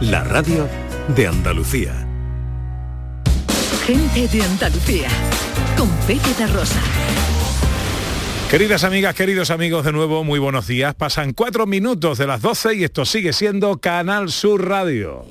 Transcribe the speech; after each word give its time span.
la 0.00 0.22
radio 0.22 0.68
de 1.16 1.26
Andalucía. 1.26 2.06
Gente 3.84 4.28
de 4.28 4.42
Andalucía, 4.42 5.08
con 5.76 5.88
Pepe 6.06 6.34
de 6.38 6.46
Rosa. 6.46 6.80
Queridas 8.48 8.84
amigas, 8.84 9.14
queridos 9.14 9.50
amigos, 9.50 9.84
de 9.84 9.92
nuevo, 9.92 10.22
muy 10.22 10.38
buenos 10.38 10.66
días. 10.68 10.94
Pasan 10.94 11.32
cuatro 11.32 11.66
minutos 11.66 12.16
de 12.16 12.26
las 12.26 12.40
12 12.40 12.76
y 12.76 12.84
esto 12.84 13.04
sigue 13.04 13.32
siendo 13.32 13.78
Canal 13.78 14.30
Sur 14.30 14.68
Radio. 14.68 15.26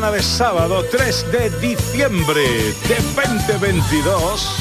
De 0.00 0.22
sábado 0.22 0.84
3 0.90 1.26
de 1.30 1.50
diciembre 1.60 2.42
de 2.88 2.96
2022? 3.14 4.56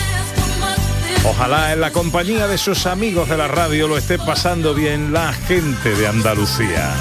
Ojalá 1.25 1.73
en 1.73 1.81
la 1.81 1.91
compañía 1.91 2.45
de 2.45 2.59
sus 2.59 2.85
amigos 2.85 3.27
de 3.29 3.37
la 3.37 3.47
radio 3.47 3.87
lo 3.87 3.97
esté 3.97 4.19
pasando 4.19 4.75
bien 4.75 5.11
la 5.11 5.33
gente 5.33 5.95
de 5.95 6.07
Andalucía. 6.07 6.93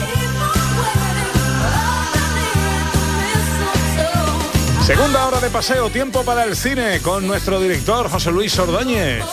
Segunda 4.86 5.26
hora 5.26 5.38
de 5.38 5.50
paseo, 5.50 5.90
tiempo 5.90 6.24
para 6.24 6.44
el 6.44 6.56
cine 6.56 7.00
con 7.00 7.26
nuestro 7.26 7.60
director 7.60 8.08
José 8.08 8.32
Luis 8.32 8.58
Ordóñez. 8.58 9.24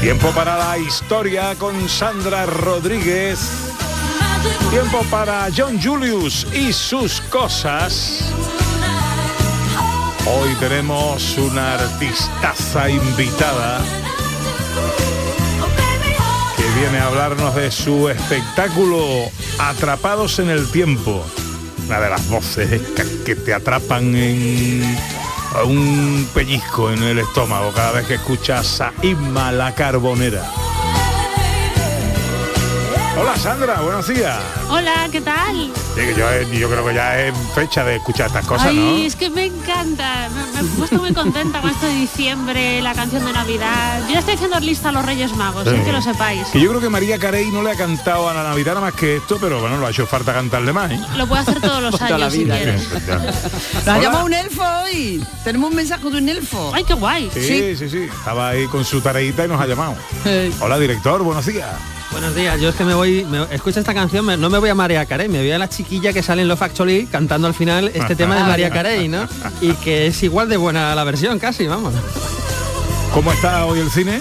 Tiempo 0.00 0.30
para 0.30 0.56
la 0.56 0.78
historia 0.78 1.54
con 1.56 1.86
Sandra 1.86 2.46
Rodríguez. 2.46 3.69
Tiempo 4.70 5.02
para 5.10 5.48
John 5.54 5.80
Julius 5.82 6.46
y 6.54 6.72
sus 6.72 7.20
cosas. 7.22 8.32
Hoy 10.26 10.54
tenemos 10.60 11.36
una 11.38 11.74
artistaza 11.74 12.88
invitada 12.88 13.80
que 16.56 16.80
viene 16.80 16.98
a 16.98 17.06
hablarnos 17.06 17.54
de 17.54 17.70
su 17.70 18.08
espectáculo 18.08 19.04
Atrapados 19.58 20.38
en 20.38 20.50
el 20.50 20.70
Tiempo. 20.70 21.24
Una 21.86 22.00
de 22.00 22.10
las 22.10 22.28
voces 22.28 22.80
que- 23.24 23.34
te 23.34 23.52
atrapan 23.54 24.14
en 24.14 24.96
un 25.64 26.28
pellizco 26.32 26.90
en 26.90 27.02
el 27.02 27.18
estómago 27.18 27.72
cada 27.74 27.92
vez 27.92 28.06
que 28.06 28.14
escuchas 28.14 28.80
a 28.80 28.92
Isma 29.02 29.50
la 29.52 29.74
Carbonera. 29.74 30.44
Hola 33.20 33.36
Sandra, 33.36 33.80
buenos 33.82 34.08
días. 34.08 34.38
Hola, 34.70 35.06
¿qué 35.12 35.20
tal? 35.20 35.70
Sí, 35.94 36.00
que 36.00 36.14
yo, 36.14 36.26
yo 36.58 36.70
creo 36.70 36.86
que 36.86 36.94
ya 36.94 37.20
es 37.20 37.34
fecha 37.54 37.84
de 37.84 37.96
escuchar 37.96 38.28
estas 38.28 38.46
cosas, 38.46 38.68
Ay, 38.68 38.76
¿no? 38.76 38.96
es 39.06 39.14
que 39.14 39.28
me 39.28 39.44
encanta. 39.44 40.30
Me, 40.30 40.62
me 40.62 40.66
he 40.66 40.76
puesto 40.78 40.96
muy 40.96 41.12
contenta 41.12 41.60
con 41.60 41.68
esto 41.70 41.84
de 41.86 41.94
diciembre, 41.96 42.80
la 42.80 42.94
canción 42.94 43.22
de 43.26 43.32
Navidad. 43.34 44.00
Yo 44.06 44.14
ya 44.14 44.20
estoy 44.20 44.34
haciendo 44.34 44.58
lista 44.60 44.88
a 44.88 44.92
los 44.92 45.04
Reyes 45.04 45.36
Magos, 45.36 45.64
Sí. 45.68 45.74
eh, 45.74 45.82
que 45.84 45.92
lo 45.92 46.00
sepáis. 46.00 46.46
Que 46.48 46.60
yo 46.60 46.70
creo 46.70 46.80
que 46.80 46.88
María 46.88 47.18
Carey 47.18 47.50
no 47.50 47.62
le 47.62 47.72
ha 47.72 47.76
cantado 47.76 48.26
a 48.30 48.32
la 48.32 48.42
Navidad 48.42 48.74
nada 48.74 48.86
más 48.86 48.94
que 48.94 49.16
esto, 49.16 49.36
pero 49.38 49.60
bueno, 49.60 49.76
lo 49.76 49.86
ha 49.86 49.90
hecho 49.90 50.06
falta 50.06 50.32
cantarle 50.32 50.72
más, 50.72 50.90
¿eh? 50.90 51.00
Lo 51.16 51.26
puedo 51.26 51.42
hacer 51.42 51.60
todos 51.60 51.82
los 51.82 52.00
años 52.00 52.32
si 52.32 52.44
vida, 52.44 52.56
quieres. 52.56 52.88
Nos 53.74 53.86
ha 53.88 53.98
llamado 54.00 54.24
un 54.24 54.32
elfo 54.32 54.62
hoy. 54.84 55.22
Tenemos 55.44 55.68
un 55.70 55.76
mensaje 55.76 56.08
de 56.10 56.16
un 56.18 56.28
elfo. 56.28 56.72
Ay, 56.74 56.84
qué 56.84 56.94
guay. 56.94 57.30
Sí, 57.34 57.76
sí, 57.76 57.90
sí. 57.90 57.98
Estaba 58.04 58.48
ahí 58.48 58.66
con 58.68 58.82
su 58.84 59.02
tareita 59.02 59.44
y 59.44 59.48
nos 59.48 59.60
ha 59.60 59.66
llamado. 59.66 59.94
Eh, 60.24 60.50
Hola, 60.60 60.78
director, 60.78 61.22
buenos 61.22 61.44
días. 61.44 61.68
Buenos 62.12 62.34
días, 62.34 62.60
yo 62.60 62.68
es 62.70 62.74
que 62.74 62.84
me 62.84 62.94
voy, 62.94 63.24
me, 63.24 63.42
escucha 63.54 63.80
esta 63.80 63.94
canción, 63.94 64.24
me- 64.26 64.36
no 64.36 64.50
me 64.50 64.58
voy 64.58 64.68
a 64.68 64.74
María 64.74 65.06
Carey, 65.06 65.28
me 65.28 65.38
voy 65.38 65.50
a 65.52 65.58
la 65.58 65.68
chiquilla 65.68 66.12
que 66.12 66.22
sale 66.22 66.42
en 66.42 66.48
Love 66.48 66.62
Actually 66.62 67.06
cantando 67.06 67.46
al 67.46 67.54
final 67.54 67.88
este 67.94 68.16
tema 68.16 68.34
de 68.36 68.42
María 68.42 68.70
Carey, 68.70 69.08
¿no? 69.08 69.28
Y 69.60 69.72
que 69.74 70.08
es 70.08 70.22
igual 70.22 70.48
de 70.48 70.56
buena 70.56 70.94
la 70.94 71.04
versión, 71.04 71.38
casi, 71.38 71.66
vamos. 71.66 71.94
¿Cómo 73.14 73.32
está 73.32 73.64
hoy 73.64 73.78
el 73.80 73.90
cine? 73.90 74.20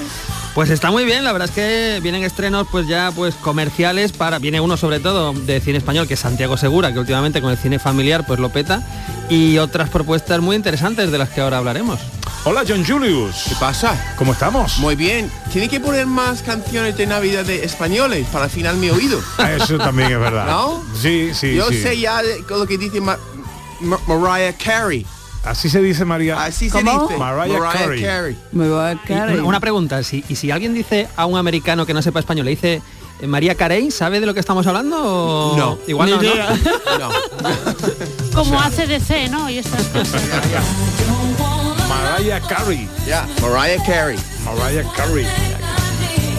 Pues 0.54 0.70
está 0.70 0.92
muy 0.92 1.04
bien, 1.06 1.24
la 1.24 1.32
verdad 1.32 1.48
es 1.50 1.56
que 1.56 2.00
vienen 2.02 2.24
estrenos 2.24 2.68
pues 2.72 2.88
ya 2.88 3.12
pues 3.16 3.36
comerciales 3.36 4.12
para 4.12 4.40
viene 4.40 4.60
uno 4.60 4.78
sobre 4.78 5.00
todo 5.00 5.32
de 5.34 5.60
cine 5.62 5.78
español 5.78 6.08
que 6.08 6.16
es 6.16 6.20
Santiago 6.20 6.58
Segura, 6.58 6.92
que 6.92 7.00
últimamente 7.00 7.42
con 7.42 7.52
el 7.52 7.58
cine 7.58 7.80
familiar 7.80 8.26
pues 8.26 8.40
lo 8.40 8.50
peta 8.50 8.84
y 9.30 9.58
otras 9.58 9.90
propuestas 9.90 10.42
muy 10.42 10.56
interesantes 10.56 11.12
de 11.12 11.18
las 11.18 11.30
que 11.30 11.42
ahora 11.42 11.58
hablaremos. 11.58 12.00
Hola, 12.46 12.64
John 12.68 12.84
Julius. 12.86 13.44
¿Qué 13.50 13.56
pasa? 13.60 14.14
¿Cómo 14.18 14.32
estamos? 14.32 14.78
Muy 14.80 14.96
bien. 14.96 15.30
Tiene 15.52 15.68
que 15.68 15.80
poner 15.80 16.08
más 16.08 16.42
canciones 16.42 16.98
de 16.98 17.06
Navidad 17.06 17.44
de 17.46 17.64
españoles 17.64 18.26
para 18.32 18.46
afinar 18.46 18.76
mi 18.76 18.90
oído. 18.90 19.20
Eso 19.56 19.78
también 19.78 20.12
es 20.12 20.20
verdad. 20.20 20.46
¿No? 20.48 20.84
Sí, 21.00 21.32
sí, 21.34 21.54
Yo 21.56 21.68
sí. 21.70 21.82
sé 21.82 22.00
ya 22.00 22.22
lo 22.50 22.66
que 22.66 22.78
dice 22.78 23.02
Ma- 23.02 23.20
Ma- 23.82 24.00
Mariah 24.08 24.54
Carey. 24.54 25.06
Así 25.44 25.70
se 25.70 25.82
dice 25.82 26.06
María. 26.06 26.42
Así 26.44 26.70
¿Cómo? 26.70 27.08
se 27.08 27.14
dice. 27.14 27.18
Mariah 27.18 27.60
Carey. 28.02 28.38
me 28.52 28.68
voy 28.70 28.80
a 28.84 28.94
Y 29.34 29.40
una, 29.40 29.60
pregunta, 29.60 30.02
si, 30.04 30.24
y 30.28 30.36
si 30.36 30.50
alguien 30.50 30.74
dice 30.74 31.08
a 31.16 31.26
un 31.26 31.38
americano 31.38 31.86
que 31.86 31.94
no 31.94 32.02
sepa 32.02 32.20
español, 32.20 32.46
le 32.46 32.52
dice 32.52 32.82
eh, 33.22 33.28
María 33.28 33.56
Carey, 33.56 33.92
¿sabe 33.92 34.20
de 34.22 34.26
lo 34.26 34.34
que 34.34 34.40
estamos 34.40 34.66
hablando? 34.66 34.98
o- 35.02 35.58
No. 35.58 35.78
Igual 35.88 36.10
no, 36.10 36.22
Ni 36.22 36.28
¿no? 36.28 36.34
idea. 36.34 36.50
No. 37.00 37.10
Como 38.34 38.60
ACDC, 38.60 39.30
¿no? 39.30 39.50
Y 39.50 39.58
estas 39.60 39.84
cosas. 39.94 40.22
Mariah 42.20 42.42
Carey. 42.42 42.86
Ya, 43.08 43.26
Mariah 43.42 43.82
Carey. 43.86 44.18
Mariah 44.44 44.84
Carey. 44.94 45.26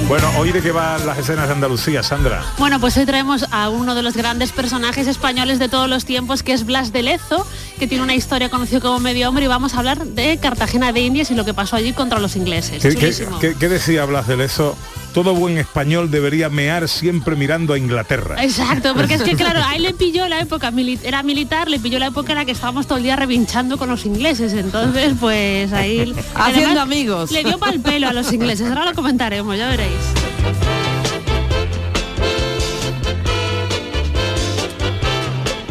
Bueno, 0.08 0.30
hoy 0.36 0.52
de 0.52 0.60
qué 0.60 0.72
van 0.72 1.06
las 1.06 1.16
escenas 1.16 1.46
de 1.46 1.54
Andalucía, 1.54 2.02
Sandra. 2.02 2.42
Bueno, 2.58 2.78
pues 2.80 2.98
hoy 2.98 3.06
traemos 3.06 3.46
a 3.50 3.70
uno 3.70 3.94
de 3.94 4.02
los 4.02 4.14
grandes 4.14 4.52
personajes 4.52 5.06
españoles 5.06 5.58
de 5.58 5.70
todos 5.70 5.88
los 5.88 6.04
tiempos, 6.04 6.42
que 6.42 6.52
es 6.52 6.66
Blas 6.66 6.92
de 6.92 7.02
Lezo, 7.02 7.46
que 7.78 7.86
tiene 7.86 8.04
una 8.04 8.14
historia 8.14 8.50
conocida 8.50 8.80
como 8.80 8.98
medio 9.00 9.26
hombre, 9.30 9.46
y 9.46 9.48
vamos 9.48 9.72
a 9.72 9.78
hablar 9.78 10.04
de 10.04 10.36
Cartagena 10.36 10.92
de 10.92 11.00
Indias 11.00 11.30
y 11.30 11.34
lo 11.34 11.46
que 11.46 11.54
pasó 11.54 11.76
allí 11.76 11.94
contra 11.94 12.18
los 12.20 12.36
ingleses. 12.36 12.82
¿Qué, 12.82 12.90
qué- 12.90 12.94
Chulísimo. 12.96 13.38
qué- 13.38 13.54
qué 13.54 13.68
decía 13.70 14.04
Blas 14.04 14.26
de 14.26 14.36
Lezo? 14.36 14.76
Todo 15.14 15.34
buen 15.34 15.58
español 15.58 16.10
debería 16.10 16.48
mear 16.48 16.88
siempre 16.88 17.34
mirando 17.34 17.74
a 17.74 17.78
Inglaterra. 17.78 18.42
Exacto, 18.42 18.94
porque 18.96 19.14
es 19.14 19.22
que 19.22 19.34
claro, 19.34 19.60
ahí 19.66 19.80
le 19.80 19.92
pilló 19.92 20.28
la 20.28 20.40
época, 20.40 20.70
mili- 20.70 21.00
era 21.02 21.22
militar, 21.22 21.68
le 21.68 21.80
pilló 21.80 21.98
la 21.98 22.06
época 22.06 22.32
en 22.32 22.38
la 22.38 22.44
que 22.44 22.52
estábamos 22.52 22.86
todo 22.86 22.98
el 22.98 23.04
día 23.04 23.16
revinchando 23.16 23.76
con 23.76 23.88
los 23.88 24.06
ingleses, 24.06 24.52
entonces 24.52 25.14
pues 25.18 25.72
ahí... 25.72 26.14
Haciendo 26.34 26.68
además, 26.80 26.82
amigos. 26.82 27.30
Le 27.32 27.42
dio 27.42 27.58
pal 27.58 27.80
pelo 27.80 28.08
a 28.08 28.12
los 28.12 28.32
ingleses, 28.32 28.68
ahora 28.68 28.84
lo 28.84 28.94
comentaremos, 28.94 29.56
ya 29.56 29.68
veréis. 29.68 29.96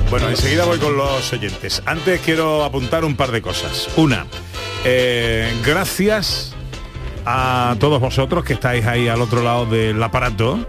Bueno, 0.10 0.30
enseguida 0.30 0.66
voy 0.66 0.80
con 0.80 0.98
los 0.98 1.32
oyentes. 1.32 1.84
Antes 1.86 2.20
quiero 2.22 2.64
apuntar 2.64 3.06
un 3.06 3.16
par 3.16 3.32
de 3.32 3.42
cosas. 3.42 3.88
Una, 3.96 4.26
eh, 4.84 5.54
gracias 5.64 6.56
a 7.32 7.76
todos 7.78 8.02
vosotros 8.02 8.44
que 8.44 8.54
estáis 8.54 8.88
ahí 8.88 9.08
al 9.08 9.22
otro 9.22 9.44
lado 9.44 9.68
del 9.68 10.02
aparato, 10.02 10.66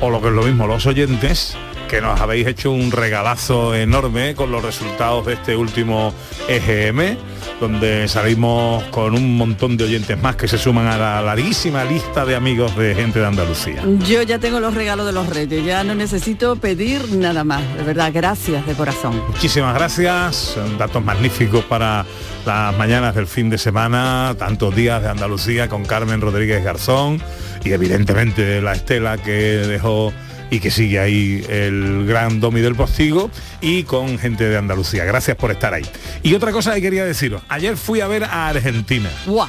o 0.00 0.10
lo 0.10 0.20
que 0.20 0.26
es 0.26 0.34
lo 0.34 0.42
mismo, 0.42 0.66
los 0.66 0.84
oyentes, 0.86 1.56
que 1.90 2.00
nos 2.00 2.20
habéis 2.20 2.46
hecho 2.46 2.70
un 2.70 2.92
regalazo 2.92 3.74
enorme 3.74 4.36
con 4.36 4.52
los 4.52 4.62
resultados 4.62 5.26
de 5.26 5.32
este 5.32 5.56
último 5.56 6.14
EGM, 6.48 7.16
donde 7.58 8.06
salimos 8.06 8.84
con 8.84 9.16
un 9.16 9.36
montón 9.36 9.76
de 9.76 9.82
oyentes 9.82 10.16
más 10.22 10.36
que 10.36 10.46
se 10.46 10.56
suman 10.56 10.86
a 10.86 10.96
la 10.96 11.20
larguísima 11.20 11.82
lista 11.82 12.24
de 12.24 12.36
amigos 12.36 12.76
de 12.76 12.94
gente 12.94 13.18
de 13.18 13.26
Andalucía. 13.26 13.82
Yo 14.08 14.22
ya 14.22 14.38
tengo 14.38 14.60
los 14.60 14.74
regalos 14.74 15.04
de 15.04 15.10
los 15.10 15.28
reyes, 15.28 15.64
ya 15.64 15.82
no 15.82 15.96
necesito 15.96 16.54
pedir 16.54 17.10
nada 17.10 17.42
más. 17.42 17.62
De 17.74 17.82
verdad, 17.82 18.12
gracias 18.14 18.64
de 18.68 18.74
corazón. 18.74 19.20
Muchísimas 19.26 19.74
gracias, 19.74 20.56
datos 20.78 21.04
magníficos 21.04 21.64
para 21.64 22.06
las 22.46 22.76
mañanas 22.78 23.16
del 23.16 23.26
fin 23.26 23.50
de 23.50 23.58
semana, 23.58 24.36
tantos 24.38 24.76
días 24.76 25.02
de 25.02 25.08
Andalucía 25.08 25.68
con 25.68 25.84
Carmen 25.84 26.20
Rodríguez 26.20 26.62
Garzón 26.62 27.20
y 27.64 27.72
evidentemente 27.72 28.62
la 28.62 28.74
estela 28.74 29.18
que 29.18 29.32
dejó 29.32 30.12
y 30.50 30.60
que 30.60 30.70
sigue 30.70 30.98
ahí 30.98 31.44
el 31.48 32.04
gran 32.06 32.40
Domi 32.40 32.60
del 32.60 32.74
Postigo 32.74 33.30
y 33.60 33.84
con 33.84 34.18
gente 34.18 34.48
de 34.48 34.56
Andalucía. 34.56 35.04
Gracias 35.04 35.36
por 35.36 35.50
estar 35.50 35.72
ahí. 35.72 35.86
Y 36.22 36.34
otra 36.34 36.52
cosa 36.52 36.74
que 36.74 36.82
quería 36.82 37.04
deciros, 37.04 37.42
ayer 37.48 37.76
fui 37.76 38.00
a 38.00 38.08
ver 38.08 38.24
a 38.24 38.48
Argentina. 38.48 39.10
¡Guau! 39.26 39.48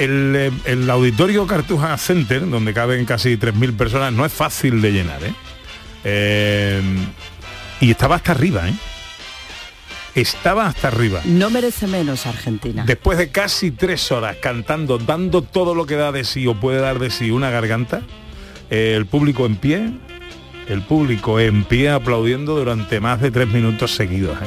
el, 0.00 0.34
eh, 0.34 0.50
el 0.64 0.88
auditorio 0.88 1.46
Cartuja 1.46 1.96
Center, 1.98 2.48
donde 2.48 2.72
caben 2.72 3.04
casi 3.04 3.36
3.000 3.36 3.76
personas, 3.76 4.12
no 4.12 4.24
es 4.24 4.32
fácil 4.32 4.80
de 4.80 4.92
llenar, 4.92 5.22
¿eh? 5.22 5.34
Eh, 6.04 6.82
y 7.80 7.90
estaba 7.90 8.16
hasta 8.16 8.32
arriba, 8.32 8.66
¿eh? 8.66 8.74
Estaba 10.14 10.66
hasta 10.66 10.88
arriba. 10.88 11.20
No 11.24 11.50
merece 11.50 11.86
menos 11.86 12.26
Argentina. 12.26 12.84
Después 12.84 13.18
de 13.18 13.28
casi 13.28 13.70
tres 13.70 14.10
horas 14.10 14.36
cantando, 14.40 14.98
dando 14.98 15.42
todo 15.42 15.74
lo 15.74 15.86
que 15.86 15.96
da 15.96 16.10
de 16.12 16.24
sí 16.24 16.46
o 16.46 16.54
puede 16.54 16.80
dar 16.80 16.98
de 16.98 17.10
sí 17.10 17.30
una 17.30 17.50
garganta, 17.50 18.02
el 18.70 19.06
público 19.06 19.46
en 19.46 19.56
pie, 19.56 19.90
el 20.68 20.82
público 20.82 21.40
en 21.40 21.64
pie 21.64 21.90
aplaudiendo 21.90 22.56
durante 22.56 23.00
más 23.00 23.20
de 23.20 23.30
tres 23.30 23.48
minutos 23.48 23.94
seguidos. 23.94 24.36
¿eh? 24.40 24.46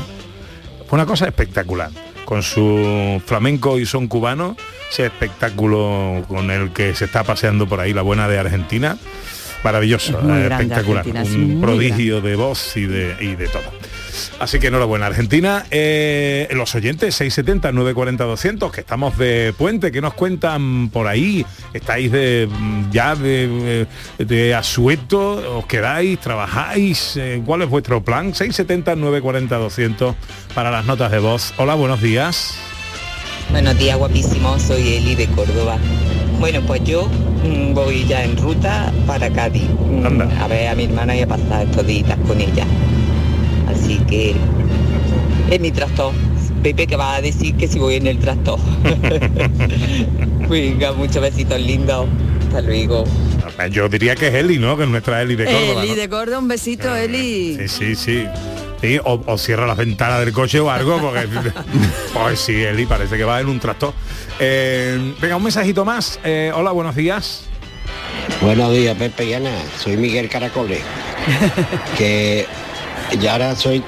Fue 0.87 0.97
una 0.97 1.05
cosa 1.05 1.27
espectacular. 1.27 1.91
Con 2.25 2.41
su 2.41 3.21
flamenco 3.25 3.77
y 3.77 3.85
son 3.85 4.07
cubano, 4.07 4.55
ese 4.89 5.07
espectáculo 5.07 6.23
con 6.29 6.49
el 6.49 6.71
que 6.71 6.95
se 6.95 7.05
está 7.05 7.23
paseando 7.25 7.67
por 7.67 7.81
ahí 7.81 7.93
la 7.93 8.01
buena 8.01 8.29
de 8.29 8.39
Argentina, 8.39 8.97
maravilloso, 9.61 10.19
Es 10.21 10.25
eh, 10.25 10.47
espectacular, 10.49 11.05
es 11.05 11.31
un 11.31 11.59
prodigio 11.59 12.21
de 12.21 12.35
voz 12.37 12.77
y 12.77 12.85
de, 12.85 13.17
y 13.19 13.35
de 13.35 13.47
todo. 13.49 13.63
Así 14.39 14.59
que 14.59 14.67
enhorabuena 14.67 15.05
Argentina, 15.05 15.65
eh, 15.71 16.47
los 16.51 16.73
oyentes 16.75 17.15
670 17.15 17.71
940 17.71 18.23
200 18.23 18.71
que 18.71 18.81
estamos 18.81 19.17
de 19.17 19.53
puente, 19.57 19.91
que 19.91 20.01
nos 20.01 20.13
cuentan 20.13 20.89
por 20.89 21.07
ahí, 21.07 21.45
estáis 21.73 22.11
de 22.11 22.47
mm, 22.49 22.91
ya 22.91 23.15
de, 23.15 23.87
de, 24.17 24.25
de 24.25 24.55
asueto, 24.55 25.57
os 25.57 25.65
quedáis, 25.65 26.19
trabajáis, 26.19 27.17
eh, 27.17 27.41
¿cuál 27.45 27.61
es 27.61 27.69
vuestro 27.69 28.03
plan? 28.03 28.33
670 28.33 28.95
940 28.95 29.55
200 29.57 30.15
para 30.53 30.71
las 30.71 30.85
notas 30.85 31.11
de 31.11 31.19
voz. 31.19 31.53
Hola, 31.57 31.75
buenos 31.75 32.01
días. 32.01 32.55
Buenos 33.51 33.77
días, 33.77 33.97
guapísimo. 33.97 34.57
Soy 34.59 34.95
Eli 34.95 35.15
de 35.15 35.27
Córdoba. 35.27 35.77
Bueno, 36.39 36.61
pues 36.65 36.83
yo 36.83 37.07
mm, 37.43 37.73
voy 37.73 38.05
ya 38.05 38.23
en 38.23 38.37
ruta 38.37 38.91
para 39.05 39.29
Cádiz. 39.29 39.63
Mm, 39.63 40.05
Anda. 40.05 40.43
a 40.43 40.47
ver 40.47 40.67
a 40.67 40.75
mi 40.75 40.85
hermana 40.85 41.15
y 41.15 41.21
a 41.21 41.27
pasar 41.27 41.63
estos 41.65 41.85
días 41.85 42.17
con 42.27 42.39
ella. 42.41 42.65
Así 43.83 43.97
que 44.07 44.33
es 45.51 45.59
mi 45.59 45.71
tractor. 45.71 46.13
Pepe 46.63 46.87
que 46.87 46.95
va 46.95 47.15
a 47.15 47.21
decir 47.21 47.53
que 47.55 47.67
si 47.67 47.79
voy 47.79 47.95
en 47.95 48.07
el 48.07 48.17
tractor. 48.17 48.57
Venga, 50.49 50.93
muchos 50.93 51.21
besitos 51.21 51.59
lindos. 51.59 52.07
Hasta 52.47 52.61
luego. 52.61 53.03
Yo 53.71 53.89
diría 53.89 54.15
que 54.15 54.29
es 54.29 54.35
Eli, 54.35 54.57
¿no? 54.57 54.77
Que 54.77 54.83
es 54.83 54.89
nuestra 54.89 55.21
Eli 55.21 55.35
de 55.35 55.45
Córdoba. 55.45 55.81
Eli 55.81 55.89
¿no? 55.89 55.95
de 55.97 56.09
Córdoba, 56.09 56.39
un 56.39 56.47
besito, 56.47 56.95
Eli. 56.95 57.57
Sí, 57.57 57.67
sí, 57.67 57.95
sí. 57.95 58.25
Sí, 58.79 58.99
o, 59.03 59.21
o 59.25 59.37
cierra 59.37 59.67
las 59.67 59.75
ventanas 59.75 60.21
del 60.21 60.31
coche 60.31 60.61
o 60.61 60.69
algo, 60.69 60.97
porque 60.99 61.27
pues 62.13 62.39
sí, 62.39 62.63
Eli 62.63 62.85
parece 62.85 63.17
que 63.17 63.25
va 63.25 63.41
en 63.41 63.49
un 63.49 63.59
tractor. 63.59 63.93
Eh, 64.39 65.13
venga, 65.19 65.35
un 65.35 65.43
mensajito 65.43 65.83
más. 65.83 66.21
Eh, 66.23 66.53
hola, 66.55 66.71
buenos 66.71 66.95
días. 66.95 67.43
Buenos 68.41 68.71
días, 68.71 68.95
Pepe 68.97 69.25
y 69.25 69.33
Ana. 69.33 69.51
Soy 69.77 69.97
Miguel 69.97 70.29
Caracoles. 70.29 70.81
que 71.97 72.45
ya 73.19 73.33
ahora 73.33 73.55
soy 73.55 73.83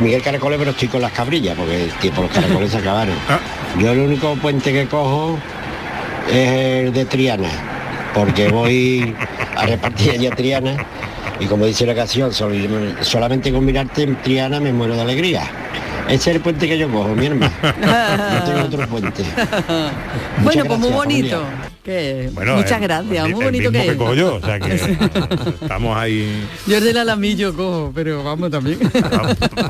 Miguel 0.00 0.22
Caracoles, 0.22 0.58
pero 0.58 0.70
estoy 0.72 0.88
con 0.88 1.00
las 1.02 1.12
cabrillas, 1.12 1.56
porque 1.56 1.84
el 1.84 1.90
tiempo 1.92 2.22
los 2.22 2.30
caracoles 2.30 2.70
se 2.70 2.78
acabaron. 2.78 3.14
Ah. 3.28 3.38
Yo 3.78 3.92
el 3.92 3.98
único 4.00 4.34
puente 4.36 4.72
que 4.72 4.86
cojo 4.86 5.38
es 6.30 6.48
el 6.86 6.92
de 6.92 7.04
Triana, 7.04 7.48
porque 8.14 8.48
voy 8.48 9.14
a 9.56 9.66
repartir 9.66 10.12
allí 10.12 10.26
a 10.26 10.30
Triana 10.30 10.76
y 11.40 11.46
como 11.46 11.66
dice 11.66 11.86
la 11.86 11.94
canción, 11.94 12.32
sol- 12.32 12.96
solamente 13.00 13.52
con 13.52 13.64
mirarte 13.64 14.02
en 14.02 14.16
Triana 14.22 14.60
me 14.60 14.72
muero 14.72 14.94
de 14.94 15.02
alegría. 15.02 15.42
Ese 16.08 16.30
es 16.30 16.36
el 16.36 16.40
puente 16.42 16.68
que 16.68 16.76
yo 16.76 16.90
cojo, 16.90 17.08
mi 17.10 17.26
hermano. 17.26 17.52
No 17.62 18.42
tengo 18.44 18.60
otro 18.66 18.86
puente. 18.88 19.22
bueno, 20.42 20.64
Muchas 20.64 20.66
pues 20.66 20.78
muy 20.80 20.90
bonito. 20.90 21.40
familia. 21.42 21.71
Que- 21.82 22.30
Bueno, 22.32 22.56
Muchas 22.56 22.72
el- 22.72 22.80
gracias, 22.82 23.26
el- 23.26 23.32
muy 23.32 23.40
el 23.40 23.46
bonito 23.46 23.70
mismo 23.72 23.86
que 23.92 23.96
cojo 23.96 24.14
yo, 24.14 24.34
o 24.36 24.40
sea 24.40 24.60
que 24.60 24.74
estamos 25.60 25.96
ahí. 25.96 26.46
Yo 26.66 26.76
el 26.78 26.84
del 26.84 26.96
alamillo 26.98 27.54
cojo, 27.54 27.90
pero 27.94 28.22
vamos 28.22 28.50
también. 28.52 28.78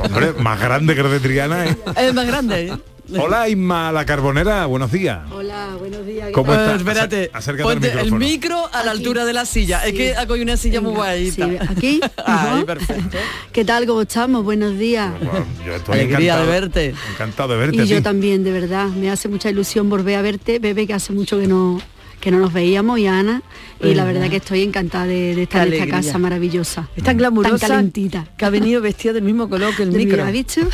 Hombre, 0.04 0.32
más 0.38 0.60
grande 0.60 0.94
que 0.94 1.00
el 1.00 1.10
de 1.10 1.20
Triana. 1.20 1.66
¿eh? 1.66 1.76
es 1.96 2.12
más 2.14 2.26
grande. 2.26 2.68
¿eh? 2.68 2.72
Hola, 3.18 3.48
Isma 3.48 3.92
la 3.92 4.04
Carbonera, 4.06 4.64
buenos 4.66 4.92
días. 4.92 5.20
Hola, 5.32 5.70
buenos 5.78 6.06
días. 6.06 6.30
¿Cómo 6.32 6.52
estás? 6.52 6.78
espérate, 6.78 7.30
Acer- 7.32 7.36
acércate 7.36 7.62
ponte 7.64 7.92
al 7.92 7.98
el 8.06 8.12
micro 8.12 8.56
a 8.72 8.84
la 8.84 8.90
Aquí. 8.92 9.00
altura 9.00 9.24
de 9.24 9.32
la 9.32 9.44
silla. 9.44 9.84
Es 9.86 9.92
que 9.94 10.14
hay 10.14 10.40
una 10.40 10.56
silla 10.56 10.80
muy 10.80 10.92
guayita. 10.94 11.46
sí, 11.48 11.56
aquí, 11.68 12.00
Ay, 12.26 12.64
perfecto. 12.64 13.18
¿Qué 13.52 13.64
tal? 13.64 13.86
¿Cómo 13.86 14.02
estamos? 14.02 14.44
Buenos 14.44 14.78
días. 14.78 15.12
Bueno, 15.18 15.44
yo 15.66 15.74
estoy 15.74 15.94
Alegría 16.00 16.36
de 16.36 16.42
encantado- 16.42 16.50
verte. 16.50 16.94
Encantado 17.14 17.52
de 17.54 17.58
verte. 17.58 17.82
Y 17.82 17.86
yo 17.86 18.02
también, 18.02 18.44
de 18.44 18.52
verdad. 18.52 18.86
Me 18.88 19.10
hace 19.10 19.28
mucha 19.28 19.50
ilusión 19.50 19.90
volver 19.90 20.16
a 20.16 20.22
verte, 20.22 20.58
Bebe, 20.58 20.86
que 20.86 20.94
hace 20.94 21.12
mucho 21.12 21.38
que 21.40 21.48
no 21.48 21.80
que 22.22 22.30
no 22.30 22.38
nos 22.38 22.52
veíamos, 22.52 23.00
y 23.00 23.06
a 23.08 23.18
Ana. 23.18 23.42
Y 23.80 23.94
la 23.94 24.04
Verdad. 24.04 24.30
que 24.30 24.36
estoy 24.36 24.62
encantada 24.62 25.06
de, 25.06 25.34
de 25.34 25.42
estar 25.42 25.66
en 25.66 25.74
esta 25.74 25.88
casa 25.88 26.16
maravillosa. 26.16 26.88
Es 26.94 27.02
tan 27.02 27.16
glamurosa 27.16 27.58
Tan 27.58 27.68
calentita. 27.68 28.24
que 28.36 28.44
ha 28.44 28.50
venido 28.50 28.80
vestida 28.80 29.12
del 29.12 29.24
mismo 29.24 29.48
color 29.48 29.74
que 29.74 29.82
el 29.82 29.90
micro. 29.90 30.22
¿Has 30.22 30.30
visto? 30.30 30.60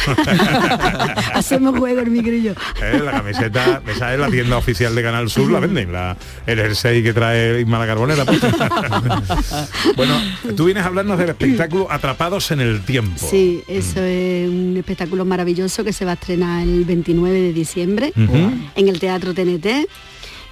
Hacemos 1.32 1.78
juego 1.78 2.00
el 2.00 2.10
micro 2.10 2.34
y 2.34 2.42
yo. 2.42 2.52
Eh, 2.82 3.00
la 3.02 3.12
camiseta, 3.12 3.80
esa 3.88 4.12
es 4.12 4.20
la 4.20 4.28
tienda 4.30 4.58
oficial 4.58 4.94
de 4.94 5.02
Canal 5.02 5.30
Sur, 5.30 5.50
la 5.50 5.58
venden, 5.60 5.90
la, 5.90 6.18
el 6.46 6.58
jersey 6.58 7.02
que 7.02 7.14
trae 7.14 7.62
Isma 7.62 7.78
la 7.78 7.86
Carbonera. 7.86 8.24
bueno, 9.96 10.14
tú 10.54 10.66
vienes 10.66 10.84
a 10.84 10.86
hablarnos 10.88 11.18
del 11.18 11.30
espectáculo 11.30 11.90
Atrapados 11.90 12.50
en 12.50 12.60
el 12.60 12.82
Tiempo. 12.82 13.26
Sí, 13.26 13.62
eso 13.68 14.02
es 14.02 14.48
un 14.48 14.76
espectáculo 14.76 15.24
maravilloso 15.24 15.82
que 15.82 15.94
se 15.94 16.04
va 16.04 16.10
a 16.10 16.14
estrenar 16.14 16.62
el 16.62 16.84
29 16.84 17.40
de 17.40 17.52
diciembre 17.54 18.12
en 18.16 18.88
el 18.88 19.00
Teatro 19.00 19.32
TNT. 19.32 19.88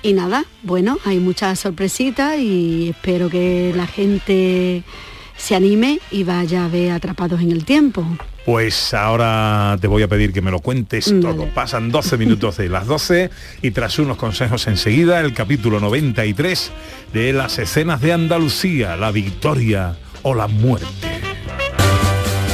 Y 0.06 0.12
nada, 0.12 0.44
bueno, 0.62 1.00
hay 1.04 1.18
muchas 1.18 1.58
sorpresitas 1.58 2.38
y 2.38 2.90
espero 2.90 3.28
que 3.28 3.72
la 3.74 3.88
gente 3.88 4.84
se 5.36 5.56
anime 5.56 5.98
y 6.12 6.22
vaya 6.22 6.64
a 6.64 6.68
ver 6.68 6.92
Atrapados 6.92 7.40
en 7.40 7.50
el 7.50 7.64
Tiempo. 7.64 8.06
Pues 8.44 8.94
ahora 8.94 9.76
te 9.80 9.88
voy 9.88 10.04
a 10.04 10.08
pedir 10.08 10.32
que 10.32 10.40
me 10.40 10.52
lo 10.52 10.60
cuentes 10.60 11.10
Vale. 11.10 11.22
todo. 11.22 11.46
Pasan 11.52 11.90
12 11.90 12.18
minutos 12.18 12.56
de 12.56 12.68
las 12.68 12.86
12 12.86 13.30
y 13.62 13.72
tras 13.72 13.98
unos 13.98 14.16
consejos 14.16 14.68
enseguida, 14.68 15.18
el 15.18 15.34
capítulo 15.34 15.80
93 15.80 16.70
de 17.12 17.32
las 17.32 17.58
escenas 17.58 18.00
de 18.00 18.12
Andalucía, 18.12 18.94
la 18.94 19.10
victoria 19.10 19.96
o 20.22 20.36
la 20.36 20.46
muerte. 20.46 20.86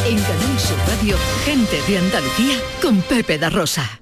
En 0.09 0.17
Canal 0.17 0.59
Sur 0.59 0.79
Radio, 0.89 1.19
gente 1.45 1.77
de 1.87 1.99
Andalucía 1.99 2.57
con 2.81 3.03
Pepe 3.03 3.37
da 3.37 3.51
Rosa. 3.51 4.02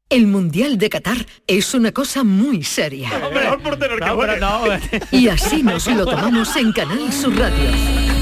El 0.11 0.27
Mundial 0.27 0.77
de 0.77 0.89
Qatar 0.89 1.25
es 1.47 1.73
una 1.73 1.93
cosa 1.93 2.25
muy 2.25 2.65
seria. 2.65 3.09
Mejor 3.33 3.63
portero 3.63 3.95
que 3.95 4.09
juegue. 4.09 4.81
Y 5.11 5.29
así 5.29 5.63
nos 5.63 5.87
lo 5.87 6.05
tomamos 6.05 6.53
en 6.57 6.73
Canal 6.73 7.13
Sur 7.13 7.33
Radio. 7.39 8.20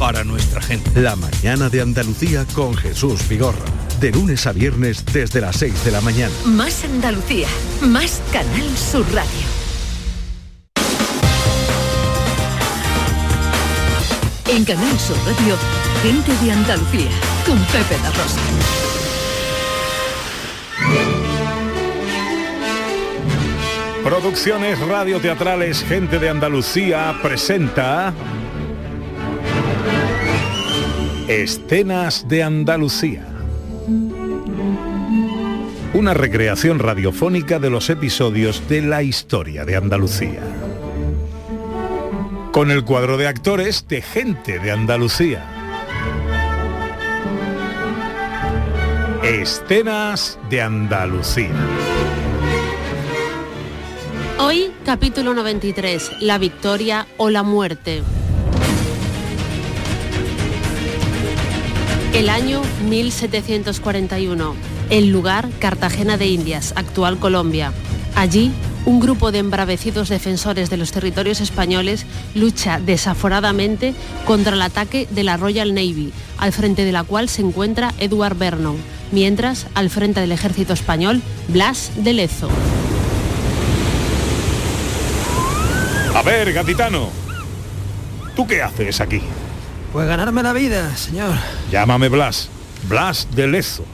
para 0.00 0.24
nuestra 0.24 0.62
gente. 0.62 0.98
La 0.98 1.14
mañana 1.14 1.68
de 1.68 1.82
Andalucía 1.82 2.46
con 2.54 2.74
Jesús 2.74 3.28
Vigorra. 3.28 3.58
De 4.00 4.10
lunes 4.10 4.46
a 4.46 4.52
viernes 4.52 5.04
desde 5.04 5.42
las 5.42 5.56
6 5.56 5.84
de 5.84 5.90
la 5.90 6.00
mañana. 6.00 6.32
Más 6.46 6.82
Andalucía, 6.84 7.46
más 7.82 8.22
Canal 8.32 8.76
Sur 8.78 9.04
Radio. 9.12 9.28
En 14.48 14.64
Canal 14.64 14.98
Sur 14.98 15.18
Radio, 15.26 15.58
gente 16.02 16.32
de 16.44 16.50
Andalucía, 16.50 17.10
con 17.44 17.58
Pepe 17.66 17.98
La 18.02 18.10
Rosa. 18.10 18.40
Producciones 24.02 24.78
radioteatrales 24.78 25.84
Gente 25.84 26.18
de 26.18 26.30
Andalucía 26.30 27.18
presenta 27.22 28.14
Escenas 31.30 32.26
de 32.28 32.42
Andalucía. 32.42 33.24
Una 35.94 36.12
recreación 36.12 36.80
radiofónica 36.80 37.60
de 37.60 37.70
los 37.70 37.88
episodios 37.88 38.68
de 38.68 38.82
la 38.82 39.04
historia 39.04 39.64
de 39.64 39.76
Andalucía. 39.76 40.42
Con 42.50 42.72
el 42.72 42.84
cuadro 42.84 43.16
de 43.16 43.28
actores 43.28 43.86
de 43.86 44.02
Gente 44.02 44.58
de 44.58 44.72
Andalucía. 44.72 45.44
Escenas 49.22 50.36
de 50.50 50.62
Andalucía. 50.62 51.54
Hoy, 54.40 54.72
capítulo 54.84 55.32
93, 55.34 56.10
la 56.22 56.38
victoria 56.38 57.06
o 57.18 57.30
la 57.30 57.44
muerte. 57.44 58.02
El 62.12 62.28
año 62.28 62.60
1741. 62.88 64.54
El 64.90 65.10
lugar, 65.10 65.48
Cartagena 65.60 66.16
de 66.16 66.26
Indias, 66.26 66.72
actual 66.74 67.18
Colombia. 67.18 67.72
Allí, 68.16 68.50
un 68.84 68.98
grupo 68.98 69.30
de 69.30 69.38
embravecidos 69.38 70.08
defensores 70.08 70.70
de 70.70 70.76
los 70.76 70.90
territorios 70.90 71.40
españoles 71.40 72.06
lucha 72.34 72.80
desaforadamente 72.80 73.94
contra 74.26 74.54
el 74.54 74.62
ataque 74.62 75.06
de 75.10 75.22
la 75.22 75.36
Royal 75.36 75.72
Navy, 75.72 76.12
al 76.36 76.52
frente 76.52 76.84
de 76.84 76.92
la 76.92 77.04
cual 77.04 77.28
se 77.28 77.42
encuentra 77.42 77.94
Edward 77.98 78.36
Vernon, 78.36 78.76
mientras, 79.12 79.68
al 79.74 79.88
frente 79.88 80.20
del 80.20 80.32
ejército 80.32 80.72
español, 80.72 81.22
Blas 81.46 81.92
de 81.94 82.12
Lezo. 82.12 82.48
A 86.12 86.22
ver, 86.22 86.52
gatitano, 86.52 87.08
¿tú 88.34 88.48
qué 88.48 88.62
haces 88.62 89.00
aquí? 89.00 89.22
Pues 89.92 90.06
ganarme 90.06 90.42
la 90.42 90.52
vida, 90.52 90.96
señor. 90.96 91.34
Llámame 91.70 92.08
Blas, 92.08 92.48
Blas 92.88 93.26
de 93.34 93.48
Lezo, 93.48 93.84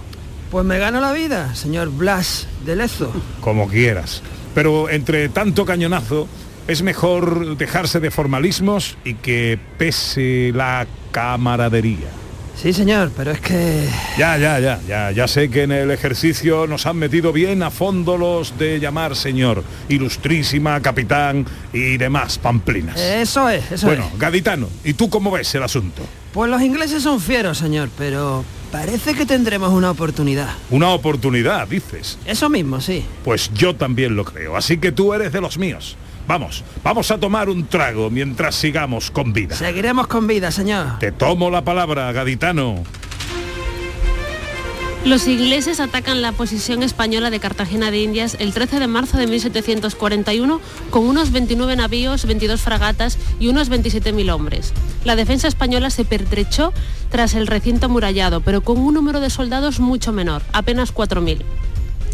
Pues 0.51 0.65
me 0.65 0.79
gano 0.79 1.01
la 1.01 1.13
vida, 1.13 1.55
señor 1.55 1.91
Blas 1.91 2.47
de 2.65 2.77
Lezo. 2.77 3.13
como 3.41 3.69
quieras. 3.69 4.23
Pero 4.55 4.89
entre 4.91 5.29
tanto 5.29 5.65
cañonazo, 5.65 6.29
es 6.69 6.83
mejor 6.83 7.57
dejarse 7.57 8.01
de 8.01 8.11
formalismos 8.11 8.97
y 9.05 9.15
que 9.15 9.59
pese 9.79 10.53
la 10.55 10.87
camaradería. 11.13 12.09
Sí, 12.61 12.73
señor, 12.73 13.11
pero 13.15 13.33
es 13.33 13.41
que... 13.41 13.87
Ya, 14.17 14.39
ya, 14.39 14.59
ya, 14.59 14.81
ya, 14.89 15.11
ya 15.11 15.29
sé 15.29 15.51
que 15.51 15.65
en 15.65 15.73
el 15.73 15.91
ejercicio 15.91 16.67
nos 16.67 16.87
han 16.87 16.97
metido 16.97 17.31
bien 17.33 17.63
a 17.63 17.71
fondo 17.71 18.17
los 18.17 18.59
de 18.59 18.81
llamar 18.81 19.15
señor, 19.15 19.63
ilustrísima, 19.91 20.81
capitán 20.81 21.45
y 21.75 21.99
demás 21.99 22.39
pamplinas. 22.39 22.99
Eso 22.99 23.49
es, 23.51 23.71
eso 23.71 23.87
bueno, 23.87 24.09
es. 24.13 24.19
Gaditano, 24.19 24.69
¿y 24.85 24.95
tú 24.95 25.11
cómo 25.11 25.31
ves 25.31 25.55
el 25.55 25.63
asunto? 25.65 26.03
Pues 26.33 26.51
los 26.51 26.63
ingleses 26.63 27.03
son 27.03 27.21
fieros, 27.21 27.59
señor, 27.59 27.91
pero 27.97 28.43
parece 28.73 29.15
que 29.15 29.27
tendremos 29.27 29.73
una 29.73 29.91
oportunidad. 29.91 30.49
Una 30.71 30.89
oportunidad, 30.91 31.69
dices. 31.69 32.19
Eso 32.25 32.49
mismo, 32.49 32.81
sí. 32.81 33.05
Pues 33.23 33.53
yo 33.53 33.77
también 33.77 34.17
lo 34.17 34.25
creo, 34.25 34.57
así 34.57 34.79
que 34.79 34.93
tú 34.93 35.13
eres 35.13 35.31
de 35.33 35.43
los 35.43 35.59
míos. 35.59 35.97
Vamos, 36.27 36.65
vamos 36.83 37.11
a 37.11 37.19
tomar 37.19 37.49
un 37.49 37.67
trago 37.67 38.11
mientras 38.11 38.55
sigamos 38.55 39.11
con 39.11 39.33
vida. 39.33 39.55
Seguiremos 39.55 40.07
con 40.07 40.27
vida, 40.27 40.51
señor. 40.51 40.99
Te 40.99 41.13
tomo 41.13 41.51
la 41.51 41.63
palabra, 41.63 42.11
gaditano. 42.13 42.83
Los 45.07 45.29
ingleses 45.29 45.79
atacan 45.79 46.21
la 46.21 46.33
posición 46.33 46.83
española 46.83 47.31
de 47.31 47.39
Cartagena 47.39 47.93
de 47.93 48.03
Indias 48.03 48.37
el 48.41 48.53
13 48.53 48.81
de 48.81 48.89
marzo 48.89 49.17
de 49.19 49.29
1741 49.29 50.61
con 50.91 51.05
unos 51.05 51.31
29 51.31 51.77
navíos, 51.77 52.27
22 52.27 52.61
fragatas 52.61 53.17
y 53.39 53.47
unos 53.47 53.71
27.000 53.71 54.33
hombres. 54.33 54.73
La 55.05 55.15
defensa 55.15 55.47
española 55.47 55.91
se 55.91 56.05
pertrechó 56.05 56.73
tras 57.09 57.35
el 57.35 57.47
recinto 57.47 57.87
amurallado, 57.87 58.41
pero 58.41 58.63
con 58.63 58.79
un 58.79 58.95
número 58.95 59.21
de 59.21 59.31
soldados 59.31 59.79
mucho 59.79 60.11
menor, 60.11 60.43
apenas 60.53 60.93
4.000 60.93 61.45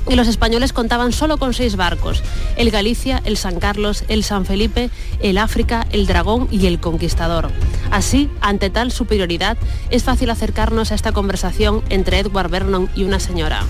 y 0.08 0.14
los 0.14 0.28
españoles 0.28 0.72
contaban 0.72 1.12
solo 1.12 1.38
con 1.38 1.54
seis 1.54 1.76
barcos, 1.76 2.22
el 2.56 2.70
Galicia, 2.70 3.22
el 3.24 3.36
San 3.36 3.58
Carlos, 3.58 4.04
el 4.08 4.24
San 4.24 4.46
Felipe, 4.46 4.90
el 5.20 5.38
África, 5.38 5.86
el 5.92 6.06
Dragón 6.06 6.48
y 6.50 6.66
el 6.66 6.80
Conquistador. 6.80 7.50
Así, 7.90 8.30
ante 8.40 8.70
tal 8.70 8.92
superioridad, 8.92 9.56
es 9.90 10.04
fácil 10.04 10.30
acercarnos 10.30 10.92
a 10.92 10.94
esta 10.94 11.12
conversación 11.12 11.82
entre 11.88 12.18
Edward 12.18 12.50
Vernon 12.50 12.88
y 12.94 13.04
una 13.04 13.20
señora. 13.20 13.64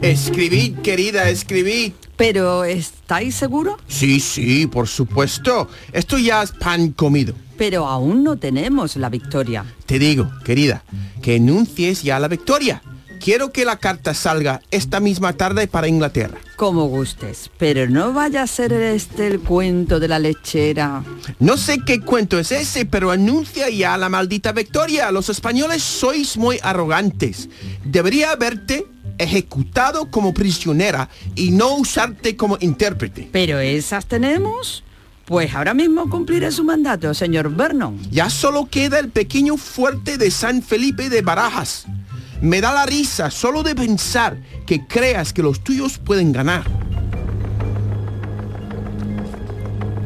Escribid, 0.00 0.78
querida, 0.78 1.28
escribid. 1.28 1.92
Pero, 2.16 2.64
¿estáis 2.64 3.34
seguros? 3.34 3.80
Sí, 3.88 4.20
sí, 4.20 4.66
por 4.66 4.88
supuesto. 4.88 5.68
Esto 5.92 6.18
ya 6.18 6.42
es 6.42 6.52
pan 6.52 6.92
comido. 6.92 7.34
Pero 7.58 7.86
aún 7.86 8.24
no 8.24 8.36
tenemos 8.36 8.96
la 8.96 9.10
victoria. 9.10 9.64
Te 9.84 9.98
digo, 9.98 10.30
querida, 10.44 10.84
que 11.20 11.36
enuncies 11.36 12.02
ya 12.02 12.18
la 12.18 12.28
victoria. 12.28 12.82
Quiero 13.20 13.50
que 13.50 13.64
la 13.64 13.76
carta 13.76 14.14
salga 14.14 14.62
esta 14.70 15.00
misma 15.00 15.32
tarde 15.32 15.66
para 15.66 15.88
Inglaterra. 15.88 16.38
Como 16.56 16.86
gustes, 16.86 17.50
pero 17.58 17.88
no 17.88 18.12
vaya 18.12 18.42
a 18.42 18.46
ser 18.46 18.72
este 18.72 19.26
el 19.26 19.40
cuento 19.40 19.98
de 19.98 20.08
la 20.08 20.20
lechera. 20.20 21.02
No 21.40 21.56
sé 21.56 21.78
qué 21.84 22.00
cuento 22.00 22.38
es 22.38 22.52
ese, 22.52 22.86
pero 22.86 23.10
anuncia 23.10 23.68
ya 23.70 23.96
la 23.96 24.08
maldita 24.08 24.52
victoria. 24.52 25.10
Los 25.10 25.28
españoles 25.28 25.82
sois 25.82 26.36
muy 26.36 26.60
arrogantes. 26.62 27.48
Debería 27.84 28.32
haberte 28.32 28.86
ejecutado 29.18 30.10
como 30.10 30.32
prisionera 30.32 31.08
y 31.34 31.50
no 31.50 31.74
usarte 31.74 32.36
como 32.36 32.56
intérprete. 32.60 33.28
Pero 33.32 33.58
esas 33.58 34.06
tenemos. 34.06 34.84
Pues 35.28 35.54
ahora 35.54 35.74
mismo 35.74 36.08
cumpliré 36.08 36.50
su 36.50 36.64
mandato, 36.64 37.12
señor 37.12 37.54
Vernon. 37.54 37.98
Ya 38.10 38.30
solo 38.30 38.66
queda 38.70 38.98
el 38.98 39.10
pequeño 39.10 39.58
fuerte 39.58 40.16
de 40.16 40.30
San 40.30 40.62
Felipe 40.62 41.10
de 41.10 41.20
Barajas. 41.20 41.84
Me 42.40 42.62
da 42.62 42.72
la 42.72 42.86
risa 42.86 43.30
solo 43.30 43.62
de 43.62 43.74
pensar 43.74 44.38
que 44.64 44.86
creas 44.86 45.34
que 45.34 45.42
los 45.42 45.62
tuyos 45.62 45.98
pueden 45.98 46.32
ganar. 46.32 46.64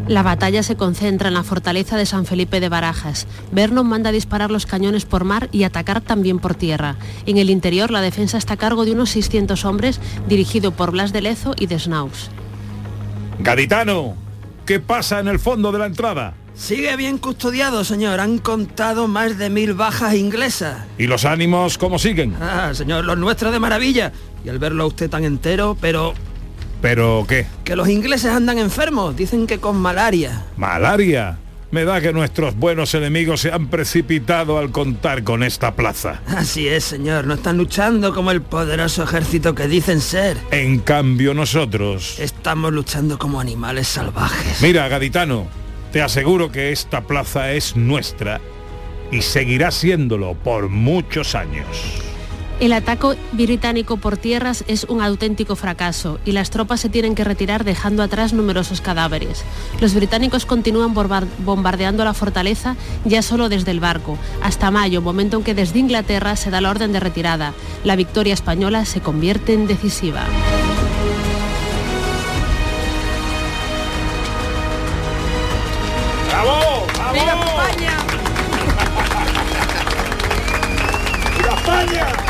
La 0.09 0.25
batalla 0.25 0.64
se 0.64 0.75
concentra 0.75 1.29
en 1.29 1.35
la 1.35 1.45
fortaleza 1.45 1.97
de 1.97 2.05
San 2.05 2.26
Felipe 2.26 2.59
de 2.59 2.69
Barajas. 2.69 3.29
Vernon 3.52 3.87
manda 3.87 4.11
disparar 4.11 4.50
los 4.50 4.67
cañones 4.67 5.05
por 5.05 5.23
mar 5.23 5.49
y 5.52 5.62
atacar 5.62 6.00
también 6.00 6.41
por 6.41 6.57
tierra. 6.57 6.97
En 7.26 7.38
el 7.38 7.49
interior 7.49 7.93
la 7.93 8.00
defensa 8.00 8.38
está 8.38 8.55
a 8.55 8.57
cargo 8.57 8.85
de 8.85 8.91
unos 8.91 9.11
600 9.11 9.64
hombres, 9.67 10.00
dirigido 10.29 10.73
por 10.73 10.91
Blas 10.91 11.12
de 11.12 11.23
Lezo 11.23 11.55
y 11.57 11.69
de 11.69 11.79
Snaus. 11.79 12.29
Gaditano, 13.38 14.17
¿qué 14.66 14.81
pasa 14.81 15.21
en 15.21 15.28
el 15.28 15.38
fondo 15.38 15.73
de 15.73 15.78
la 15.78 15.87
entrada? 15.87 16.35
Sigue 16.54 16.95
bien 16.97 17.19
custodiado, 17.19 17.83
señor. 17.85 18.21
Han 18.21 18.38
contado 18.38 19.09
más 19.09 19.38
de 19.38 19.49
mil 19.50 19.73
bajas 19.75 20.14
inglesas. 20.14 20.85
¿Y 20.99 21.07
los 21.07 21.25
ánimos 21.25 21.78
cómo 21.78 21.99
siguen? 21.99 22.37
Ah, 22.40 22.71
señor, 22.75 23.04
los 23.04 23.16
nuestros 23.19 23.52
de 23.52 23.59
maravilla. 23.59 24.12
Y 24.45 24.49
al 24.50 24.59
verlo 24.59 24.85
a 24.85 24.87
usted 24.87 25.09
tan 25.09 25.25
entero, 25.25 25.76
pero 25.81 26.12
¿Pero 26.83 27.25
qué? 27.28 27.47
que 27.64 27.76
los 27.76 27.88
ingleses 27.88 28.33
andan 28.33 28.59
enfermos. 28.59 29.16
Dicen 29.16 29.47
que 29.47 29.59
con 29.59 29.76
malaria. 29.76 30.45
¿Malaria? 30.57 31.38
Me 31.73 31.87
da 31.87 32.02
que 32.02 32.12
nuestros 32.12 32.55
buenos 32.55 32.95
enemigos 32.95 33.41
se 33.41 33.50
han 33.50 33.69
precipitado 33.69 34.59
al 34.59 34.71
contar 34.71 35.25
con 35.25 35.43
esta 35.43 35.75
plaza. 35.75 36.21
Así 36.26 36.69
es, 36.69 36.85
señor. 36.85 37.26
No 37.26 37.33
están 37.33 37.57
luchando 37.57 38.12
como 38.12 38.31
el 38.31 38.43
poderoso 38.43 39.05
ejército 39.05 39.55
que 39.55 39.67
dicen 39.69 40.02
ser. 40.02 40.37
En 40.50 40.81
cambio 40.81 41.33
nosotros... 41.33 42.19
Estamos 42.19 42.75
luchando 42.75 43.19
como 43.19 43.41
animales 43.41 43.88
salvajes. 43.88 44.61
Mira, 44.61 44.87
gaditano, 44.88 45.47
te 45.93 46.02
aseguro 46.02 46.52
que 46.52 46.73
esta 46.73 47.07
plaza 47.07 47.52
es 47.52 47.75
nuestra 47.75 48.43
y 49.11 49.23
seguirá 49.23 49.71
siéndolo 49.71 50.35
por 50.35 50.69
muchos 50.69 51.35
años. 51.35 52.12
El 52.62 52.73
ataque 52.75 53.19
británico 53.33 53.97
por 53.97 54.16
tierras 54.16 54.62
es 54.69 54.85
un 54.85 55.02
auténtico 55.02 55.57
fracaso 55.57 56.21
y 56.25 56.31
las 56.31 56.50
tropas 56.50 56.78
se 56.78 56.88
tienen 56.88 57.16
que 57.16 57.25
retirar 57.25 57.64
dejando 57.64 58.04
atrás 58.04 58.33
numerosos 58.33 58.81
cadáveres. 58.81 59.42
Los 59.81 59.95
británicos 59.95 60.47
continúan 60.47 60.95
bombardeando 60.95 62.04
la 62.04 62.14
fortaleza 62.14 62.76
ya 63.04 63.21
solo 63.23 63.49
desde 63.49 63.73
el 63.73 63.81
barco, 63.81 64.16
hasta 64.45 64.71
mayo, 64.71 65.02
momento 65.02 65.38
en 65.38 65.42
que 65.42 65.54
desde 65.54 65.81
Inglaterra 65.81 66.37
se 66.37 66.50
da 66.50 66.61
la 66.61 66.71
orden 66.71 66.92
de 66.92 67.00
retirada. 67.00 67.52
La 67.83 67.97
victoria 67.97 68.33
española 68.33 68.85
se 68.85 69.00
convierte 69.00 69.54
en 69.54 69.66
decisiva. 69.66 70.23
¡Bravo! 76.28 76.87
¡Viva 77.12 77.45
España! 77.45 77.97
¡Viva 81.38 81.54
España! 81.57 82.22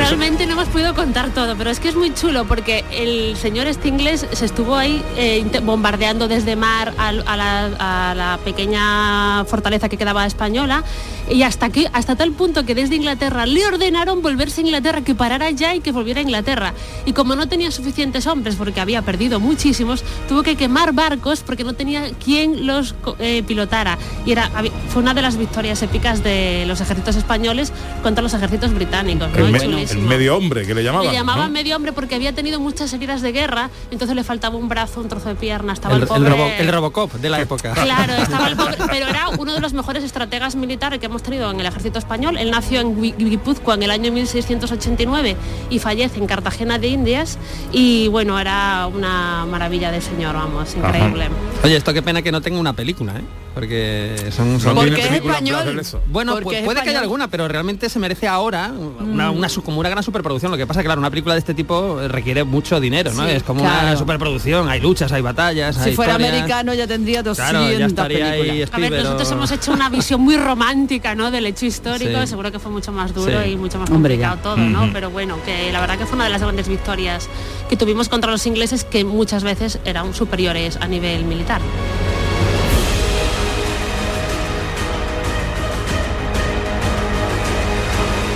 Realmente 0.00 0.46
no 0.46 0.52
hemos 0.52 0.68
podido 0.68 0.94
contar 0.94 1.30
todo, 1.30 1.56
pero 1.56 1.70
es 1.70 1.78
que 1.78 1.88
es 1.88 1.94
muy 1.94 2.14
chulo 2.14 2.46
porque 2.46 2.84
el 2.90 3.36
señor 3.36 3.66
este 3.66 3.88
inglés 3.88 4.26
se 4.32 4.46
estuvo 4.46 4.74
ahí 4.74 5.04
eh, 5.16 5.44
bombardeando 5.62 6.26
desde 6.26 6.56
mar 6.56 6.94
a, 6.96 7.12
la, 7.12 7.66
a 8.10 8.14
la 8.14 8.38
pequeña 8.42 9.44
fortaleza 9.44 9.88
que 9.88 9.96
quedaba 9.96 10.26
española 10.26 10.84
y 11.30 11.42
hasta 11.42 11.70
que 11.70 11.88
hasta 11.92 12.16
tal 12.16 12.32
punto 12.32 12.64
que 12.64 12.74
desde 12.74 12.96
Inglaterra 12.96 13.46
le 13.46 13.64
ordenaron 13.66 14.22
volverse 14.22 14.60
a 14.60 14.64
Inglaterra, 14.64 15.02
que 15.02 15.14
parara 15.14 15.50
ya 15.50 15.74
y 15.74 15.80
que 15.80 15.92
volviera 15.92 16.20
a 16.20 16.22
Inglaterra. 16.22 16.74
Y 17.06 17.12
como 17.12 17.36
no 17.36 17.48
tenía 17.48 17.70
suficientes 17.70 18.26
hombres 18.26 18.56
porque 18.56 18.80
había 18.80 19.02
perdido 19.02 19.38
muchísimos, 19.38 20.02
tuvo 20.28 20.42
que 20.42 20.56
quemar 20.56 20.92
barcos 20.92 21.42
porque 21.44 21.64
no 21.64 21.74
tenía 21.74 22.10
quien 22.24 22.66
los 22.66 22.94
eh, 23.18 23.42
pilotara. 23.46 23.98
Y 24.26 24.32
era, 24.32 24.50
fue 24.88 25.02
una 25.02 25.14
de 25.14 25.22
las 25.22 25.36
victorias 25.36 25.82
épicas 25.82 26.22
de 26.22 26.64
los 26.66 26.80
ejércitos 26.80 27.16
españoles 27.16 27.72
contra 28.02 28.22
los 28.22 28.34
ejércitos 28.34 28.74
británicos. 28.74 29.28
¿no? 29.32 29.78
El, 29.92 29.98
medio 30.00 30.36
hombre 30.36 30.66
que 30.66 30.74
le 30.74 30.82
llamaban. 30.82 31.06
Le 31.08 31.12
llamaban 31.12 31.46
¿no? 31.46 31.52
medio 31.52 31.76
hombre 31.76 31.92
porque 31.92 32.14
había 32.14 32.34
tenido 32.34 32.60
muchas 32.60 32.92
heridas 32.92 33.22
de 33.22 33.32
guerra, 33.32 33.70
entonces 33.90 34.14
le 34.16 34.24
faltaba 34.24 34.56
un 34.56 34.68
brazo, 34.68 35.00
un 35.00 35.08
trozo 35.08 35.28
de 35.28 35.34
pierna, 35.34 35.72
estaba 35.72 35.94
El, 35.94 36.02
el, 36.02 36.02
el 36.02 36.08
pobre... 36.08 36.30
robo- 36.30 36.50
el 36.58 36.68
Robocop 36.72 37.12
de 37.14 37.30
la 37.30 37.40
época. 37.40 37.74
Claro, 37.82 38.12
estaba 38.14 38.48
el 38.48 38.56
pobre, 38.56 38.76
pero 38.90 39.06
era 39.08 39.28
uno 39.38 39.52
de 39.54 39.60
los 39.60 39.72
mejores 39.72 40.04
estrategas 40.04 40.54
militares 40.56 40.98
que 41.00 41.06
hemos 41.06 41.22
tenido 41.22 41.50
en 41.50 41.60
el 41.60 41.66
ejército 41.66 41.98
español. 41.98 42.36
Él 42.38 42.50
nació 42.50 42.80
en 42.80 42.96
Gui- 42.96 43.14
Guipúzcoa 43.16 43.74
en 43.74 43.82
el 43.84 43.90
año 43.90 44.12
1689 44.12 45.36
y 45.70 45.78
fallece 45.78 46.18
en 46.18 46.26
Cartagena 46.26 46.78
de 46.78 46.88
Indias 46.88 47.38
y 47.72 48.08
bueno, 48.08 48.38
era 48.38 48.86
una 48.86 49.46
maravilla 49.46 49.90
de 49.90 50.00
señor, 50.00 50.34
vamos, 50.34 50.74
increíble. 50.76 51.28
Oye, 51.64 51.76
esto 51.76 51.92
qué 51.92 52.02
pena 52.02 52.22
que 52.22 52.32
no 52.32 52.40
tenga 52.40 52.58
una 52.58 52.72
película, 52.72 53.14
¿eh? 53.16 53.22
Porque 53.54 54.14
son... 54.30 54.60
son 54.60 54.74
Porque 54.76 55.00
es 55.00 55.08
película 55.08 55.34
español. 55.34 55.82
Bueno, 56.06 56.32
Porque 56.34 56.44
pues 56.44 56.58
es 56.58 56.64
puede 56.64 56.82
que 56.82 56.90
haya 56.90 57.00
alguna, 57.00 57.28
pero 57.28 57.48
realmente 57.48 57.88
se 57.88 57.98
merece 57.98 58.28
ahora 58.28 58.70
una, 59.00 59.30
una 59.30 59.48
su- 59.48 59.62
como 59.62 59.80
una 59.80 59.88
gran 59.88 60.02
superproducción. 60.04 60.52
Lo 60.52 60.56
que 60.58 60.66
pasa 60.66 60.80
que, 60.80 60.84
claro, 60.86 61.00
una 61.00 61.10
película 61.10 61.34
de 61.34 61.40
este 61.40 61.52
tipo 61.54 61.98
requiere 62.08 62.44
mucho 62.44 62.78
dinero, 62.80 63.12
¿no? 63.12 63.24
Sí, 63.26 63.32
es 63.32 63.42
como 63.42 63.60
claro. 63.62 63.88
una 63.88 63.96
superproducción, 63.96 64.68
hay 64.68 64.80
luchas, 64.80 65.10
hay 65.12 65.22
batallas, 65.22 65.76
Si 65.76 65.90
hay 65.90 65.94
fuera 65.96 66.12
historias. 66.12 66.32
americano 66.34 66.74
ya 66.74 66.86
tendría 66.86 67.22
200 67.22 67.50
Claro, 67.50 67.78
ya 67.78 67.86
estaría 67.86 68.30
ahí 68.30 68.40
películas. 68.40 68.70
A 68.72 68.78
ver, 68.78 69.02
nosotros 69.02 69.32
hemos 69.32 69.50
hecho 69.50 69.72
una 69.72 69.88
visión 69.88 70.20
muy 70.20 70.36
romántica, 70.36 71.14
¿no? 71.14 71.30
Del 71.30 71.46
hecho 71.46 71.66
histórico, 71.66 72.20
Sí. 72.20 72.26
seguro 72.28 72.52
que 72.52 72.58
fue 72.60 72.70
mucho 72.70 72.92
más 72.92 73.12
duro 73.12 73.42
Sí. 73.42 73.50
y 73.50 73.56
mucho 73.56 73.78
más 73.78 73.90
Hombre, 73.90 74.14
complicado 74.14 74.36
ya. 74.36 74.42
todo, 74.42 74.56
¿no? 74.58 74.90
Pero 74.92 75.10
bueno, 75.10 75.36
que 75.44 75.72
la 75.72 75.80
verdad 75.80 75.98
que 75.98 76.06
fue 76.06 76.14
una 76.14 76.24
de 76.24 76.30
las 76.30 76.40
grandes 76.42 76.68
victorias 76.68 77.28
que 77.68 77.76
tuvimos 77.76 78.08
contra 78.08 78.30
los 78.30 78.46
ingleses 78.46 78.84
que 78.84 79.04
muchas 79.04 79.42
veces 79.42 79.78
eran 79.84 80.14
superiores 80.14 80.76
a 80.80 80.86
nivel 80.86 81.24
militar. 81.24 81.60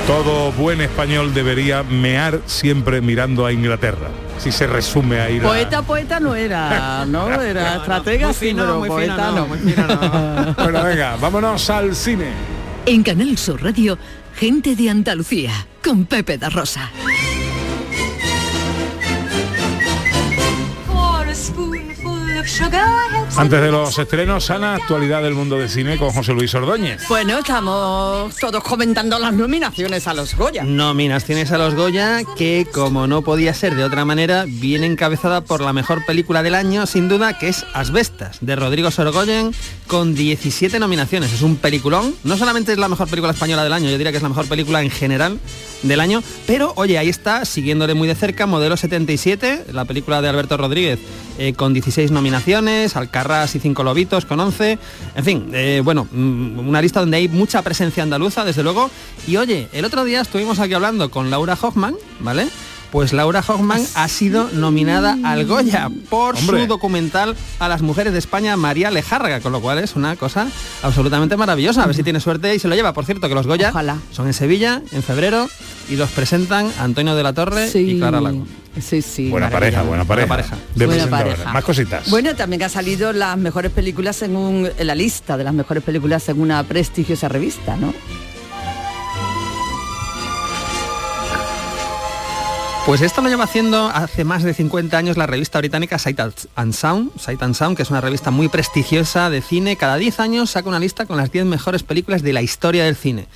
Todo 0.07 0.53
buen 0.53 0.81
español 0.83 1.33
debería 1.33 1.83
mear 1.83 2.41
siempre 2.47 3.01
mirando 3.01 3.47
a 3.47 3.53
Inglaterra. 3.53 4.09
Si 4.39 4.53
se 4.53 4.67
resume 4.67 5.21
ahí 5.21 5.39
la- 5.39 5.49
Poeta, 5.49 5.83
poeta 5.83 6.21
no 6.21 6.35
era, 6.35 7.07
¿no? 7.07 7.41
Era 7.41 7.77
estratega, 7.77 8.33
sí, 8.35 8.53
pero 8.55 8.81
muy 8.81 8.89
poeta 8.89 9.15
fino, 9.15 9.27
no, 9.31 9.37
no. 9.37 9.47
muy 9.47 9.59
fino, 9.59 9.87
no. 9.87 10.55
Bueno, 10.63 10.85
venga, 10.85 11.17
vámonos 11.17 11.71
al 11.71 11.97
cine. 11.97 12.27
En 12.85 13.03
Canal 13.03 13.39
Sur 13.39 13.63
Radio, 13.63 13.97
gente 14.37 14.77
de 14.77 14.91
Andalucía, 14.91 15.53
con 15.83 16.05
Pepe 16.05 16.37
da 16.37 16.51
Rosa. 16.51 16.91
Antes 23.37 23.61
de 23.61 23.73
los 23.73 23.99
estrenos, 23.99 24.49
Ana, 24.51 24.77
actualidad 24.77 25.21
del 25.21 25.35
mundo 25.35 25.59
del 25.59 25.69
cine 25.69 25.99
con 25.99 26.11
José 26.11 26.33
Luis 26.33 26.55
Ordóñez. 26.55 27.03
Bueno, 27.09 27.39
estamos 27.39 28.37
todos 28.37 28.63
comentando 28.63 29.19
las 29.19 29.33
nominaciones 29.33 30.07
a 30.07 30.15
los 30.15 30.37
Goya. 30.37 30.63
Nominaciones 30.63 31.51
a 31.51 31.59
los 31.59 31.75
Goya 31.75 32.23
que, 32.37 32.65
como 32.73 33.09
no 33.09 33.23
podía 33.23 33.53
ser 33.53 33.75
de 33.75 33.83
otra 33.83 34.05
manera, 34.05 34.45
viene 34.47 34.87
encabezada 34.87 35.41
por 35.41 35.61
la 35.61 35.73
mejor 35.73 36.07
película 36.07 36.45
del 36.45 36.55
año, 36.55 36.87
sin 36.87 37.09
duda, 37.09 37.37
que 37.37 37.49
es 37.49 37.67
Asbestas, 37.75 38.39
de 38.41 38.55
Rodrigo 38.55 38.93
Sorogoyen, 38.93 39.53
con 39.89 40.15
17 40.15 40.79
nominaciones. 40.79 41.33
Es 41.33 41.43
un 41.43 41.57
peliculón. 41.57 42.15
No 42.23 42.37
solamente 42.37 42.71
es 42.71 42.79
la 42.79 42.89
mejor 42.89 43.09
película 43.09 43.33
española 43.33 43.65
del 43.65 43.73
año, 43.73 43.91
yo 43.91 43.99
diría 43.99 44.13
que 44.13 44.19
es 44.19 44.23
la 44.23 44.29
mejor 44.29 44.47
película 44.47 44.81
en 44.81 44.91
general 44.91 45.41
del 45.83 46.01
año, 46.01 46.23
pero 46.47 46.73
oye, 46.77 46.99
ahí 46.99 47.09
está, 47.09 47.45
siguiéndole 47.45 47.95
muy 47.95 48.09
de 48.09 48.15
cerca, 48.15 48.47
Modelo 48.47 48.77
77, 48.77 49.67
la 49.73 49.85
película 49.85 50.23
de 50.23 50.29
Alberto 50.29 50.57
Rodríguez, 50.57 50.99
eh, 51.39 51.53
con 51.53 51.75
16 51.75 52.11
nominaciones, 52.11 52.97
Y 53.55 53.59
Cinco 53.59 53.83
Lobitos 53.83 54.27
con 54.27 54.39
11, 54.39 54.79
en 55.15 55.25
fin, 55.25 55.51
eh, 55.55 55.81
bueno, 55.83 56.07
mm, 56.11 56.59
una 56.59 56.83
lista 56.83 57.01
donde 57.01 57.17
hay 57.17 57.29
mucha 57.29 57.63
presencia 57.63 58.03
andaluza, 58.03 58.45
desde 58.45 58.63
luego, 58.63 58.91
y 59.27 59.39
oye, 59.39 59.69
el 59.73 59.87
otro 59.87 60.05
día 60.05 60.21
estuvimos 60.21 60.59
aquí 60.59 60.75
hablando 60.75 61.11
con 61.11 61.31
Laura 61.31 61.57
Hoffman, 61.61 61.95
¿vale? 62.21 62.49
Pues 62.95 63.13
Laura 63.13 63.43
Hoffman 63.45 63.83
ha 63.97 64.07
sido 64.07 64.49
nominada 64.53 65.19
al 65.25 65.47
Goya 65.47 65.91
por 66.09 66.37
Hombre. 66.37 66.61
su 66.61 66.67
documental 66.69 67.35
a 67.59 67.69
las 67.69 67.83
mujeres 67.83 68.13
de 68.13 68.21
España, 68.21 68.57
María 68.57 68.93
Lejárraga, 68.93 69.41
con 69.41 69.51
lo 69.51 69.61
cual 69.61 69.81
es 69.81 69.97
una 69.97 70.15
cosa 70.15 70.47
absolutamente 70.81 71.37
maravillosa. 71.37 71.83
A 71.83 71.87
ver 71.87 71.97
si 71.97 72.05
tiene 72.05 72.21
suerte 72.21 72.55
y 72.55 72.61
se 72.61 72.69
lo 72.69 72.77
lleva. 72.77 72.93
Por 72.93 73.05
cierto, 73.05 73.29
que 73.29 73.35
los 73.35 73.49
Goya 73.49 73.71
Ojalá. 73.71 73.99
son 74.13 74.29
en 74.29 74.33
Sevilla, 74.33 74.81
en 74.93 75.03
febrero, 75.03 75.49
y 75.91 75.97
los 75.97 76.09
presentan 76.11 76.71
Antonio 76.79 77.17
de 77.17 77.25
la 77.25 77.33
Torre 77.33 77.69
y 77.75 77.99
Clara 77.99 78.21
Lago. 78.21 78.47
Sí, 78.81 79.03
sí. 79.03 79.29
Buena 79.29 79.51
pareja, 79.51 79.83
buena 79.83 80.05
pareja. 80.05 80.29
pareja. 80.29 80.57
De 80.77 80.87
Buena 80.87 81.09
pareja. 81.09 81.53
Más 81.53 81.65
cositas. 81.65 82.09
Bueno, 82.11 82.37
también 82.37 82.63
ha 82.63 82.69
salido 82.69 83.13
las 83.13 83.37
mejores 83.37 83.73
películas 83.73 84.15
según 84.15 84.71
en 84.79 84.87
la 84.87 84.95
lista 84.95 85.37
de 85.37 85.43
las 85.43 85.53
mejores 85.53 85.83
películas 85.83 86.23
según 86.23 86.43
una 86.45 86.63
prestigiosa 86.63 87.29
revista, 87.29 87.77
¿no? 87.77 87.93
Pues 92.87 93.01
esto 93.01 93.23
lo 93.23 93.31
lleva 93.31 93.45
haciendo 93.45 93.87
hace 93.87 94.25
más 94.25 94.43
de 94.43 94.53
50 94.53 94.99
años 94.99 95.17
la 95.17 95.27
revista 95.27 95.59
británica 95.59 95.99
Sight 95.99 96.21
and 96.55 96.75
Sound, 96.75 97.19
Sight 97.19 97.43
and 97.43 97.55
Sound, 97.55 97.79
que 97.79 97.83
es 97.83 97.89
una 97.89 98.03
revista 98.03 98.31
muy 98.31 98.49
prestigiosa 98.49 99.31
de 99.31 99.41
cine. 99.41 99.77
Cada 99.77 99.97
10 99.97 100.21
años 100.21 100.51
saca 100.51 100.69
una 100.69 100.79
lista 100.79 101.07
con 101.07 101.17
las 101.17 101.33
10 101.33 101.47
mejores 101.47 101.83
películas 101.83 102.23
de 102.23 102.35
la 102.35 102.43
historia 102.43 102.85
del 102.85 102.95
cine. 102.95 103.27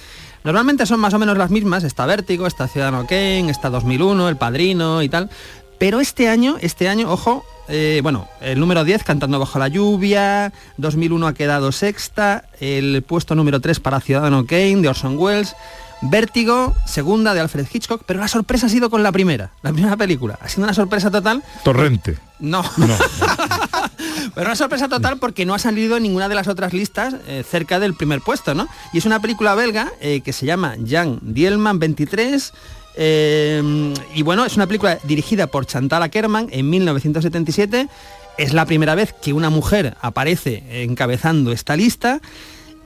Normalmente 0.44 0.84
son 0.84 1.00
más 1.00 1.14
o 1.14 1.18
menos 1.18 1.38
las 1.38 1.50
mismas, 1.50 1.82
está 1.82 2.04
Vértigo, 2.04 2.46
está 2.46 2.68
Ciudadano 2.68 3.06
Kane, 3.06 3.50
está 3.50 3.70
2001, 3.70 4.28
El 4.28 4.36
Padrino 4.36 5.02
y 5.02 5.08
tal. 5.08 5.30
Pero 5.78 6.00
este 6.00 6.28
año, 6.28 6.58
este 6.60 6.90
año, 6.90 7.10
ojo, 7.10 7.42
eh, 7.68 8.00
bueno, 8.02 8.28
el 8.42 8.60
número 8.60 8.84
10, 8.84 9.02
Cantando 9.02 9.38
bajo 9.38 9.58
la 9.58 9.68
lluvia, 9.68 10.52
2001 10.76 11.26
ha 11.26 11.32
quedado 11.32 11.72
sexta, 11.72 12.44
el 12.60 13.02
puesto 13.02 13.34
número 13.34 13.60
3 13.60 13.80
para 13.80 14.00
Ciudadano 14.00 14.44
Kane, 14.44 14.82
de 14.82 14.88
Orson 14.88 15.16
Welles, 15.16 15.56
Vértigo, 16.00 16.74
segunda 16.86 17.34
de 17.34 17.40
Alfred 17.40 17.66
Hitchcock, 17.72 18.02
pero 18.06 18.20
la 18.20 18.28
sorpresa 18.28 18.66
ha 18.66 18.68
sido 18.68 18.88
con 18.88 19.02
la 19.02 19.10
primera, 19.10 19.50
la 19.62 19.72
primera 19.72 19.96
película. 19.96 20.38
Ha 20.40 20.48
sido 20.48 20.64
una 20.64 20.74
sorpresa 20.74 21.10
total. 21.10 21.42
Torrente. 21.64 22.18
No. 22.38 22.62
Pero 24.34 24.46
una 24.46 24.56
sorpresa 24.56 24.88
total 24.88 25.18
porque 25.18 25.44
no 25.44 25.54
ha 25.54 25.58
salido 25.58 25.96
en 25.96 26.04
ninguna 26.04 26.28
de 26.28 26.34
las 26.34 26.48
otras 26.48 26.72
listas 26.72 27.14
eh, 27.26 27.42
cerca 27.48 27.80
del 27.80 27.94
primer 27.94 28.20
puesto, 28.20 28.54
¿no? 28.54 28.68
Y 28.92 28.98
es 28.98 29.06
una 29.06 29.20
película 29.20 29.54
belga 29.54 29.90
eh, 30.00 30.20
que 30.20 30.32
se 30.32 30.46
llama 30.46 30.76
Jan 30.86 31.18
Dielman 31.22 31.78
23. 31.78 32.52
eh, 32.96 33.94
y 34.14 34.22
bueno, 34.22 34.44
es 34.44 34.56
una 34.56 34.66
película 34.66 34.98
dirigida 35.02 35.48
por 35.48 35.66
Chantal 35.66 36.02
Ackerman 36.02 36.48
en 36.50 36.70
1977. 36.70 37.88
Es 38.36 38.52
la 38.52 38.66
primera 38.66 38.94
vez 38.94 39.12
que 39.20 39.32
una 39.32 39.50
mujer 39.50 39.96
aparece 40.00 40.62
encabezando 40.84 41.50
esta 41.50 41.74
lista. 41.74 42.20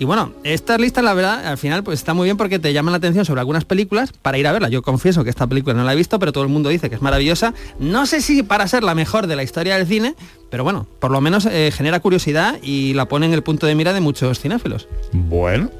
Y 0.03 0.05
bueno, 0.05 0.33
esta 0.43 0.79
lista 0.79 1.01
la 1.01 1.15
verdad 1.15 1.47
al 1.47 1.59
final 1.59 1.85
pues 1.85 2.01
está 2.01 2.13
muy 2.13 2.25
bien 2.25 2.37
porque 2.37 2.59
te 2.59 2.73
llaman 2.73 2.91
la 2.91 2.99
atención 2.99 3.25
sobre 3.25 3.39
algunas 3.39 3.65
películas 3.65 4.11
para 4.11 4.37
ir 4.37 4.49
a 4.49 4.53
verla. 4.53 4.69
Yo 4.69 4.83
confieso 4.83 5.23
que 5.23 5.31
esta 5.31 5.47
película 5.47 5.75
no 5.77 5.85
la 5.85 5.93
he 5.93 5.97
visto, 5.97 6.19
pero 6.19 6.33
todo 6.33 6.43
el 6.43 6.51
mundo 6.51 6.71
dice 6.71 6.91
que 6.91 6.97
es 6.97 7.03
maravillosa. 7.03 7.55
No 7.79 8.05
sé 8.07 8.21
si 8.21 8.43
para 8.43 8.67
ser 8.67 8.83
la 8.83 8.97
mejor 8.97 9.29
de 9.29 9.37
la 9.37 9.45
historia 9.45 9.79
del 9.79 9.87
cine, 9.87 10.17
pero 10.51 10.65
bueno, 10.65 10.89
por 10.99 11.13
lo 11.13 11.21
menos 11.21 11.47
eh, 11.47 11.71
genera 11.73 12.01
curiosidad 12.01 12.59
y 12.65 12.95
la 12.95 13.07
pone 13.07 13.27
en 13.27 13.33
el 13.33 13.45
punto 13.45 13.69
de 13.69 13.77
mira 13.77 13.93
de 13.93 14.01
muchos 14.01 14.41
cinéfilos. 14.41 14.89
Bueno, 15.13 15.71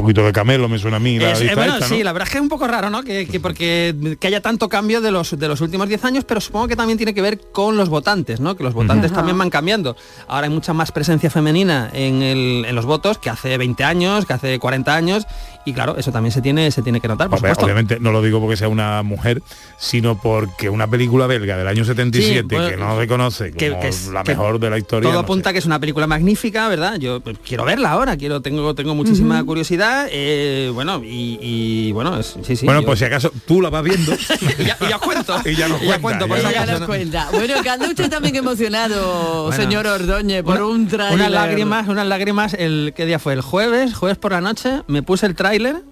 poquito 0.00 0.24
de 0.24 0.32
camelo 0.32 0.68
me 0.68 0.78
suena 0.78 0.96
a 0.98 1.00
mí 1.00 1.18
la 1.18 1.32
Es- 1.32 1.38
eh, 1.40 1.44
lista 1.44 1.56
bueno, 1.56 1.74
esta, 1.74 1.88
¿no? 1.88 1.94
sí, 1.94 2.02
la 2.02 2.12
verdad 2.12 2.28
es 2.28 2.32
que 2.32 2.38
es 2.38 2.42
un 2.42 2.48
poco 2.48 2.66
raro, 2.66 2.90
¿no? 2.90 3.02
Que, 3.02 3.26
que 3.26 3.40
porque 3.40 3.94
que 4.20 4.26
haya 4.26 4.40
tanto 4.40 4.68
cambio 4.68 5.00
de 5.00 5.10
los 5.10 5.38
de 5.38 5.48
los 5.48 5.60
últimos 5.60 5.88
10 5.88 6.04
años, 6.04 6.24
pero 6.24 6.40
supongo 6.40 6.68
que 6.68 6.76
también 6.76 6.96
tiene 6.98 7.14
que 7.14 7.22
ver 7.22 7.40
con 7.52 7.76
los 7.76 7.88
votantes, 7.88 8.40
¿no? 8.40 8.56
Que 8.56 8.62
los 8.64 8.74
votantes 8.74 9.12
también 9.12 9.36
van 9.38 9.50
cambiando. 9.50 9.96
Ahora 10.28 10.46
hay 10.46 10.52
mucha 10.52 10.72
más 10.72 10.92
presencia 10.92 11.30
femenina 11.30 11.90
en, 11.92 12.22
el- 12.22 12.64
en 12.66 12.74
los 12.74 12.86
votos 12.86 13.18
que 13.18 13.30
hace 13.30 13.56
20 13.58 13.84
años, 13.84 14.26
que 14.26 14.32
hace 14.32 14.58
40 14.58 14.94
años, 14.94 15.26
y 15.64 15.72
claro, 15.72 15.96
eso 15.96 16.10
también 16.12 16.32
se 16.32 16.40
tiene 16.40 16.70
se 16.70 16.82
tiene 16.82 17.00
que 17.00 17.08
notar, 17.08 17.28
por 17.28 17.36
Hombre, 17.38 17.50
supuesto. 17.50 17.64
obviamente 17.66 17.98
no 18.00 18.12
lo 18.12 18.22
digo 18.22 18.40
porque 18.40 18.56
sea 18.56 18.68
una 18.68 19.02
mujer, 19.02 19.42
sino 19.78 20.18
porque 20.20 20.70
una 20.70 20.86
película 20.88 21.26
belga 21.26 21.56
del 21.56 21.68
año 21.68 21.84
77 21.84 22.40
Sí, 22.40 22.46
bueno, 22.54 22.68
que 22.70 22.76
no 22.76 22.98
se 22.98 23.06
conoce 23.06 23.52
que- 23.52 23.70
como 23.70 23.82
que 23.82 23.88
es- 23.88 24.08
la 24.08 24.22
que 24.22 24.32
mejor 24.32 24.58
de 24.58 24.70
la 24.70 24.78
historia. 24.78 25.02
Todo 25.08 25.12
no 25.14 25.20
apunta 25.20 25.52
que 25.52 25.58
es 25.58 25.66
una 25.66 25.78
película 25.78 26.06
magnífica, 26.06 26.66
¿verdad? 26.68 26.96
Yo 26.98 27.20
pues, 27.20 27.36
quiero 27.46 27.64
verla 27.64 27.92
ahora, 27.92 28.16
quiero 28.16 28.40
tengo 28.40 28.74
tengo 28.74 28.94
muchísima 28.94 29.42
curiosidad, 29.44 30.06
eh, 30.10 30.70
bueno 30.72 31.02
y, 31.04 31.38
y, 31.40 31.92
bueno 31.92 32.18
es- 32.18 32.36
sí 32.42 32.56
sí. 32.56 32.64
bueno, 32.66 32.80
yo- 32.80 32.86
pues 32.86 32.98
si 32.98 33.04
acaso 33.04 33.30
tú 33.46 33.60
la 33.60 33.70
vas 33.70 33.84
viendo 33.84 34.12
y 34.58 34.64
ya, 34.64 34.76
y 34.80 34.88
ya 34.88 34.98
cuento. 34.98 35.36
y 35.44 35.54
ya 35.56 35.68
nos 35.68 35.82
Y 35.82 35.86
ya 35.86 35.98
cuenta, 36.00 36.26
cuento, 36.26 36.28
por 36.28 36.36
ya 36.36 36.42
si 36.42 36.44
nos 36.46 36.54
Ya 36.54 36.60
acaso, 36.62 36.72
nos 36.72 36.80
¿no? 36.80 36.86
cuenta. 36.86 37.28
Bueno, 37.32 37.54
que 37.62 37.68
anda 37.70 37.86
usted 37.88 38.08
también 38.10 38.36
emocionado, 38.36 39.44
Bueno, 39.44 39.56
señor 39.62 39.86
Ordóñez, 39.86 40.42
por 40.42 40.62
un 40.62 40.88
tráiler. 40.88 41.14
Unas 41.14 41.30
lágrimas, 41.30 41.88
unas 41.88 42.06
lágrimas, 42.06 42.54
el 42.54 42.92
¿qué 42.96 43.06
día 43.06 43.18
fue? 43.18 43.32
El 43.34 43.40
jueves, 43.42 43.94
jueves 43.94 44.18
por 44.18 44.32
la 44.32 44.40
noche, 44.40 44.82
me 44.86 45.02
puse 45.02 45.26
el 45.26 45.34
tráiler 45.50 45.82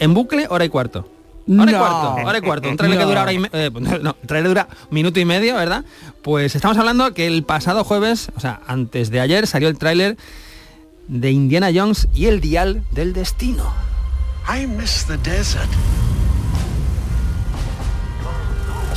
en 0.00 0.14
bucle, 0.14 0.46
hora 0.50 0.64
y 0.64 0.68
cuarto. 0.68 1.08
Hora 1.48 1.70
y 1.70 1.74
No. 1.74 1.78
cuarto, 1.78 2.26
hora 2.28 2.38
y 2.38 2.40
cuarto. 2.40 2.68
Un 2.68 2.76
tráiler 2.76 2.98
que 2.98 3.04
dura 3.04 3.22
hora 3.22 3.32
y 3.32 3.38
me- 3.38 3.50
eh, 3.52 3.70
no, 4.02 4.14
tráiler 4.26 4.48
dura 4.48 4.68
minuto 4.90 5.20
y 5.20 5.24
medio, 5.24 5.54
¿verdad? 5.54 5.84
Pues 6.22 6.56
estamos 6.56 6.76
hablando 6.76 7.14
que 7.14 7.26
el 7.28 7.44
pasado 7.44 7.84
jueves, 7.84 8.30
o 8.36 8.40
sea, 8.40 8.60
antes 8.66 9.10
de 9.10 9.20
ayer, 9.20 9.46
salió 9.46 9.68
el 9.68 9.78
tráiler 9.78 10.16
de 11.06 11.30
Indiana 11.30 11.70
Jones 11.72 12.08
y 12.14 12.26
el 12.26 12.40
dial 12.40 12.82
del 12.90 13.12
destino. 13.12 13.72
I 14.52 14.66
miss 14.66 15.04
the 15.06 15.16
desert. 15.18 15.70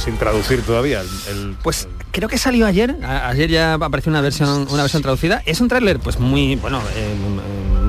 sin 0.04 0.16
traducir 0.18 0.62
todavía 0.62 1.02
el, 1.02 1.08
el- 1.30 1.58
Pues 1.62 1.88
creo 2.12 2.30
que 2.30 2.38
salió 2.38 2.66
ayer, 2.66 2.96
a- 3.04 3.28
ayer 3.28 3.50
ya 3.50 3.74
apareció 3.74 4.10
una 4.10 4.22
versión, 4.22 4.66
una 4.72 4.84
versión 4.84 5.02
traducida. 5.02 5.44
Es 5.46 5.60
un 5.60 5.68
tráiler 5.68 6.00
pues 6.00 6.20
muy, 6.22 6.56
bueno, 6.56 6.82
eh, 6.96 7.16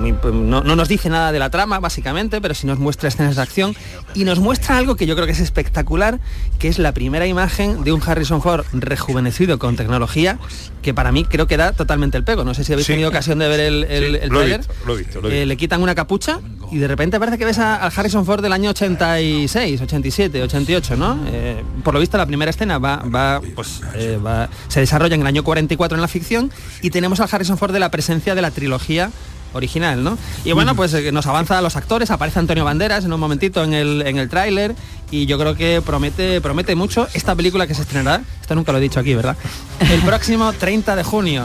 muy- 0.00 0.14
no, 0.32 0.62
no 0.62 0.76
nos 0.76 0.88
dice 0.88 1.08
nada 1.08 1.30
de 1.32 1.38
la 1.38 1.50
trama 1.50 1.78
básicamente, 1.78 2.40
pero 2.40 2.54
sí 2.54 2.66
nos 2.66 2.78
muestra 2.78 3.08
escenas 3.08 3.36
de 3.36 3.42
acción 3.42 3.74
y 4.14 4.24
nos 4.24 4.38
muestra 4.40 4.76
algo 4.78 4.96
que 4.96 5.06
yo 5.06 5.14
creo 5.14 5.26
que 5.26 5.32
es 5.32 5.40
espectacular, 5.40 6.18
que 6.58 6.68
es 6.68 6.78
la 6.78 6.92
primera 6.92 7.26
imagen 7.26 7.84
de 7.84 7.92
un 7.92 8.02
Harrison 8.04 8.42
Ford 8.42 8.64
rejuvenecido 8.72 9.58
con 9.58 9.76
tecnología, 9.76 10.38
que 10.82 10.94
para 10.94 11.12
mí 11.12 11.24
creo 11.24 11.46
que 11.46 11.56
da 11.56 11.72
totalmente 11.72 12.16
el 12.16 12.24
pego. 12.24 12.42
No 12.44 12.54
sé 12.54 12.64
si 12.64 12.72
habéis 12.72 12.86
Sí. 12.86 12.94
tenido 12.94 13.08
ocasión 13.10 13.38
de 13.38 13.48
ver 13.48 13.60
el, 13.60 13.84
el, 13.84 14.16
Sí, 14.16 14.18
el 14.22 14.28
lo 14.30 14.42
he 14.42 14.46
tráiler. 14.46 14.58
visto, 14.60 14.74
lo 14.86 14.94
he 14.94 14.96
visto, 14.98 15.20
lo 15.20 15.28
he 15.30 15.42
Eh, 15.42 15.46
le 15.46 15.56
quitan 15.56 15.82
una 15.82 15.94
capucha 15.94 16.40
y 16.72 16.78
de 16.78 16.88
repente 16.88 17.18
parece 17.18 17.36
que 17.38 17.44
ves 17.44 17.58
al 17.58 17.92
Harrison 17.94 18.24
Ford 18.24 18.42
del 18.42 18.52
año 18.52 18.70
86, 18.70 19.80
87, 19.80 20.42
88, 20.42 20.96
¿no? 20.96 21.18
Eh, 21.28 21.62
por 21.84 21.94
lo 21.94 22.00
visto 22.00 22.16
la 22.16 22.26
primera 22.26 22.50
escena 22.50 22.78
va, 22.78 22.96
va, 22.98 23.40
pues, 23.54 23.80
eh, 23.94 24.18
va- 24.24 24.48
se 24.68 24.80
desarrolla 24.80 25.14
en 25.14 25.20
el 25.20 25.26
año 25.26 25.42
44 25.44 25.96
en 25.96 26.00
la 26.02 26.08
ficción 26.08 26.50
y 26.82 26.90
tenemos 26.90 27.20
al 27.20 27.28
Harrison 27.30 27.58
Ford 27.58 27.72
de 27.72 27.80
la 27.80 27.90
presencia 27.90 28.34
de 28.34 28.42
la 28.42 28.50
trilogía 28.50 29.10
original, 29.52 30.02
¿no? 30.02 30.18
Y 30.44 30.52
bueno, 30.52 30.74
pues 30.74 30.94
eh, 30.94 31.12
nos 31.12 31.26
avanza 31.26 31.60
los 31.60 31.76
actores, 31.76 32.10
aparece 32.10 32.38
Antonio 32.38 32.64
Banderas 32.64 33.04
en 33.04 33.12
un 33.12 33.20
momentito 33.20 33.64
en 33.64 33.74
el, 33.74 34.02
en 34.06 34.18
el 34.18 34.28
tráiler 34.28 34.74
y 35.10 35.26
yo 35.26 35.38
creo 35.38 35.54
que 35.56 35.82
promete, 35.84 36.40
promete 36.40 36.74
mucho 36.74 37.08
esta 37.14 37.34
película 37.34 37.66
que 37.66 37.74
se 37.74 37.82
estrenará, 37.82 38.22
esto 38.50 38.56
nunca 38.56 38.72
lo 38.72 38.78
he 38.78 38.80
dicho 38.80 38.98
aquí, 38.98 39.14
¿verdad? 39.14 39.36
El 39.78 40.00
próximo 40.00 40.52
30 40.52 40.96
de 40.96 41.04
junio. 41.04 41.44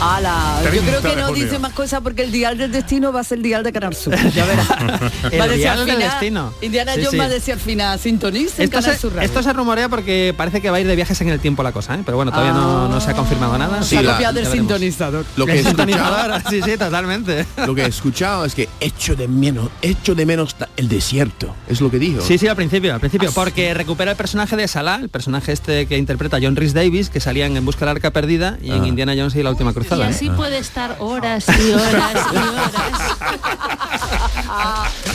Ala, 0.00 0.58
yo 0.64 0.70
30 0.70 0.86
creo 0.86 1.02
que 1.02 1.20
no 1.20 1.30
dice 1.32 1.58
más 1.58 1.74
cosas 1.74 2.00
porque 2.00 2.22
el 2.24 2.32
dial 2.32 2.56
del 2.56 2.72
destino 2.72 3.12
va 3.12 3.20
a 3.20 3.24
ser 3.24 3.36
el 3.38 3.42
dial 3.42 3.62
de 3.62 3.72
Canal 3.74 3.94
Sur. 3.94 4.16
Ya 4.32 4.46
verás. 4.46 4.66
El 5.32 5.38
Va 5.40 5.48
dial 5.48 5.80
al 5.80 5.86
del 5.86 5.96
final- 5.96 6.10
destino. 6.10 6.52
Indiana 6.62 6.92
Sí, 6.94 7.00
Jones 7.00 7.10
sí. 7.10 7.16
va 7.18 7.24
a 7.24 7.28
decir 7.28 7.52
al 7.54 7.60
final, 7.60 7.98
sintoniza 7.98 8.62
Esto 8.62 8.78
Canal 8.78 8.94
se, 8.94 9.00
Sur 9.00 9.12
Radio. 9.12 9.26
esto 9.26 9.42
se 9.42 9.52
rumorea 9.52 9.90
porque 9.90 10.32
parece 10.34 10.62
que 10.62 10.70
va 10.70 10.78
a 10.78 10.80
ir 10.80 10.86
de 10.86 10.96
viajes 10.96 11.20
en 11.20 11.28
el 11.28 11.40
tiempo 11.40 11.62
la 11.62 11.72
cosa, 11.72 11.94
¿eh? 11.94 12.00
pero 12.06 12.16
bueno, 12.16 12.30
todavía 12.32 12.52
no, 12.54 12.88
no 12.88 13.00
se 13.02 13.10
ha 13.10 13.14
confirmado 13.14 13.58
nada. 13.58 13.82
Se 13.82 13.98
ha 13.98 14.02
copiado 14.12 14.32
del 14.32 14.46
sintonizador. 14.46 15.26
Lo 15.36 15.44
que 15.44 15.52
El 15.52 15.58
he 15.58 15.60
escuchado, 15.60 15.86
sintonizador, 15.86 16.42
sí, 16.50 16.60
sí, 16.62 16.78
totalmente. 16.78 17.44
lo 17.66 17.74
que 17.74 17.82
he 17.82 17.86
escuchado 17.88 18.46
es 18.46 18.54
que 18.54 18.66
echo 18.80 19.14
de 19.14 19.28
menos, 19.28 19.68
echo 19.82 20.14
de 20.14 20.24
menos 20.24 20.56
el 20.78 20.88
desierto. 20.88 21.54
Es 21.68 21.82
lo 21.82 21.90
que 21.90 21.98
dijo. 21.98 22.22
Sí, 22.22 22.38
sí, 22.38 22.48
al 22.48 22.56
principio, 22.56 22.94
al 22.94 23.00
principio, 23.00 23.30
porque 23.32 23.74
recupera 23.74 24.12
el 24.12 24.16
personaje 24.16 24.56
de 24.56 24.66
Salah, 24.68 24.96
el 25.02 25.10
personaje 25.10 25.52
este 25.52 25.84
que 25.86 25.98
interpreta 25.98 26.38
John 26.46 26.56
Rhys 26.56 26.72
Davis, 26.74 27.10
que 27.10 27.20
salía 27.20 27.46
en 27.46 27.64
busca 27.64 27.80
del 27.86 27.96
arca 27.96 28.10
perdida 28.12 28.58
y 28.62 28.70
en 28.70 28.82
Ah. 28.84 28.86
Indiana 28.88 29.14
Jones 29.16 29.34
y 29.34 29.42
la 29.42 29.50
última 29.50 29.72
Y 29.72 29.74
cruzada. 29.74 30.06
¿eh? 30.06 30.10
así 30.10 30.30
puede 30.30 30.58
estar 30.58 30.96
horas 31.00 31.46
y 31.48 31.72
horas 31.72 32.14
y 32.32 32.36
horas. 32.36 32.70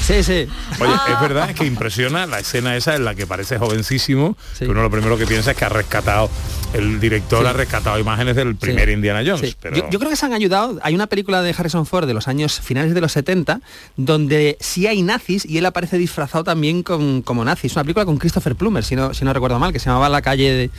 Sí, 0.01 0.23
sí. 0.23 0.47
Oye, 0.79 0.93
es 1.13 1.21
verdad 1.21 1.49
es 1.49 1.55
que 1.55 1.65
impresiona 1.65 2.25
la 2.25 2.39
escena 2.39 2.75
esa 2.75 2.95
en 2.95 3.05
la 3.05 3.15
que 3.15 3.25
parece 3.27 3.57
jovencísimo, 3.57 4.35
que 4.57 4.67
uno 4.67 4.81
lo 4.81 4.89
primero 4.89 5.17
que 5.17 5.25
piensa 5.25 5.51
es 5.51 5.57
que 5.57 5.63
ha 5.63 5.69
rescatado, 5.69 6.29
el 6.73 6.99
director 6.99 7.41
Sí. 7.43 7.47
ha 7.47 7.53
rescatado 7.53 7.97
imágenes 7.99 8.35
del 8.35 8.55
primer 8.55 8.89
Indiana 8.89 9.21
Jones. 9.25 9.51
Sí. 9.51 9.55
Pero 9.61 9.77
Yo, 9.77 9.89
yo 9.89 9.99
creo 9.99 10.09
que 10.09 10.17
se 10.17 10.25
han 10.25 10.33
ayudado. 10.33 10.79
Hay 10.83 10.95
una 10.95 11.07
película 11.07 11.41
de 11.41 11.55
Harrison 11.57 11.85
Ford 11.85 12.07
de 12.07 12.13
los 12.13 12.27
años 12.27 12.59
finales 12.59 12.93
de 12.93 12.99
los 13.01 13.11
70 13.13 13.61
donde 13.95 14.57
sí 14.59 14.87
hay 14.87 15.01
nazis 15.01 15.45
y 15.45 15.57
él 15.59 15.65
aparece 15.65 15.97
disfrazado 15.97 16.43
también 16.43 16.83
con, 16.83 17.21
como 17.21 17.45
nazi. 17.45 17.67
Es 17.67 17.73
una 17.73 17.83
película 17.83 18.05
con 18.05 18.17
Christopher 18.17 18.55
Plummer, 18.55 18.83
si 18.83 18.95
no, 18.95 19.13
si 19.13 19.23
no 19.23 19.31
recuerdo 19.33 19.59
mal, 19.59 19.71
que 19.71 19.79
se 19.79 19.85
llamaba 19.85 20.09
La 20.09 20.21
calle 20.21 20.51
de, 20.51 20.69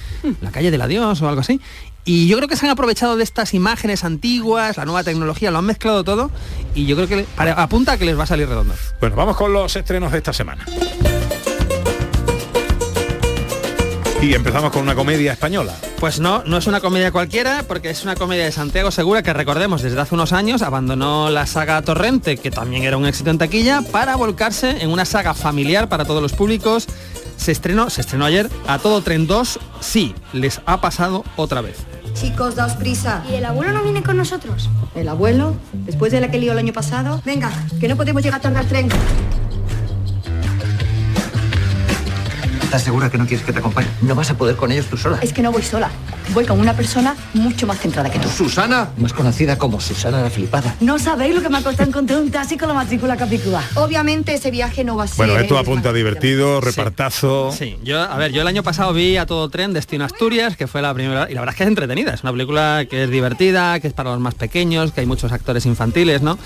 La 0.43 0.51
calle 0.51 0.71
del 0.71 0.83
adiós 0.83 1.23
o 1.23 1.29
algo 1.29 1.41
así. 1.41 1.61
Y 2.05 2.27
yo 2.27 2.37
creo 2.37 2.49
que 2.49 2.57
se 2.57 2.67
han 2.67 2.73
aprovechado 2.73 3.17
de 3.17 3.23
estas 3.23 3.55
imágenes 3.55 4.03
antiguas, 4.05 4.77
la 4.77 4.85
nueva 4.85 5.05
tecnología, 5.05 5.51
lo 5.53 5.59
han 5.59 5.65
mezclado 5.67 6.03
todo 6.03 6.31
y 6.75 6.85
yo 6.87 6.97
creo 6.97 7.07
que 7.09 7.25
pare- 7.37 7.53
apunta 7.57 7.93
a 7.93 7.97
que 7.97 8.05
les 8.05 8.19
va 8.19 8.25
a 8.25 8.27
salir 8.27 8.49
redondo. 8.49 8.75
Bueno, 9.01 9.15
vamos 9.15 9.37
con 9.37 9.53
los 9.53 9.75
estrenos 9.77 10.11
de 10.11 10.19
esta 10.19 10.33
semana. 10.33 10.65
Y 14.21 14.35
empezamos 14.35 14.71
con 14.71 14.83
una 14.83 14.95
comedia 14.95 15.33
española. 15.33 15.75
Pues 15.99 16.21
no, 16.21 16.45
no 16.45 16.57
es 16.57 16.69
una 16.69 16.81
comedia 16.81 17.11
cualquiera, 17.11 17.65
porque 17.67 17.91
es 17.91 18.05
una 18.05 18.15
comedia 18.15 18.45
de 18.45 18.53
Santiago 18.53 18.93
Segura 18.93 19.25
que 19.25 19.33
recordemos 19.33 19.83
desde 19.83 20.01
hace 20.01 20.15
unos 20.15 20.33
años 20.33 20.63
abandonó 20.63 21.29
la 21.29 21.45
saga 21.47 21.83
Torrente, 21.83 22.37
que 22.37 22.53
también 22.53 22.85
era 22.85 22.97
un 22.97 23.05
éxito 23.07 23.31
en 23.31 23.39
taquilla, 23.39 23.83
para 23.83 24.15
volcarse 24.15 24.81
en 24.83 24.91
una 24.91 25.05
saga 25.07 25.35
familiar 25.35 25.89
para 25.89 26.05
todos 26.05 26.23
los 26.23 26.33
públicos. 26.35 26.87
Se 27.43 27.51
estrenó, 27.51 27.91
se 27.91 28.03
estrenó 28.03 28.25
ayer 28.25 28.49
a 28.69 28.79
todo 28.79 29.03
tren 29.03 29.27
2, 29.27 29.59
sí, 29.81 30.15
les 30.33 30.61
ha 30.65 30.81
pasado 30.81 31.25
otra 31.35 31.61
vez. 31.61 31.79
Chicos, 32.15 32.55
daos 32.55 32.75
prisa. 32.75 33.25
¿Y 33.29 33.35
el 33.35 33.45
abuelo 33.45 33.73
no 33.73 33.83
viene 33.83 34.05
con 34.05 34.17
nosotros? 34.17 34.71
¿El 34.95 35.09
abuelo? 35.09 35.57
Después 35.73 36.13
de 36.13 36.21
la 36.21 36.31
que 36.31 36.39
lió 36.39 36.53
el 36.53 36.59
año 36.59 36.73
pasado. 36.73 37.21
Venga, 37.25 37.51
que 37.81 37.89
no 37.89 37.97
podemos 37.97 38.23
llegar 38.23 38.41
tarde 38.41 38.59
al 38.61 38.69
tren. 38.69 38.89
¿Estás 42.73 42.85
segura 42.85 43.11
que 43.11 43.19
no 43.19 43.27
quieres 43.27 43.45
que 43.45 43.53
te 43.53 43.59
acompañe? 43.59 43.87
No 44.01 44.15
vas 44.15 44.31
a 44.31 44.35
poder 44.35 44.57
con 44.57 44.73
ellos 44.73 44.87
tú 44.87 44.97
sola. 44.97 45.19
Es 45.21 45.35
que 45.35 45.43
no 45.43 45.53
voy 45.53 45.61
sola. 45.61 45.91
Voy 46.33 46.47
con 46.47 46.59
una 46.59 46.73
persona 46.73 47.15
mucho 47.35 47.67
más 47.67 47.79
centrada 47.79 48.09
que 48.09 48.19
tú. 48.19 48.31
Susana, 48.31 48.89
más 48.97 49.13
conocida 49.13 49.59
como 49.59 49.79
Susana 49.79 50.23
la 50.23 50.31
flipada. 50.31 50.75
No 50.81 50.99
sabéis 50.99 51.35
lo 51.35 51.43
que 51.43 51.51
me 51.51 51.59
ha 51.59 51.63
costado 51.63 51.91
encontrar 51.91 52.23
un 52.23 52.31
taxi 52.31 52.57
con 52.57 52.69
la 52.69 52.75
matrícula 52.75 53.19
capicúa. 53.19 53.63
Obviamente 53.75 54.33
ese 54.33 54.51
viaje 54.51 54.85
no 54.85 54.97
va 54.97 55.05
a 55.05 55.07
ser... 55.07 55.19
Bueno, 55.19 55.39
esto 55.39 55.59
apunta 55.59 55.93
divertido, 55.93 56.63
repartazo. 56.63 57.53
Sí, 57.53 57.77
yo, 57.85 58.01
a 58.01 58.17
ver, 58.17 58.33
yo 58.33 58.41
el 58.41 58.49
año 58.49 58.63
pasado 58.63 58.95
vi 58.95 59.19
a 59.19 59.27
todo 59.27 59.51
tren 59.51 59.75
Destino 59.75 60.07
Asturias, 60.07 60.57
que 60.57 60.67
fue 60.67 60.81
la 60.81 60.95
primera, 60.95 61.31
y 61.31 61.35
la 61.35 61.43
verdad 61.43 61.53
es 61.53 61.59
que 61.59 61.65
es 61.65 61.69
entretenida, 61.69 62.15
es 62.15 62.23
una 62.23 62.33
película 62.33 62.87
que 62.89 63.05
es 63.05 63.11
divertida, 63.11 63.81
que 63.81 63.89
es 63.89 63.93
para 63.93 64.13
los 64.13 64.21
más 64.21 64.33
pequeños, 64.33 64.93
que 64.93 65.03
hay 65.03 65.07
muchos 65.07 65.31
actores 65.31 65.67
infantiles, 65.67 66.23
¿no? 66.23 66.39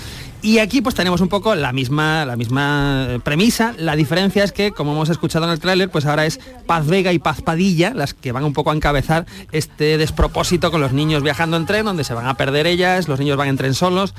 Y 0.47 0.59
aquí 0.59 0.79
pues 0.79 0.95
tenemos 0.95 1.19
un 1.19 1.27
poco 1.27 1.55
la 1.55 1.73
misma, 1.73 2.25
la 2.25 2.37
misma 2.37 3.07
eh, 3.09 3.19
premisa, 3.21 3.75
la 3.77 3.97
diferencia 3.97 4.45
es 4.45 4.53
que, 4.53 4.71
como 4.71 4.93
hemos 4.93 5.09
escuchado 5.09 5.43
en 5.43 5.51
el 5.51 5.59
tráiler, 5.59 5.89
pues 5.89 6.05
ahora 6.05 6.25
es 6.25 6.39
Paz 6.65 6.87
Vega 6.87 7.11
y 7.11 7.19
Paz 7.19 7.41
Padilla 7.41 7.93
las 7.93 8.13
que 8.13 8.31
van 8.31 8.45
un 8.45 8.53
poco 8.53 8.71
a 8.71 8.73
encabezar 8.73 9.25
este 9.51 9.97
despropósito 9.97 10.71
con 10.71 10.79
los 10.79 10.93
niños 10.93 11.21
viajando 11.21 11.57
en 11.57 11.65
tren, 11.65 11.83
donde 11.83 12.05
se 12.05 12.13
van 12.13 12.27
a 12.27 12.35
perder 12.35 12.65
ellas, 12.65 13.09
los 13.09 13.19
niños 13.19 13.35
van 13.35 13.49
en 13.49 13.57
tren 13.57 13.73
solos, 13.73 14.13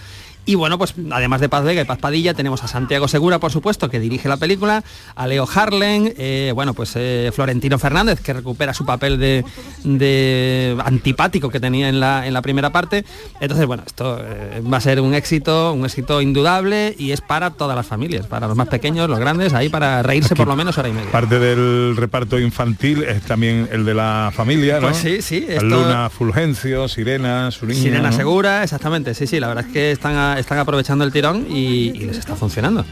y 0.51 0.55
bueno, 0.55 0.79
pues 0.79 0.95
además 1.11 1.41
de 1.43 1.49
Paz 1.49 1.63
Vega 1.65 1.83
y 1.83 1.85
Paz 1.85 1.99
Padilla, 1.99 2.33
tenemos 2.35 2.63
a 2.65 2.69
Santiago 2.69 3.07
Segura, 3.07 3.39
por 3.39 3.53
supuesto, 3.53 3.91
que 3.91 4.01
dirige 4.01 4.29
la 4.29 4.37
película, 4.39 4.83
a 5.15 5.27
Leo 5.27 5.47
Harlen, 5.53 6.15
eh, 6.17 6.53
bueno, 6.55 6.73
pues 6.75 6.93
eh, 6.97 7.31
Florentino 7.35 7.79
Fernández, 7.79 8.21
que 8.21 8.33
recupera 8.33 8.73
su 8.73 8.87
papel 8.87 9.19
de, 9.19 9.45
de 9.85 10.77
antipático 10.85 11.51
que 11.51 11.61
tenía 11.61 11.89
en 11.89 12.01
la, 12.01 12.27
en 12.27 12.33
la 12.33 12.43
primera 12.43 12.71
parte. 12.71 13.05
Entonces, 13.41 13.67
bueno, 13.67 13.83
esto 13.87 14.19
eh, 14.25 14.63
va 14.73 14.79
a 14.79 14.81
ser 14.81 15.01
un 15.01 15.15
éxito, 15.15 15.73
un 15.73 15.85
éxito 15.85 16.21
indudable 16.23 16.95
y 16.99 17.13
es 17.13 17.21
para 17.21 17.51
todas 17.51 17.77
las 17.77 17.87
familias, 17.87 18.27
para 18.27 18.47
los 18.47 18.57
más 18.57 18.69
pequeños, 18.69 19.09
los 19.09 19.19
grandes, 19.19 19.53
ahí 19.55 19.69
para 19.69 20.03
reírse 20.03 20.35
por 20.35 20.47
lo 20.49 20.57
menos 20.57 20.79
hora 20.79 20.89
y 20.89 20.93
media. 20.93 21.11
Parte 21.11 21.39
del 21.39 21.97
reparto 21.97 22.39
infantil 22.39 23.03
es 23.05 23.23
también 23.23 23.69
el 23.73 23.85
de 23.85 23.95
la 23.95 24.33
familia, 24.35 24.77
¿no? 24.81 24.89
Pues 24.89 24.97
sí, 24.99 25.23
sí, 25.23 25.45
esto- 25.49 25.65
Luna 25.65 26.09
Fulgencio, 26.11 26.89
Sirena, 26.89 27.51
su 27.51 27.67
niña, 27.67 27.83
Sirena 27.83 28.11
¿no? 28.11 28.17
Segura, 28.17 28.63
exactamente, 28.63 29.15
sí, 29.15 29.27
sí, 29.27 29.41
la 29.41 29.49
verdad 29.49 29.67
es 29.67 29.73
que 29.73 29.91
están, 29.93 30.15
a- 30.17 30.38
están 30.39 30.59
aprovechando 30.59 31.05
el 31.05 31.13
tirón 31.13 31.47
y, 31.49 31.91
y 31.95 32.07
les 32.07 32.19
está 32.19 32.37
funcionando. 32.37 32.85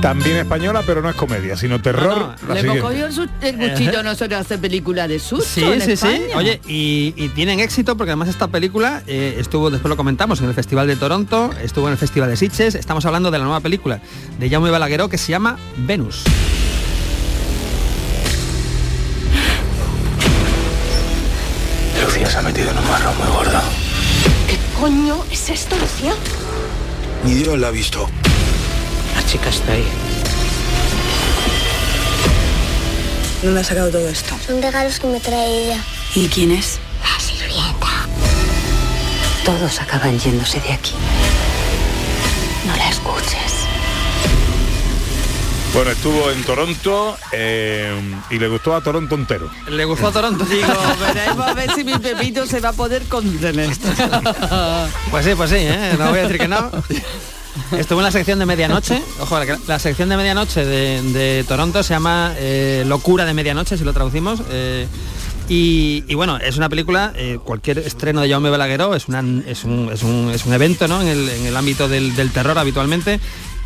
También 0.00 0.36
española, 0.36 0.82
pero 0.86 1.02
no 1.02 1.10
es 1.10 1.16
comedia, 1.16 1.56
sino 1.56 1.82
terror. 1.82 2.36
Le 2.42 2.60
hemos 2.60 2.60
siguiente. 2.60 2.80
cogido 2.80 3.28
el, 3.40 3.56
gustito 3.56 4.02
nosotros 4.04 4.38
a 4.38 4.40
hacer 4.42 4.60
películas 4.60 5.08
de 5.08 5.18
susto 5.18 5.44
Sí, 5.44 5.64
en 5.64 5.80
sí, 5.80 5.96
sí. 5.96 6.06
España. 6.06 6.36
Oye, 6.36 6.60
y, 6.68 7.14
y 7.16 7.28
tienen 7.30 7.58
éxito 7.58 7.96
porque 7.96 8.12
además 8.12 8.28
esta 8.28 8.46
película 8.46 9.02
eh, 9.08 9.34
estuvo, 9.38 9.70
después 9.70 9.90
lo 9.90 9.96
comentamos, 9.96 10.40
en 10.40 10.46
el 10.46 10.54
Festival 10.54 10.86
de 10.86 10.94
Toronto, 10.94 11.50
estuvo 11.60 11.88
en 11.88 11.92
el 11.92 11.98
Festival 11.98 12.30
de 12.30 12.36
Sitges. 12.36 12.76
Estamos 12.76 13.06
hablando 13.06 13.32
de 13.32 13.38
la 13.38 13.44
nueva 13.44 13.60
película 13.60 14.00
de 14.38 14.48
Jaume 14.48 14.70
Balagueró 14.70 15.08
que 15.08 15.18
se 15.18 15.32
llama 15.32 15.58
Venus. 15.78 16.22
Se 22.28 22.36
ha 22.36 22.42
metido 22.42 22.70
en 22.70 22.76
un 22.76 22.86
marrón 22.90 23.16
muy 23.16 23.26
gordo. 23.28 23.58
¿Qué 24.46 24.58
coño 24.78 25.24
es 25.30 25.48
esto, 25.48 25.76
Lucía? 25.76 26.12
Ni 27.24 27.32
Dios 27.34 27.58
la 27.58 27.68
ha 27.68 27.70
visto. 27.70 28.06
La 29.16 29.24
chica 29.24 29.48
está 29.48 29.72
ahí. 29.72 29.86
¿Dónde 33.42 33.60
ha 33.60 33.64
sacado 33.64 33.90
todo 33.90 34.06
esto? 34.08 34.36
Son 34.46 34.60
regalos 34.60 35.00
que 35.00 35.06
me 35.06 35.20
trae 35.20 35.64
ella. 35.64 35.82
¿Y 36.14 36.28
quién 36.28 36.52
es? 36.52 36.78
La 37.02 37.18
sirvienta. 37.18 37.88
Todos 39.46 39.80
acaban 39.80 40.18
yéndose 40.18 40.60
de 40.60 40.72
aquí. 40.74 40.92
No 42.66 42.76
la 42.76 42.90
escuches. 42.90 43.57
Bueno, 45.78 45.92
estuvo 45.92 46.28
en 46.32 46.42
Toronto 46.42 47.16
eh, 47.30 47.92
y 48.30 48.38
le 48.40 48.48
gustó 48.48 48.74
a 48.74 48.80
Toronto 48.80 49.14
entero. 49.14 49.48
Le 49.68 49.84
gustó 49.84 50.08
a 50.08 50.12
Toronto. 50.12 50.44
Digo, 50.44 50.66
veremos 51.14 51.46
a 51.46 51.54
ver 51.54 51.70
si 51.72 51.84
mi 51.84 51.96
Pepito 51.96 52.46
se 52.46 52.58
va 52.58 52.70
a 52.70 52.72
poder 52.72 53.04
contener. 53.04 53.70
Pues 55.12 55.24
sí, 55.24 55.34
pues 55.36 55.50
sí, 55.50 55.56
¿eh? 55.60 55.94
no 55.96 56.10
voy 56.10 56.18
a 56.18 56.22
decir 56.22 56.38
que 56.38 56.48
no. 56.48 56.68
Estuvo 57.78 58.00
en 58.00 58.04
la 58.06 58.10
sección 58.10 58.40
de 58.40 58.46
medianoche. 58.46 59.00
Ojo, 59.20 59.38
la, 59.38 59.56
la 59.68 59.78
sección 59.78 60.08
de 60.08 60.16
medianoche 60.16 60.64
de, 60.64 61.00
de 61.12 61.44
Toronto 61.46 61.84
se 61.84 61.94
llama 61.94 62.34
eh, 62.38 62.82
Locura 62.84 63.24
de 63.24 63.34
Medianoche, 63.34 63.78
si 63.78 63.84
lo 63.84 63.92
traducimos. 63.92 64.40
eh, 64.50 64.88
y, 65.48 66.04
y 66.08 66.14
bueno, 66.14 66.36
es 66.36 66.58
una 66.58 66.68
película, 66.68 67.12
eh, 67.16 67.38
cualquier 67.42 67.78
estreno 67.78 68.20
de 68.20 68.28
Jaume 68.28 68.50
Balagueró 68.50 68.94
es, 68.94 69.08
una, 69.08 69.20
es, 69.46 69.64
un, 69.64 69.88
es, 69.90 70.02
un, 70.02 70.30
es 70.30 70.44
un 70.44 70.52
evento 70.52 70.86
¿no? 70.88 71.00
en, 71.00 71.08
el, 71.08 71.26
en 71.26 71.46
el 71.46 71.56
ámbito 71.56 71.88
del, 71.88 72.14
del 72.16 72.30
terror 72.32 72.58
habitualmente. 72.58 73.18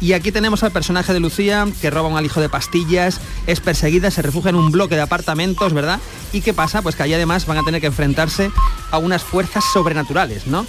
Y 0.02 0.14
aquí 0.14 0.32
tenemos 0.32 0.64
al 0.64 0.72
personaje 0.72 1.12
de 1.12 1.20
Lucía 1.20 1.64
que 1.80 1.88
roba 1.88 2.08
un 2.08 2.16
alijo 2.16 2.40
de 2.40 2.48
pastillas, 2.48 3.20
es 3.46 3.60
perseguida, 3.60 4.10
se 4.10 4.20
refugia 4.20 4.48
en 4.48 4.56
un 4.56 4.72
bloque 4.72 4.96
de 4.96 5.00
apartamentos, 5.00 5.72
¿verdad? 5.72 6.00
¿Y 6.32 6.40
qué 6.40 6.52
pasa? 6.52 6.82
Pues 6.82 6.96
que 6.96 7.04
allí 7.04 7.14
además 7.14 7.46
van 7.46 7.58
a 7.58 7.62
tener 7.62 7.80
que 7.80 7.86
enfrentarse 7.86 8.50
a 8.90 8.98
unas 8.98 9.22
fuerzas 9.22 9.62
sobrenaturales, 9.72 10.48
¿no? 10.48 10.66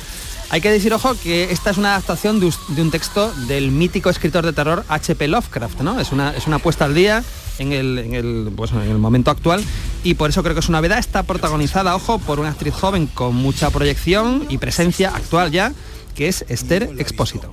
Hay 0.51 0.61
que 0.61 0.69
decir, 0.69 0.93
ojo, 0.93 1.15
que 1.15 1.51
esta 1.51 1.71
es 1.71 1.79
una 1.79 1.95
adaptación 1.95 2.39
de, 2.39 2.53
un 2.79 2.91
texto 2.91 3.33
del 3.47 3.71
mítico 3.71 4.11
escritor 4.11 4.45
de 4.45 4.53
terror 4.53 4.85
H.P. 4.87 5.27
Lovecraft, 5.27 5.81
¿no? 5.81 5.99
Es 5.99 6.11
una, 6.11 6.29
es 6.37 6.45
una 6.45 6.59
puesta 6.59 6.85
al 6.85 6.93
día 6.93 7.23
en 7.57 7.71
el, 7.71 7.97
en, 7.97 8.13
el, 8.13 8.51
pues, 8.55 8.71
en 8.71 8.81
el 8.81 8.99
momento 8.99 9.31
actual 9.31 9.63
y 10.03 10.13
por 10.13 10.29
eso 10.29 10.43
creo 10.43 10.53
que 10.53 10.59
es 10.59 10.69
una 10.69 10.77
novedad. 10.77 10.99
Está 10.99 11.23
protagonizada, 11.23 11.95
ojo, 11.95 12.19
por 12.19 12.39
una 12.39 12.49
actriz 12.49 12.75
joven 12.75 13.07
con 13.07 13.33
mucha 13.33 13.71
proyección 13.71 14.45
y 14.47 14.59
presencia 14.59 15.09
actual 15.09 15.49
ya, 15.49 15.73
que 16.13 16.27
es 16.27 16.45
Esther 16.49 16.91
Expósito. 16.99 17.51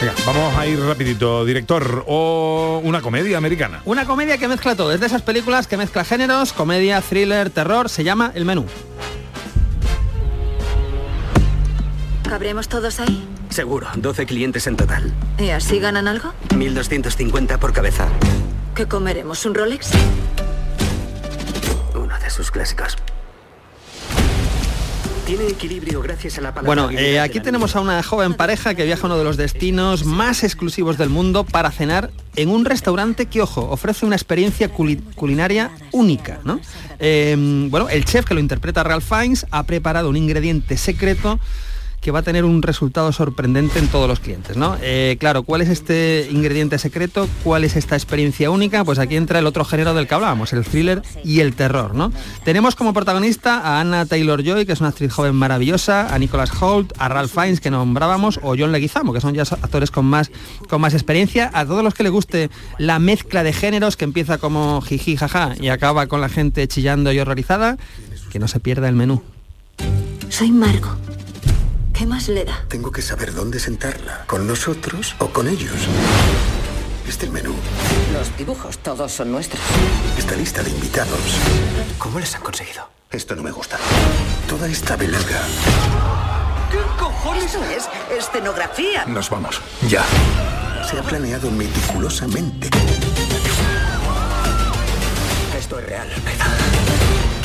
Venga, 0.00 0.14
vamos 0.24 0.56
a 0.56 0.64
ir 0.64 0.78
rapidito, 0.78 1.44
director. 1.44 2.04
O 2.06 2.80
una 2.84 3.02
comedia 3.02 3.36
americana. 3.36 3.82
Una 3.84 4.06
comedia 4.06 4.38
que 4.38 4.46
mezcla 4.46 4.76
todo, 4.76 4.92
es 4.92 5.00
de 5.00 5.06
esas 5.06 5.22
películas 5.22 5.66
que 5.66 5.76
mezcla 5.76 6.04
géneros, 6.04 6.52
comedia, 6.52 7.00
thriller, 7.00 7.50
terror, 7.50 7.88
se 7.88 8.04
llama 8.04 8.30
El 8.34 8.44
Menú. 8.44 8.64
¿Cabremos 12.28 12.68
todos 12.68 13.00
ahí? 13.00 13.26
Seguro, 13.50 13.88
12 13.96 14.26
clientes 14.26 14.66
en 14.68 14.76
total. 14.76 15.12
¿Y 15.38 15.50
así 15.50 15.80
ganan 15.80 16.06
algo? 16.06 16.32
1250 16.54 17.58
por 17.58 17.72
cabeza. 17.72 18.06
¿Qué 18.76 18.86
comeremos? 18.86 19.44
¿Un 19.46 19.54
Rolex? 19.54 19.90
Uno 21.94 22.16
de 22.20 22.30
sus 22.30 22.52
clásicos. 22.52 22.96
Tiene 25.28 25.46
equilibrio 25.46 26.00
gracias 26.00 26.38
a 26.38 26.40
la 26.40 26.54
palabra. 26.54 26.84
Bueno, 26.86 26.98
eh, 26.98 27.20
aquí 27.20 27.38
tenemos 27.40 27.76
a 27.76 27.82
una 27.82 28.02
joven 28.02 28.32
pareja 28.32 28.74
que 28.74 28.86
viaja 28.86 29.02
a 29.02 29.06
uno 29.08 29.18
de 29.18 29.24
los 29.24 29.36
destinos 29.36 30.06
más 30.06 30.42
exclusivos 30.42 30.96
del 30.96 31.10
mundo 31.10 31.44
para 31.44 31.70
cenar 31.70 32.10
en 32.34 32.48
un 32.48 32.64
restaurante 32.64 33.26
que, 33.26 33.42
ojo, 33.42 33.68
ofrece 33.70 34.06
una 34.06 34.16
experiencia 34.16 34.72
culi- 34.72 35.02
culinaria 35.16 35.70
única, 35.92 36.38
¿no? 36.44 36.60
Eh, 36.98 37.36
bueno, 37.68 37.90
el 37.90 38.06
chef 38.06 38.24
que 38.24 38.32
lo 38.32 38.40
interpreta 38.40 38.82
Ralph 38.82 39.04
Fiennes 39.06 39.44
ha 39.50 39.64
preparado 39.64 40.08
un 40.08 40.16
ingrediente 40.16 40.78
secreto 40.78 41.38
que 42.08 42.12
va 42.12 42.20
a 42.20 42.22
tener 42.22 42.46
un 42.46 42.62
resultado 42.62 43.12
sorprendente 43.12 43.78
en 43.78 43.88
todos 43.88 44.08
los 44.08 44.18
clientes, 44.18 44.56
¿no? 44.56 44.78
Eh, 44.80 45.18
claro, 45.20 45.42
¿cuál 45.42 45.60
es 45.60 45.68
este 45.68 46.26
ingrediente 46.30 46.78
secreto? 46.78 47.28
¿Cuál 47.44 47.64
es 47.64 47.76
esta 47.76 47.96
experiencia 47.96 48.50
única? 48.50 48.82
Pues 48.82 48.98
aquí 48.98 49.14
entra 49.14 49.40
el 49.40 49.46
otro 49.46 49.62
género 49.62 49.92
del 49.92 50.08
que 50.08 50.14
hablábamos, 50.14 50.54
el 50.54 50.64
thriller 50.64 51.02
y 51.22 51.40
el 51.40 51.54
terror, 51.54 51.94
¿no? 51.94 52.10
Tenemos 52.44 52.76
como 52.76 52.94
protagonista 52.94 53.58
a 53.58 53.80
Anna 53.80 54.06
Taylor-Joy, 54.06 54.64
que 54.64 54.72
es 54.72 54.80
una 54.80 54.88
actriz 54.88 55.12
joven 55.12 55.34
maravillosa, 55.34 56.14
a 56.14 56.18
Nicholas 56.18 56.50
Holt, 56.58 56.94
a 56.96 57.10
Ralph 57.10 57.30
Fiennes, 57.30 57.60
que 57.60 57.70
nombrábamos, 57.70 58.40
o 58.42 58.56
John 58.58 58.72
Leguizamo, 58.72 59.12
que 59.12 59.20
son 59.20 59.34
ya 59.34 59.42
actores 59.42 59.90
con 59.90 60.06
más, 60.06 60.30
con 60.66 60.80
más 60.80 60.94
experiencia. 60.94 61.50
A 61.52 61.66
todos 61.66 61.84
los 61.84 61.92
que 61.92 62.04
les 62.04 62.12
guste 62.12 62.48
la 62.78 62.98
mezcla 62.98 63.42
de 63.42 63.52
géneros, 63.52 63.98
que 63.98 64.06
empieza 64.06 64.38
como 64.38 64.80
jiji, 64.80 65.16
jaja, 65.16 65.56
y 65.60 65.68
acaba 65.68 66.06
con 66.06 66.22
la 66.22 66.30
gente 66.30 66.66
chillando 66.68 67.12
y 67.12 67.18
horrorizada, 67.18 67.76
que 68.30 68.38
no 68.38 68.48
se 68.48 68.60
pierda 68.60 68.88
el 68.88 68.94
menú. 68.94 69.22
Soy 70.30 70.50
Margo. 70.50 70.96
¿Qué 71.98 72.06
más 72.06 72.28
le 72.28 72.44
da? 72.44 72.64
Tengo 72.68 72.92
que 72.92 73.02
saber 73.02 73.34
dónde 73.34 73.58
sentarla. 73.58 74.24
¿Con 74.28 74.46
nosotros 74.46 75.16
o 75.18 75.30
con 75.30 75.48
ellos? 75.48 75.72
Este 77.08 77.26
el 77.26 77.32
menú. 77.32 77.52
Los 78.12 78.36
dibujos 78.36 78.78
todos 78.78 79.10
son 79.10 79.32
nuestros. 79.32 79.60
Esta 80.16 80.36
lista 80.36 80.62
de 80.62 80.70
invitados. 80.70 81.18
¿Cómo 81.98 82.20
les 82.20 82.32
han 82.36 82.42
conseguido? 82.42 82.88
Esto 83.10 83.34
no 83.34 83.42
me 83.42 83.50
gusta. 83.50 83.78
Toda 84.48 84.68
esta 84.68 84.94
velaga. 84.94 85.42
¿Qué 86.70 86.78
cojones 87.00 87.56
es? 87.76 87.88
Escenografía. 88.16 89.04
Nos 89.06 89.28
vamos. 89.28 89.60
Ya. 89.88 90.04
Se 90.88 91.00
ha 91.00 91.02
planeado 91.02 91.50
meticulosamente. 91.50 92.70
Esto 95.58 95.80
es 95.80 95.84
real, 95.84 96.08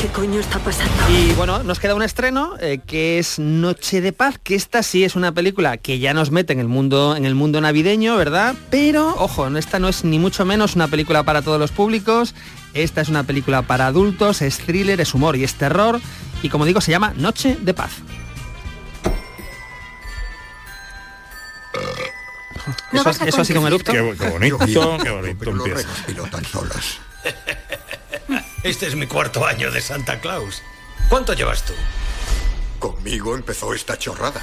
¿Qué 0.04 0.10
coño 0.10 0.38
está 0.38 0.58
pasando? 0.58 0.92
Y 1.08 1.32
bueno, 1.32 1.62
nos 1.62 1.80
queda 1.80 1.94
un 1.94 2.02
estreno 2.02 2.56
eh, 2.60 2.78
que 2.86 3.18
es 3.18 3.38
Noche 3.38 4.02
de 4.02 4.12
Paz, 4.12 4.38
que 4.38 4.54
esta 4.54 4.82
sí 4.82 5.02
es 5.02 5.16
una 5.16 5.32
película 5.32 5.78
que 5.78 5.98
ya 5.98 6.12
nos 6.12 6.30
mete 6.30 6.52
en 6.52 6.60
el 6.60 6.68
mundo, 6.68 7.16
en 7.16 7.24
el 7.24 7.34
mundo 7.34 7.58
navideño, 7.62 8.14
¿verdad? 8.14 8.54
Pero, 8.68 9.14
ojo, 9.16 9.48
esta 9.56 9.78
no 9.78 9.88
es 9.88 10.04
ni 10.04 10.18
mucho 10.18 10.44
menos 10.44 10.74
una 10.74 10.88
película 10.88 11.22
para 11.22 11.40
todos 11.40 11.58
los 11.58 11.70
públicos. 11.70 12.34
Esta 12.74 13.00
es 13.00 13.08
una 13.08 13.22
película 13.22 13.62
para 13.62 13.86
adultos, 13.86 14.42
es 14.42 14.58
thriller, 14.58 15.00
es 15.00 15.14
humor 15.14 15.36
y 15.36 15.44
es 15.44 15.54
terror. 15.54 15.98
Y 16.42 16.50
como 16.50 16.66
digo, 16.66 16.82
se 16.82 16.90
llama 16.90 17.14
Noche 17.16 17.56
de 17.58 17.72
Paz. 17.72 17.92
No 22.92 23.00
Eso, 23.00 23.04
vas 23.04 23.22
a 23.22 23.24
eso 23.24 23.40
así 23.40 23.54
como 23.54 23.68
eructo. 23.68 23.90
Qué, 23.90 24.14
qué 24.18 24.28
bonito, 24.28 24.58
qué 25.02 25.10
bonito 25.10 25.36
Pero 25.38 25.52
los 25.54 25.66
empieza. 25.66 25.88
renos 25.88 26.02
pilotan 26.06 26.44
solas. 26.44 26.98
Este 28.64 28.86
es 28.86 28.96
mi 28.96 29.06
cuarto 29.06 29.44
año 29.44 29.70
de 29.70 29.82
Santa 29.82 30.20
Claus. 30.20 30.62
¿Cuánto 31.10 31.34
llevas 31.34 31.66
tú? 31.66 31.74
Conmigo 32.78 33.34
empezó 33.34 33.74
esta 33.74 33.98
chorrada. 33.98 34.40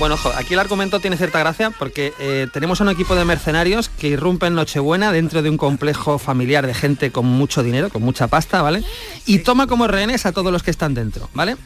Bueno, 0.00 0.16
ojo, 0.16 0.32
aquí 0.34 0.54
el 0.54 0.60
argumento 0.60 0.98
tiene 0.98 1.16
cierta 1.16 1.38
gracia 1.38 1.70
porque 1.70 2.12
eh, 2.18 2.48
tenemos 2.52 2.80
a 2.80 2.84
un 2.84 2.90
equipo 2.90 3.14
de 3.14 3.24
mercenarios 3.24 3.88
que 3.88 4.08
irrumpen 4.08 4.56
Nochebuena 4.56 5.12
dentro 5.12 5.42
de 5.42 5.50
un 5.50 5.56
complejo 5.56 6.18
familiar 6.18 6.66
de 6.66 6.74
gente 6.74 7.12
con 7.12 7.26
mucho 7.26 7.62
dinero, 7.62 7.88
con 7.88 8.02
mucha 8.02 8.26
pasta, 8.26 8.62
¿vale? 8.62 8.82
Y 9.26 9.40
toma 9.40 9.68
como 9.68 9.86
rehenes 9.86 10.26
a 10.26 10.32
todos 10.32 10.50
los 10.50 10.64
que 10.64 10.72
están 10.72 10.94
dentro, 10.94 11.30
¿vale? 11.34 11.56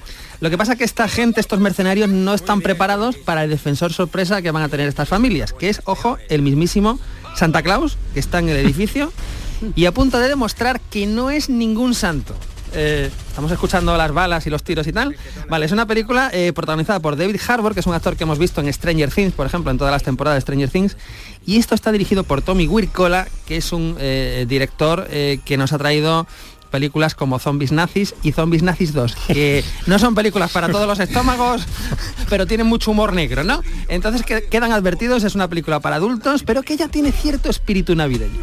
Lo 0.41 0.51
que 0.51 0.59
pasa 0.59 0.73
es 0.73 0.79
que 0.79 0.85
esta 0.85 1.09
gente, 1.09 1.41
estos 1.41 1.61
mercenarios, 1.61 2.11
no 2.11 2.35
están 2.35 2.61
preparados 2.61 3.17
para 3.17 3.45
el 3.45 3.49
defensor 3.49 3.95
sorpresa 3.95 4.43
que 4.43 4.51
van 4.51 4.63
a 4.63 4.69
tener 4.69 4.87
estas 4.87 5.09
familias, 5.09 5.55
que 5.55 5.71
es, 5.71 5.81
ojo, 5.87 6.19
el 6.29 6.43
mismísimo 6.43 6.99
Santa 7.35 7.63
Claus, 7.63 7.99
que 8.15 8.21
está 8.21 8.39
en 8.39 8.49
el 8.49 8.57
edificio, 8.57 9.13
y 9.75 9.87
a 9.87 9.93
punto 9.93 10.19
de 10.19 10.29
demostrar 10.29 10.81
que 10.81 11.07
no 11.07 11.31
es 11.31 11.49
ningún 11.49 11.95
santo. 11.95 12.35
Eh, 12.75 13.11
estamos 13.29 13.53
escuchando 13.53 13.95
las 13.99 14.13
balas 14.13 14.47
y 14.47 14.51
los 14.51 14.63
tiros 14.63 14.87
y 14.87 14.93
tal. 14.93 15.15
Vale, 15.49 15.67
es 15.67 15.73
una 15.73 15.87
película 15.87 16.31
eh, 16.33 16.53
protagonizada 16.55 17.01
por 17.01 17.17
David 17.17 17.39
Harbour, 17.47 17.75
que 17.75 17.81
es 17.81 17.87
un 17.87 17.95
actor 17.95 18.17
que 18.17 18.25
hemos 18.25 18.39
visto 18.39 18.61
en 18.61 18.73
Stranger 18.73 19.11
Things, 19.11 19.35
por 19.35 19.47
ejemplo, 19.47 19.71
en 19.71 19.79
todas 19.79 19.93
las 19.93 20.03
temporadas 20.03 20.37
de 20.37 20.41
Stranger 20.41 20.71
Things. 20.71 20.97
Y 21.45 21.59
esto 21.59 21.75
está 21.75 21.93
dirigido 21.93 22.25
por 22.25 22.41
Tommy 22.41 22.67
Wirkola, 22.67 23.29
que 23.47 23.59
es 23.59 23.73
un 23.73 23.97
eh, 23.99 24.47
director 24.49 25.07
que 25.09 25.57
nos 25.59 25.73
ha 25.73 25.79
traído 25.79 26.27
películas 26.73 27.15
como 27.15 27.39
Zombies 27.39 27.71
Nazis 27.71 28.17
y 28.25 28.33
Zombies 28.33 28.65
Nazis 28.65 28.93
2, 28.93 29.15
que 29.29 29.63
no 29.87 30.01
son 30.01 30.17
películas 30.17 30.51
para 30.51 30.69
todos 30.69 30.89
los 30.89 30.99
estómagos, 30.99 31.63
pero 32.29 32.47
tienen 32.49 32.67
mucho 32.67 32.91
humor 32.91 33.13
negro, 33.13 33.45
¿no? 33.45 33.63
Entonces 33.87 34.23
que- 34.27 34.43
quedan 34.49 34.73
advertidos, 34.73 35.23
es 35.23 35.37
una 35.37 35.47
película 35.49 35.79
para 35.79 35.97
adultos, 35.97 36.43
pero 36.43 36.63
que 36.63 36.77
ya 36.77 36.89
tiene 36.89 37.13
cierto 37.13 37.49
espíritu 37.51 37.95
navideño. 37.95 38.41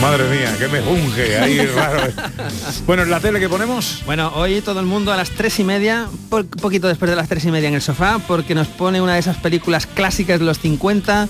Madre 0.00 0.24
mía, 0.28 0.54
que 0.58 0.68
me 0.68 0.80
junge 0.82 1.38
ahí 1.38 1.58
raro. 1.74 2.00
Bueno, 2.86 3.02
en 3.02 3.10
la 3.10 3.18
tele 3.18 3.40
que 3.40 3.48
ponemos. 3.48 4.02
Bueno, 4.04 4.30
hoy 4.36 4.60
todo 4.60 4.78
el 4.78 4.86
mundo 4.86 5.12
a 5.12 5.16
las 5.16 5.30
tres 5.30 5.58
y 5.58 5.64
media, 5.64 6.06
po- 6.28 6.44
poquito 6.44 6.86
después 6.86 7.10
de 7.10 7.16
las 7.16 7.28
tres 7.28 7.44
y 7.46 7.50
media 7.50 7.68
en 7.70 7.74
el 7.74 7.82
sofá, 7.82 8.20
porque 8.28 8.54
nos 8.54 8.68
pone 8.68 9.00
una 9.00 9.14
de 9.14 9.20
esas 9.20 9.38
películas 9.38 9.86
clásicas 9.86 10.38
de 10.38 10.44
los 10.44 10.58
50, 10.60 11.28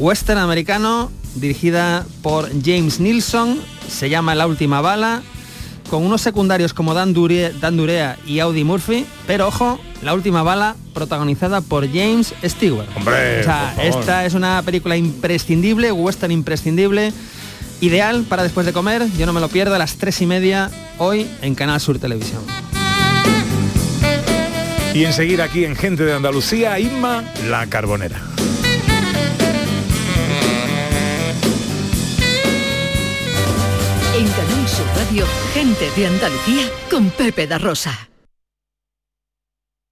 western 0.00 0.38
americano, 0.40 1.12
dirigida 1.36 2.04
por 2.22 2.48
James 2.64 2.98
Nilsson, 2.98 3.60
se 3.88 4.08
llama 4.10 4.34
La 4.34 4.46
última 4.48 4.80
bala, 4.80 5.22
con 5.88 6.04
unos 6.04 6.20
secundarios 6.22 6.72
como 6.74 6.94
Dan, 6.94 7.14
Dure- 7.14 7.52
Dan 7.60 7.76
Durea 7.76 8.16
y 8.26 8.40
Audie 8.40 8.64
Murphy, 8.64 9.04
pero 9.26 9.46
ojo, 9.48 9.78
La 10.02 10.14
última 10.14 10.42
bala 10.42 10.76
protagonizada 10.94 11.60
por 11.60 11.86
James 11.86 12.32
Stewart. 12.42 12.88
Hombre, 12.96 13.40
o 13.40 13.44
sea, 13.44 13.74
esta 13.82 14.24
es 14.24 14.32
una 14.34 14.62
película 14.62 14.96
imprescindible, 14.96 15.92
western 15.92 16.32
imprescindible. 16.32 17.12
Ideal 17.82 18.24
para 18.28 18.42
después 18.42 18.64
de 18.66 18.72
comer, 18.72 19.06
yo 19.18 19.26
no 19.26 19.32
me 19.34 19.40
lo 19.40 19.48
pierdo 19.48 19.74
a 19.74 19.78
las 19.78 19.96
tres 19.96 20.20
y 20.22 20.26
media 20.26 20.70
hoy 20.98 21.26
en 21.42 21.54
Canal 21.54 21.80
Sur 21.80 21.98
Televisión. 21.98 22.40
Y 24.94 25.04
enseguida 25.04 25.44
aquí 25.44 25.64
en 25.64 25.76
Gente 25.76 26.04
de 26.04 26.14
Andalucía, 26.14 26.78
Inma 26.80 27.22
La 27.48 27.66
Carbonera. 27.66 28.20
Radio, 35.10 35.26
gente 35.54 35.90
de 35.96 36.06
Andalucía 36.06 36.70
con 36.88 37.10
Pepe 37.10 37.48
da 37.48 37.58
Rosa. 37.58 38.10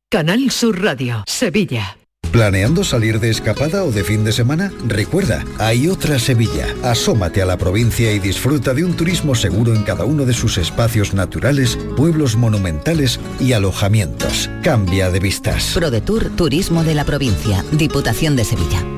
Canal 0.09 0.53
Sur 0.53 0.81
Radio, 0.81 1.25
Sevilla. 1.27 1.99
¿Planeando 2.31 2.85
salir 2.85 3.19
de 3.19 3.29
escapada 3.29 3.83
o 3.83 3.91
de 3.91 4.05
fin 4.05 4.23
de 4.23 4.31
semana? 4.31 4.73
Recuerda, 4.87 5.45
hay 5.59 5.89
otra 5.89 6.21
Sevilla. 6.21 6.69
Asómate 6.85 7.43
a 7.43 7.47
la 7.47 7.57
provincia 7.57 8.13
y 8.13 8.21
disfruta 8.21 8.75
de 8.75 8.85
un 8.85 8.95
turismo 8.95 9.35
seguro 9.35 9.75
en 9.75 9.83
cada 9.83 10.05
uno 10.05 10.25
de 10.25 10.35
sus 10.35 10.57
espacios 10.57 11.15
naturales, 11.15 11.77
pueblos 11.97 12.37
monumentales 12.37 13.19
y 13.41 13.55
alojamientos. 13.55 14.49
Cambia 14.63 15.11
de 15.11 15.19
vistas. 15.19 15.73
ProDetour 15.75 16.31
Turismo 16.37 16.85
de 16.85 16.95
la 16.95 17.05
Provincia, 17.05 17.65
Diputación 17.73 18.37
de 18.37 18.45
Sevilla. 18.45 18.98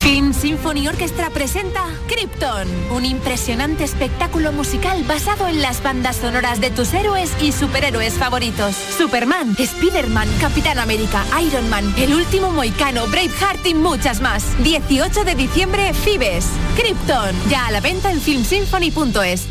Film 0.00 0.32
Symphony 0.32 0.88
Orchestra 0.88 1.30
presenta 1.30 1.84
Krypton, 2.08 2.66
un 2.90 3.04
impresionante 3.04 3.84
espectáculo 3.84 4.50
musical 4.50 5.04
basado 5.04 5.46
en 5.46 5.60
las 5.60 5.82
bandas 5.82 6.16
sonoras 6.16 6.60
de 6.60 6.70
tus 6.70 6.92
héroes 6.94 7.30
y 7.40 7.52
superhéroes 7.52 8.14
favoritos. 8.14 8.74
Superman, 8.74 9.54
Spider-Man, 9.58 10.28
Capitán 10.40 10.78
América, 10.78 11.24
Iron 11.42 11.68
Man, 11.68 11.94
El 11.98 12.14
Último 12.14 12.50
Moicano, 12.50 13.06
Braveheart 13.08 13.64
y 13.66 13.74
muchas 13.74 14.20
más. 14.20 14.44
18 14.64 15.24
de 15.24 15.34
diciembre, 15.34 15.92
Fibes. 15.92 16.46
Krypton, 16.76 17.36
ya 17.48 17.66
a 17.66 17.70
la 17.70 17.80
venta 17.80 18.10
en 18.10 18.20
filmsymphony.es. 18.20 19.46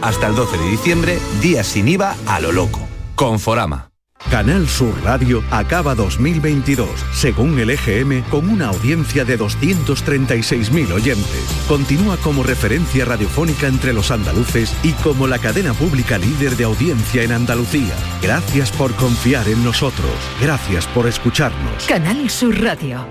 Hasta 0.00 0.26
el 0.26 0.34
12 0.34 0.58
de 0.58 0.70
diciembre, 0.70 1.18
días 1.40 1.66
sin 1.66 1.88
IVA 1.88 2.16
a 2.26 2.40
lo 2.40 2.52
loco. 2.52 2.91
Conforama. 3.22 3.92
Canal 4.32 4.66
Sur 4.66 5.00
Radio 5.04 5.44
acaba 5.52 5.94
2022, 5.94 6.88
según 7.12 7.56
el 7.60 7.70
EGM, 7.70 8.22
con 8.28 8.48
una 8.48 8.66
audiencia 8.66 9.24
de 9.24 9.38
236.000 9.38 10.90
oyentes. 10.90 11.44
Continúa 11.68 12.16
como 12.16 12.42
referencia 12.42 13.04
radiofónica 13.04 13.68
entre 13.68 13.92
los 13.92 14.10
andaluces 14.10 14.74
y 14.82 14.90
como 15.04 15.28
la 15.28 15.38
cadena 15.38 15.72
pública 15.72 16.18
líder 16.18 16.56
de 16.56 16.64
audiencia 16.64 17.22
en 17.22 17.30
Andalucía. 17.30 17.94
Gracias 18.20 18.72
por 18.72 18.92
confiar 18.96 19.46
en 19.46 19.62
nosotros. 19.62 20.10
Gracias 20.40 20.88
por 20.88 21.06
escucharnos. 21.06 21.84
Canal 21.86 22.28
Sur 22.28 22.60
Radio, 22.60 23.06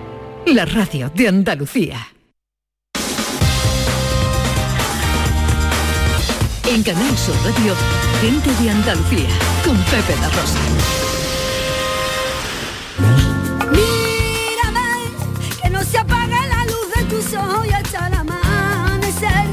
la 0.46 0.66
radio 0.66 1.10
de 1.16 1.30
Andalucía. 1.30 2.06
En 6.68 6.84
Canal 6.84 7.18
Sur 7.18 7.36
Radio, 7.46 7.76
gente 8.20 8.50
de 8.62 8.70
Andalucía, 8.70 9.30
con 9.66 9.78
Pepe 9.86 10.16
la 10.20 10.30
Rosa. 10.30 10.60
Mírame, 13.72 14.90
que 15.62 15.70
no 15.70 15.84
se 15.84 15.98
apague 15.98 16.48
la 16.50 16.66
luz 16.66 16.94
de 16.96 17.04
tus 17.06 17.34
ojos 17.34 17.68
y 17.68 17.72
hasta 17.72 18.08
el 18.08 18.14
amanecer. 18.16 19.46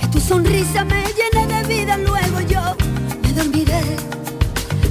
Que 0.00 0.06
tu 0.08 0.20
sonrisa 0.20 0.84
me 0.84 1.04
llene 1.14 1.46
de 1.46 1.68
vida, 1.74 1.96
luego 1.96 2.40
yo 2.42 2.76
me 3.22 3.32
dormiré 3.32 3.82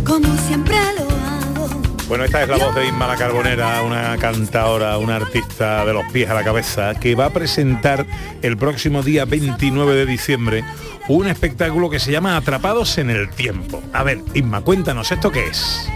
como 0.10 0.36
siempre 0.38 0.76
lo 0.98 1.04
hago. 1.04 1.70
Bueno, 2.08 2.24
esta 2.24 2.42
es 2.42 2.50
la 2.50 2.58
voz 2.58 2.74
de 2.74 2.88
Inma 2.88 3.08
la 3.08 3.16
Carbonera, 3.16 3.84
una 3.84 4.18
cantadora, 4.18 4.98
una 4.98 5.18
artista 5.18 5.86
de 5.86 5.94
los 5.94 6.04
pies 6.12 6.28
a 6.30 6.34
la 6.34 6.44
cabeza, 6.44 6.96
que 6.96 7.14
va 7.14 7.26
a 7.26 7.30
presentar 7.30 8.08
el 8.42 8.58
próximo 8.58 9.04
día 9.04 9.26
29 9.26 9.94
de 9.94 10.06
diciembre 10.08 10.64
un 11.10 11.28
espectáculo 11.28 11.90
que 11.90 12.00
se 12.00 12.12
llama 12.12 12.38
Atrapados 12.38 12.98
en 13.00 13.10
el 13.10 13.30
Tiempo. 13.30 13.82
A 13.94 14.04
ver, 14.04 14.22
Inma, 14.36 14.62
cuéntanos, 14.62 15.12
¿esto 15.12 15.32
qué 15.32 15.48
es? 15.48 15.90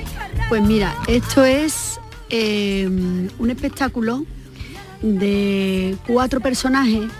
Pues 0.49 0.61
mira, 0.63 0.95
esto 1.07 1.45
es 1.45 1.99
eh, 2.29 2.87
un 2.87 3.49
espectáculo 3.49 4.25
de 5.01 5.95
cuatro 6.07 6.39
personajes 6.39 7.11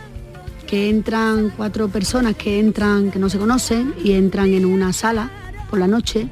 que 0.65 0.89
entran, 0.89 1.53
cuatro 1.55 1.87
personas 1.87 2.35
que 2.35 2.59
entran, 2.59 3.11
que 3.11 3.19
no 3.19 3.29
se 3.29 3.37
conocen 3.37 3.93
y 4.03 4.13
entran 4.13 4.53
en 4.53 4.65
una 4.65 4.91
sala 4.91 5.29
por 5.69 5.77
la 5.77 5.87
noche. 5.87 6.27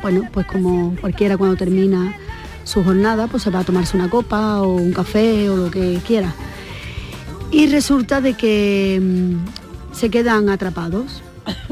Bueno, 0.00 0.26
pues 0.32 0.46
como 0.46 0.96
cualquiera 0.98 1.36
cuando 1.36 1.56
termina 1.56 2.16
su 2.64 2.82
jornada, 2.82 3.26
pues 3.26 3.42
se 3.42 3.50
va 3.50 3.60
a 3.60 3.64
tomarse 3.64 3.98
una 3.98 4.08
copa 4.08 4.62
o 4.62 4.76
un 4.76 4.92
café 4.92 5.50
o 5.50 5.56
lo 5.56 5.70
que 5.70 6.00
quiera. 6.06 6.34
Y 7.50 7.66
resulta 7.66 8.22
de 8.22 8.32
que 8.32 8.98
mm, 8.98 9.61
se 9.92 10.10
quedan 10.10 10.48
atrapados, 10.48 11.22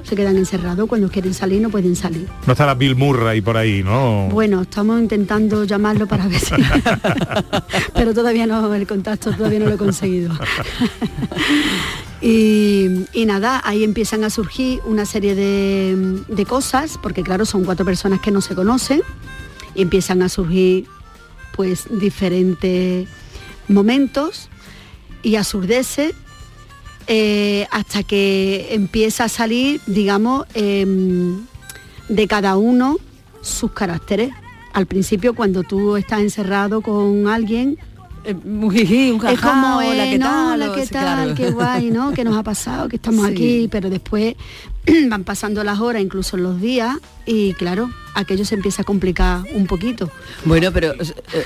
se 0.02 0.16
quedan 0.16 0.36
encerrados, 0.36 0.88
cuando 0.88 1.08
quieren 1.08 1.34
salir 1.34 1.60
no 1.60 1.70
pueden 1.70 1.96
salir. 1.96 2.28
No 2.46 2.52
está 2.52 2.66
la 2.66 2.74
Bill 2.74 2.96
Murray 2.96 3.40
por 3.40 3.56
ahí, 3.56 3.82
¿no? 3.82 4.28
Bueno, 4.28 4.62
estamos 4.62 5.00
intentando 5.00 5.64
llamarlo 5.64 6.06
para 6.06 6.26
ver 6.26 6.40
si... 6.40 6.54
Pero 7.94 8.14
todavía 8.14 8.46
no, 8.46 8.74
el 8.74 8.86
contacto 8.86 9.32
todavía 9.32 9.60
no 9.60 9.66
lo 9.66 9.74
he 9.74 9.78
conseguido. 9.78 10.32
y, 12.20 13.06
y 13.12 13.26
nada, 13.26 13.60
ahí 13.64 13.84
empiezan 13.84 14.24
a 14.24 14.30
surgir 14.30 14.80
una 14.84 15.04
serie 15.06 15.34
de, 15.34 16.22
de 16.28 16.46
cosas, 16.46 16.98
porque 17.00 17.22
claro, 17.22 17.44
son 17.44 17.64
cuatro 17.64 17.84
personas 17.84 18.20
que 18.20 18.30
no 18.30 18.40
se 18.40 18.54
conocen, 18.54 19.02
y 19.74 19.82
empiezan 19.82 20.22
a 20.22 20.28
surgir 20.28 20.86
pues 21.56 21.86
diferentes 21.90 23.08
momentos 23.68 24.48
y 25.22 25.36
absurdeces 25.36 26.14
eh, 27.06 27.66
hasta 27.70 28.02
que 28.02 28.68
empieza 28.70 29.24
a 29.24 29.28
salir, 29.28 29.80
digamos, 29.86 30.46
em, 30.54 31.44
de 32.08 32.26
cada 32.26 32.56
uno 32.56 32.98
sus 33.40 33.72
caracteres. 33.72 34.30
Al 34.72 34.86
principio, 34.86 35.34
cuando 35.34 35.62
tú 35.62 35.96
estás 35.96 36.20
encerrado 36.20 36.80
con 36.80 37.26
alguien, 37.28 37.78
un 38.44 38.70
jiji, 38.70 39.10
un 39.10 39.18
jajá, 39.18 39.32
es 39.34 39.40
como 39.40 39.76
hola, 39.78 40.06
eh, 40.06 40.10
¿qué 40.12 40.18
no, 40.18 40.26
tal? 40.26 40.72
qué 40.74 40.86
sí, 40.86 40.92
tal, 40.92 41.02
claro. 41.02 41.34
qué 41.34 41.50
guay, 41.50 41.90
¿no? 41.90 42.12
¿Qué 42.12 42.24
nos 42.24 42.36
ha 42.36 42.42
pasado? 42.42 42.88
Que 42.88 42.96
estamos 42.96 43.26
Sí. 43.26 43.32
aquí, 43.32 43.68
pero 43.70 43.88
después 43.90 44.34
van 45.08 45.24
pasando 45.24 45.62
las 45.64 45.78
horas, 45.80 46.02
incluso 46.02 46.36
los 46.36 46.60
días, 46.60 46.96
y 47.26 47.54
claro, 47.54 47.90
aquello 48.14 48.44
se 48.44 48.54
empieza 48.56 48.82
a 48.82 48.84
complicar 48.84 49.42
un 49.54 49.66
poquito. 49.66 50.10
Bueno, 50.44 50.70
pero 50.72 50.92
eh, 51.00 51.44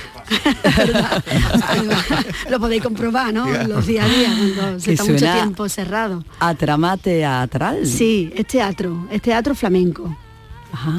Lo 2.49 2.59
podéis 2.59 2.81
comprobar, 2.83 3.33
¿no? 3.33 3.45
Los 3.67 3.87
días 3.87 4.05
a 4.05 4.07
día, 4.13 4.29
cuando 4.57 4.79
se 4.79 4.85
Que 4.87 4.91
está 4.93 5.03
mucho 5.05 5.25
tiempo 5.33 5.69
cerrado. 5.69 6.23
a 6.39 6.53
trama 6.55 6.97
teatral. 6.97 7.85
Sí, 7.85 8.31
es 8.35 8.45
teatro, 8.47 9.07
es 9.11 9.21
teatro 9.21 9.55
flamenco. 9.55 10.15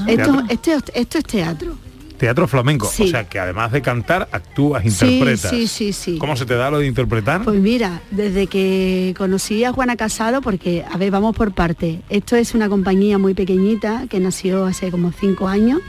Esto, 0.06 0.32
Teatro. 0.32 0.42
este- 0.48 1.00
esto 1.00 1.18
es 1.18 1.24
teatro. 1.24 1.74
Teatro 2.18 2.48
flamenco, 2.48 2.86
Sí. 2.86 3.02
o 3.04 3.06
sea 3.08 3.28
que 3.28 3.38
además 3.38 3.72
de 3.72 3.82
cantar, 3.82 4.28
actúas, 4.32 4.82
Sí, 4.82 4.88
interpretas. 4.88 5.50
sí, 5.50 5.66
sí, 5.66 5.92
sí. 5.92 6.18
¿Cómo 6.18 6.34
se 6.36 6.46
te 6.46 6.54
da 6.54 6.70
lo 6.70 6.78
de 6.78 6.86
interpretar? 6.86 7.42
Pues 7.44 7.60
mira, 7.60 8.00
desde 8.10 8.46
que 8.46 9.14
conocí 9.18 9.64
a 9.64 9.72
Juana 9.72 9.96
Casado, 9.96 10.40
porque, 10.40 10.84
a 10.90 10.96
ver, 10.96 11.10
vamos 11.10 11.36
por 11.36 11.52
parte. 11.52 12.00
Esto 12.08 12.36
es 12.36 12.54
una 12.54 12.68
compañía 12.68 13.18
muy 13.18 13.34
pequeñita 13.34 14.06
que 14.08 14.18
nació 14.20 14.64
hace 14.66 14.90
como 14.90 15.12
cinco 15.12 15.48
años, 15.48 15.80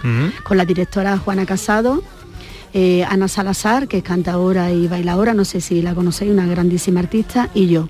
con 0.44 0.58
la 0.58 0.66
directora 0.66 1.18
Juana 1.18 1.46
Casado, 1.46 2.04
eh, 2.74 3.06
Ana 3.06 3.28
Salazar, 3.30 3.88
que 3.88 4.00
es 4.00 4.04
cantadora 4.04 4.72
y 4.72 4.88
bailadora, 4.88 5.34
no 5.34 5.46
sé 5.46 5.62
si 5.62 5.82
la 5.82 5.96
conocéis, 5.96 6.32
una 6.32 6.46
grandísima 6.46 7.00
artista, 7.00 7.50
y 7.54 7.68
yo, 7.68 7.88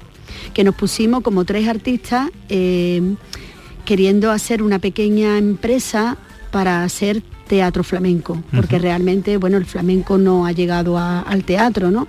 que 0.54 0.64
nos 0.64 0.76
pusimos 0.76 1.24
como 1.24 1.44
tres 1.46 1.68
artistas 1.68 2.30
eh, 2.50 3.02
queriendo 3.86 4.32
hacer 4.32 4.62
una 4.62 4.80
pequeña 4.80 5.38
empresa 5.38 6.18
para 6.52 6.84
hacer 6.84 7.24
teatro 7.48 7.84
flamenco, 7.84 8.42
porque 8.56 8.78
realmente, 8.80 9.38
bueno, 9.38 9.58
el 9.58 9.66
flamenco 9.66 10.18
no 10.18 10.46
ha 10.46 10.52
llegado 10.52 10.98
a- 10.98 11.22
al 11.22 11.44
teatro, 11.44 11.90
¿no? 11.92 12.08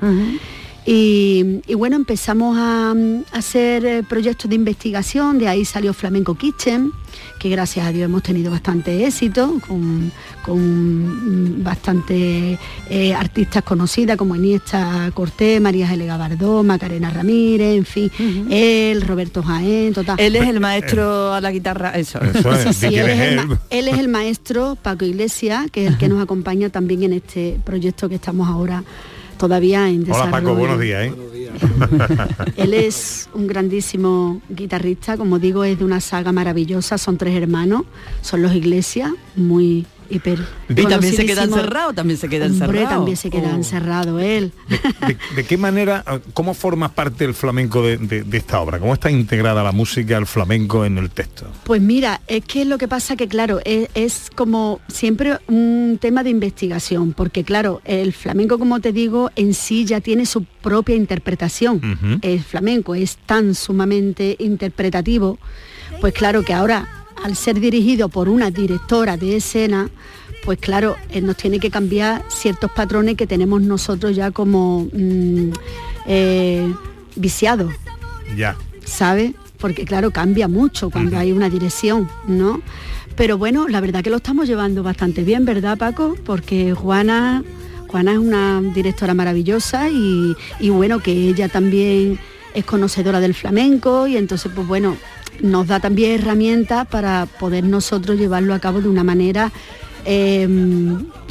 Y, 0.90 1.60
y 1.66 1.74
bueno, 1.74 1.96
empezamos 1.96 2.56
a, 2.58 2.94
mm, 2.94 3.24
hacer 3.32 3.84
eh, 3.84 4.02
proyectos 4.02 4.48
de 4.48 4.56
investigación, 4.56 5.38
de 5.38 5.46
ahí 5.46 5.66
salió 5.66 5.92
Flamenco 5.92 6.34
Kitchen, 6.34 6.92
que 7.38 7.50
gracias 7.50 7.86
a 7.86 7.92
Dios 7.92 8.06
hemos 8.06 8.22
tenido 8.22 8.50
bastante 8.50 9.04
éxito, 9.04 9.60
con, 9.68 10.10
con, 10.42 11.58
mm, 11.58 11.62
bastante 11.62 12.58
eh, 12.88 13.12
artistas 13.12 13.64
conocidas 13.64 14.16
como 14.16 14.34
Iniesta 14.34 15.10
Cortés, 15.12 15.60
María 15.60 15.86
G. 15.86 16.06
Gabardó, 16.06 16.62
Macarena 16.62 17.10
Ramírez, 17.10 17.76
en 17.76 17.84
fin, 17.84 18.10
él, 18.50 19.02
Roberto 19.02 19.42
Jaén, 19.42 19.92
total. 19.92 20.18
Él 20.18 20.36
es 20.36 20.48
el 20.48 20.58
maestro 20.58 21.34
a 21.34 21.42
la 21.42 21.52
guitarra, 21.52 21.90
eso. 21.98 22.18
Eso 22.22 22.50
es, 22.50 22.76
Sí, 22.78 22.96
él 22.96 23.88
es 23.88 23.98
el 23.98 24.08
maestro 24.08 24.78
Paco 24.80 25.04
Iglesias, 25.04 25.70
que 25.70 25.84
es 25.84 25.90
el 25.90 25.98
que 25.98 26.08
nos 26.08 26.22
acompaña 26.22 26.70
también 26.70 27.02
en 27.02 27.12
este 27.12 27.60
proyecto 27.62 28.08
que 28.08 28.14
estamos 28.14 28.48
ahora 28.48 28.84
todavía 29.38 29.88
en 29.88 30.04
desarrollo. 30.04 30.28
Hola 30.28 30.30
Paco, 30.30 30.54
buenos 30.54 30.80
días. 30.80 31.06
¿eh? 31.06 31.14
Él 32.56 32.74
es 32.74 33.28
un 33.34 33.46
grandísimo 33.46 34.40
guitarrista, 34.48 35.16
como 35.16 35.38
digo, 35.38 35.64
es 35.64 35.78
de 35.78 35.84
una 35.84 36.00
saga 36.00 36.32
maravillosa, 36.32 36.98
son 36.98 37.16
tres 37.16 37.34
hermanos, 37.40 37.82
son 38.20 38.42
los 38.42 38.54
Iglesias, 38.54 39.12
muy 39.36 39.86
Y 40.10 40.18
también 40.86 41.14
se 41.14 41.26
queda 41.26 41.44
encerrado, 41.44 41.92
también 41.92 42.18
se 42.18 42.28
queda 42.28 42.46
Hombre, 42.46 42.66
encerrado. 42.66 42.88
también 42.96 43.16
se 43.16 43.30
queda 43.30 43.50
Oh. 43.52 43.56
encerrado 43.56 44.18
él. 44.20 44.52
¿De, 45.06 45.16
de 45.36 45.44
qué 45.44 45.56
manera, 45.56 46.04
eh, 46.10 46.20
cómo 46.34 46.54
forma 46.54 46.88
parte 46.94 47.24
el 47.24 47.34
flamenco 47.34 47.82
de, 47.82 47.96
de- 47.98 48.22
de 48.22 48.36
esta 48.38 48.60
obra? 48.60 48.78
¿Cómo 48.78 48.94
está 48.94 49.10
integrada 49.10 49.62
la 49.62 49.72
música, 49.72 50.16
el 50.16 50.26
flamenco 50.26 50.84
en 50.84 50.98
el 50.98 51.10
texto? 51.10 51.46
Pues 51.64 51.80
mira, 51.82 52.20
es 52.26 52.44
que 52.44 52.64
lo 52.64 52.78
que 52.78 52.88
pasa 52.88 53.16
que 53.16 53.28
claro, 53.28 53.60
es, 53.64 53.88
es 53.94 54.30
como 54.34 54.80
siempre 54.88 55.38
un 55.48 55.98
tema 56.00 56.22
de 56.22 56.30
investigación, 56.30 57.12
porque 57.12 57.44
claro, 57.44 57.80
el 57.84 58.12
flamenco, 58.12 58.58
como 58.58 58.80
te 58.80 58.92
digo, 58.92 59.30
en 59.36 59.54
sí 59.54 59.84
ya 59.84 60.00
tiene 60.00 60.26
su 60.26 60.44
propia 60.44 60.94
interpretación. 60.96 62.18
El 62.22 62.42
flamenco 62.42 62.94
es 62.94 63.16
tan 63.26 63.54
sumamente 63.54 64.36
interpretativo, 64.38 65.38
pues 66.00 66.12
claro 66.14 66.42
que 66.44 66.52
ahora, 66.54 66.97
al 67.22 67.36
ser 67.36 67.60
dirigido 67.60 68.08
por 68.08 68.28
una 68.28 68.50
directora 68.50 69.16
de 69.16 69.36
escena, 69.36 69.90
pues 70.44 70.58
claro, 70.58 70.96
eh, 71.10 71.20
nos 71.20 71.36
tiene 71.36 71.58
que 71.58 71.70
cambiar 71.70 72.24
ciertos 72.28 72.70
patrones 72.70 73.16
que 73.16 73.26
tenemos 73.26 73.60
nosotros 73.62 74.14
ya 74.16 74.30
como 74.30 74.88
mm, 74.92 75.52
eh, 76.06 76.72
viciados. 77.16 77.72
Ya. 78.36 78.56
¿sabe? 78.88 79.34
Porque 79.58 79.84
claro, 79.84 80.10
cambia 80.10 80.48
mucho 80.48 80.90
cuando 80.90 81.18
hay 81.18 81.32
una 81.32 81.50
dirección, 81.50 82.08
¿no? 82.26 82.60
Pero 83.16 83.36
bueno, 83.36 83.68
la 83.68 83.80
verdad 83.80 84.02
que 84.02 84.10
lo 84.10 84.16
estamos 84.16 84.46
llevando 84.46 84.82
bastante 84.82 85.24
bien, 85.24 85.44
¿verdad, 85.44 85.76
Paco? 85.76 86.16
Porque 86.24 86.74
Juana, 86.74 87.42
Juana 87.88 88.12
es 88.12 88.18
una 88.18 88.62
directora 88.74 89.14
maravillosa 89.14 89.90
y, 89.90 90.36
y 90.60 90.70
bueno, 90.70 91.00
que 91.00 91.10
ella 91.12 91.48
también 91.48 92.18
es 92.54 92.64
conocedora 92.64 93.20
del 93.20 93.34
flamenco 93.34 94.06
y 94.06 94.16
entonces, 94.16 94.50
pues 94.54 94.66
bueno, 94.66 94.96
nos 95.40 95.66
da 95.66 95.80
también 95.80 96.12
herramientas 96.20 96.86
para 96.86 97.26
poder 97.26 97.64
nosotros 97.64 98.18
llevarlo 98.18 98.54
a 98.54 98.58
cabo 98.58 98.80
de 98.80 98.88
una 98.88 99.04
manera 99.04 99.52
eh, 100.04 100.48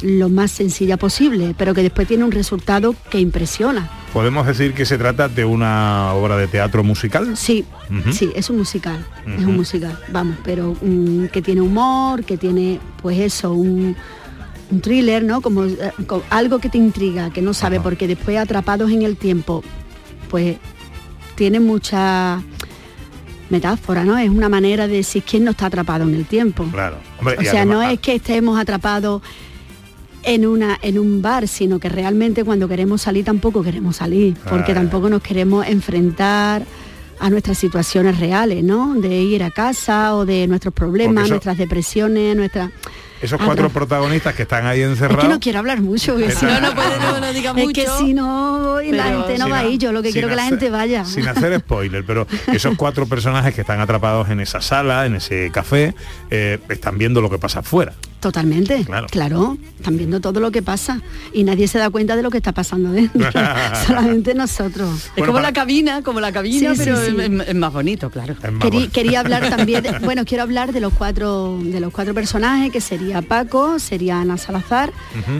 lo 0.02 0.28
más 0.28 0.50
sencilla 0.52 0.96
posible, 0.96 1.54
pero 1.58 1.74
que 1.74 1.82
después 1.82 2.06
tiene 2.06 2.24
un 2.24 2.30
resultado 2.32 2.94
que 3.10 3.18
impresiona. 3.18 3.90
¿Podemos 4.12 4.46
decir 4.46 4.72
que 4.72 4.86
se 4.86 4.96
trata 4.98 5.28
de 5.28 5.44
una 5.44 6.12
obra 6.14 6.36
de 6.36 6.46
teatro 6.46 6.82
musical? 6.84 7.36
Sí, 7.36 7.64
sí, 8.12 8.30
es 8.34 8.48
un 8.50 8.58
musical, 8.58 9.04
es 9.26 9.44
un 9.44 9.56
musical, 9.56 9.98
vamos, 10.12 10.36
pero 10.44 10.74
que 11.32 11.42
tiene 11.42 11.60
humor, 11.60 12.24
que 12.24 12.36
tiene, 12.38 12.78
pues 13.02 13.18
eso, 13.18 13.52
un, 13.52 13.96
un 14.70 14.80
thriller, 14.80 15.22
¿no? 15.24 15.40
Como, 15.42 15.64
eh, 15.64 15.92
co- 16.06 16.22
algo 16.30 16.58
que 16.58 16.68
te 16.70 16.78
intriga, 16.78 17.30
que 17.30 17.42
no 17.42 17.52
sabe, 17.52 17.80
porque 17.80 18.06
después 18.06 18.38
atrapados 18.38 18.90
en 18.90 19.02
el 19.02 19.16
tiempo, 19.16 19.62
pues 20.30 20.56
tiene 21.34 21.60
mucha 21.60 22.40
metáfora, 23.50 24.04
¿no? 24.04 24.16
Es 24.18 24.28
una 24.30 24.48
manera 24.48 24.86
de 24.86 24.96
decir 24.96 25.22
quién 25.28 25.44
no 25.44 25.52
está 25.52 25.66
atrapado 25.66 26.04
en 26.08 26.14
el 26.14 26.24
tiempo. 26.26 26.64
Claro. 26.70 26.96
Hombre, 27.18 27.36
O 27.38 27.42
sea, 27.42 27.64
no 27.64 27.78
además- 27.78 27.94
es 27.94 28.00
que 28.00 28.14
estemos 28.16 28.58
atrapados 28.60 29.22
en 30.22 30.46
una 30.46 30.78
en 30.82 30.98
un 30.98 31.22
bar, 31.22 31.46
sino 31.48 31.78
que 31.78 31.88
realmente 31.88 32.44
cuando 32.44 32.68
queremos 32.68 33.02
salir 33.02 33.24
tampoco 33.24 33.62
queremos 33.62 33.96
salir, 33.96 34.36
porque 34.48 34.72
Ah. 34.72 34.76
tampoco 34.76 35.08
nos 35.08 35.22
queremos 35.22 35.66
enfrentar 35.66 36.64
a 37.20 37.30
nuestras 37.30 37.58
situaciones 37.58 38.18
reales, 38.20 38.62
¿no? 38.62 38.94
De 38.94 39.20
ir 39.22 39.42
a 39.42 39.50
casa 39.50 40.14
o 40.14 40.24
de 40.26 40.46
nuestros 40.46 40.74
problemas, 40.74 41.24
eso- 41.24 41.34
nuestras 41.34 41.56
depresiones, 41.58 42.36
nuestras 42.36 42.70
Esos 43.20 43.40
Ah, 43.40 43.44
cuatro 43.46 43.68
protagonistas 43.70 44.34
que 44.34 44.42
están 44.42 44.66
ahí 44.66 44.80
es 44.80 44.88
encerrados. 44.90 45.24
que 45.24 45.28
no 45.28 45.40
quiero 45.40 45.58
hablar 45.58 45.80
mucho, 45.80 46.12
porque 46.14 46.30
si 46.30 46.46
no, 46.46 46.60
no 46.60 46.74
puede, 46.74 46.98
no, 47.00 47.20
no 47.20 47.32
diga 47.32 47.50
Es 47.50 47.56
que 47.56 47.62
mucho, 47.64 47.98
si 47.98 48.14
no, 48.14 48.80
y 48.80 48.92
la 48.92 49.04
gente 49.04 49.38
no 49.38 49.48
va 49.48 49.58
a 49.60 49.64
ir, 49.66 49.78
yo 49.78 49.90
lo 49.92 50.02
que 50.02 50.12
quiero 50.12 50.28
que 50.28 50.36
la 50.36 50.42
hacer- 50.42 50.58
gente 50.60 50.70
vaya. 50.70 51.04
Sin 51.04 51.26
hacer 51.26 51.58
spoiler, 51.60 52.04
pero 52.04 52.26
esos 52.52 52.76
cuatro 52.76 53.06
personajes 53.06 53.54
que 53.54 53.62
están 53.62 53.80
atrapados 53.80 54.28
en 54.30 54.40
esa 54.40 54.60
sala, 54.60 55.06
en 55.06 55.16
ese 55.16 55.50
café, 55.52 55.94
eh, 56.30 56.58
están 56.68 56.96
viendo 56.98 57.20
lo 57.20 57.28
que 57.30 57.38
pasa 57.38 57.60
afuera. 57.60 57.92
Totalmente, 58.20 58.84
Claro. 58.84 59.06
claro. 59.10 59.56
están 59.76 59.96
viendo 59.96 60.20
todo 60.20 60.40
lo 60.40 60.50
que 60.50 60.60
pasa 60.60 61.00
y 61.32 61.44
nadie 61.44 61.68
se 61.68 61.78
da 61.78 61.88
cuenta 61.88 62.16
de 62.16 62.22
lo 62.22 62.30
que 62.30 62.38
está 62.38 62.50
pasando 62.52 62.90
dentro, 62.90 63.30
solamente 63.86 64.34
nosotros. 64.34 65.10
Es 65.14 65.24
como 65.24 65.38
la 65.40 65.52
cabina, 65.52 66.02
como 66.02 66.18
la 66.20 66.32
cabina, 66.32 66.74
Sí, 66.74 66.80
pero 66.84 66.96
sí. 67.00 67.14
Es, 67.16 67.30
es- 67.30 67.48
es 67.48 67.54
más 67.54 67.72
bonito, 67.72 68.10
claro. 68.10 68.34
Querí- 68.60 68.90
quería 68.90 69.20
hablar 69.20 69.48
también, 69.56 69.82
de- 69.84 69.98
bueno, 70.00 70.24
quiero 70.24 70.42
hablar 70.42 70.72
de 70.72 70.80
los 70.80 70.92
cuatro 70.94 71.58
de 71.62 71.78
los 71.80 71.92
cuatro 71.92 72.12
personajes, 72.14 72.72
que 72.72 72.80
sería 72.80 73.22
Paco, 73.22 73.78
sería 73.78 74.20
Ana 74.20 74.36
Salazar, 74.36 74.92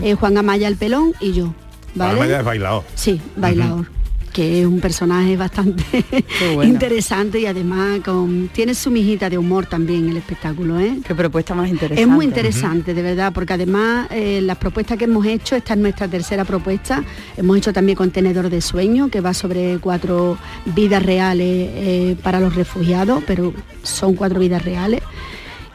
eh, 0.02 0.14
Juan 0.14 0.38
Amaya 0.38 0.68
el 0.68 0.76
Pelón 0.76 1.14
y 1.20 1.32
yo. 1.32 1.52
¿vale? 1.94 2.12
Además 2.12 2.28
ya 2.28 2.38
es 2.38 2.44
bailador. 2.44 2.84
Sí, 2.94 3.20
bailador. 3.36 3.90
Que 4.38 4.60
es 4.60 4.66
un 4.66 4.78
personaje 4.78 5.36
bastante 5.36 5.82
interesante 6.62 7.40
y 7.40 7.46
además 7.46 7.98
con, 8.04 8.48
tiene 8.52 8.72
su 8.72 8.88
mijita 8.88 9.28
de 9.28 9.36
humor 9.36 9.66
también 9.66 10.08
el 10.10 10.16
espectáculo, 10.16 10.78
¿eh? 10.78 10.96
Qué 11.04 11.12
propuesta 11.12 11.56
más 11.56 11.68
interesante. 11.68 12.02
Es 12.02 12.06
muy 12.06 12.24
interesante, 12.24 12.94
de 12.94 13.02
verdad, 13.02 13.32
porque 13.32 13.54
además 13.54 14.06
eh, 14.12 14.40
las 14.40 14.56
propuestas 14.58 14.96
que 14.96 15.06
hemos 15.06 15.26
hecho, 15.26 15.56
esta 15.56 15.74
es 15.74 15.80
nuestra 15.80 16.06
tercera 16.06 16.44
propuesta, 16.44 17.02
hemos 17.36 17.58
hecho 17.58 17.72
también 17.72 17.96
Contenedor 17.96 18.48
de 18.48 18.60
Sueño, 18.60 19.08
que 19.08 19.20
va 19.20 19.34
sobre 19.34 19.80
cuatro 19.80 20.38
vidas 20.66 21.02
reales 21.02 21.70
eh, 21.74 22.16
para 22.22 22.38
los 22.38 22.54
refugiados, 22.54 23.24
pero 23.26 23.52
son 23.82 24.14
cuatro 24.14 24.38
vidas 24.38 24.64
reales. 24.64 25.02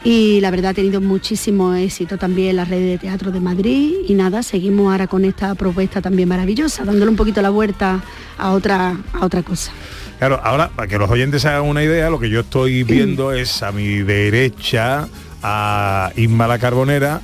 Y 0.04 0.40
la 0.42 0.50
verdad 0.50 0.72
ha 0.72 0.74
tenido 0.74 1.00
muchísimo 1.00 1.72
éxito 1.74 2.18
también 2.18 2.56
la 2.56 2.66
red 2.66 2.80
de 2.80 2.98
teatro 2.98 3.32
de 3.32 3.40
Madrid 3.40 3.94
y 4.06 4.12
nada, 4.12 4.42
seguimos 4.42 4.92
ahora 4.92 5.06
con 5.06 5.24
esta 5.24 5.54
propuesta 5.54 6.02
también 6.02 6.28
maravillosa, 6.28 6.84
dándole 6.84 7.10
un 7.10 7.16
poquito 7.16 7.40
la 7.40 7.48
vuelta 7.48 8.02
a 8.36 8.52
otra, 8.52 8.98
a 9.14 9.24
otra 9.24 9.42
cosa. 9.42 9.72
Claro, 10.18 10.38
ahora, 10.44 10.68
para 10.68 10.86
que 10.88 10.98
los 10.98 11.10
oyentes 11.10 11.40
se 11.40 11.48
hagan 11.48 11.62
una 11.62 11.82
idea, 11.82 12.10
lo 12.10 12.20
que 12.20 12.28
yo 12.28 12.40
estoy 12.40 12.82
viendo 12.84 13.32
es 13.32 13.62
a 13.62 13.72
mi 13.72 14.02
derecha 14.02 15.08
a 15.42 16.12
Isma 16.16 16.46
la 16.48 16.58
Carbonera 16.58 17.22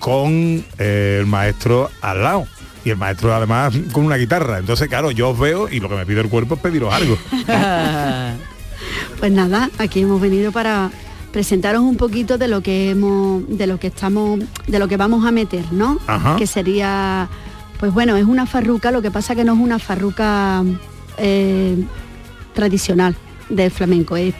con 0.00 0.64
eh, 0.78 1.18
el 1.20 1.26
maestro 1.26 1.90
al 2.00 2.24
lado. 2.24 2.46
Y 2.84 2.90
el 2.90 2.96
maestro 2.96 3.34
además 3.34 3.72
con 3.90 4.04
una 4.04 4.16
guitarra. 4.16 4.58
Entonces, 4.58 4.88
claro, 4.88 5.10
yo 5.10 5.30
os 5.30 5.38
veo 5.38 5.68
y 5.68 5.80
lo 5.80 5.88
que 5.88 5.96
me 5.96 6.06
pide 6.06 6.20
el 6.20 6.28
cuerpo 6.28 6.54
es 6.54 6.60
pediros 6.60 6.92
algo. 6.92 7.16
Pues 9.18 9.32
nada, 9.32 9.70
aquí 9.78 10.02
hemos 10.02 10.20
venido 10.20 10.52
para 10.52 10.90
presentaros 11.36 11.82
un 11.82 11.98
poquito 11.98 12.38
de 12.38 12.48
lo 12.48 12.62
que 12.62 12.88
hemos, 12.88 13.42
de 13.46 13.66
lo 13.66 13.78
que 13.78 13.88
estamos, 13.88 14.40
de 14.66 14.78
lo 14.78 14.88
que 14.88 14.96
vamos 14.96 15.26
a 15.26 15.32
meter, 15.32 15.70
¿no? 15.70 15.98
Ajá. 16.06 16.36
Que 16.36 16.46
sería 16.46 17.28
Pues 17.78 17.92
bueno, 17.92 18.16
es 18.16 18.24
una 18.24 18.46
farruca, 18.46 18.90
lo 18.90 19.02
que 19.02 19.10
pasa 19.10 19.34
que 19.34 19.44
no 19.44 19.52
es 19.52 19.58
una 19.60 19.78
farruca 19.78 20.64
eh, 21.18 21.76
tradicional 22.54 23.14
del 23.50 23.70
flamenco, 23.70 24.16
es, 24.16 24.32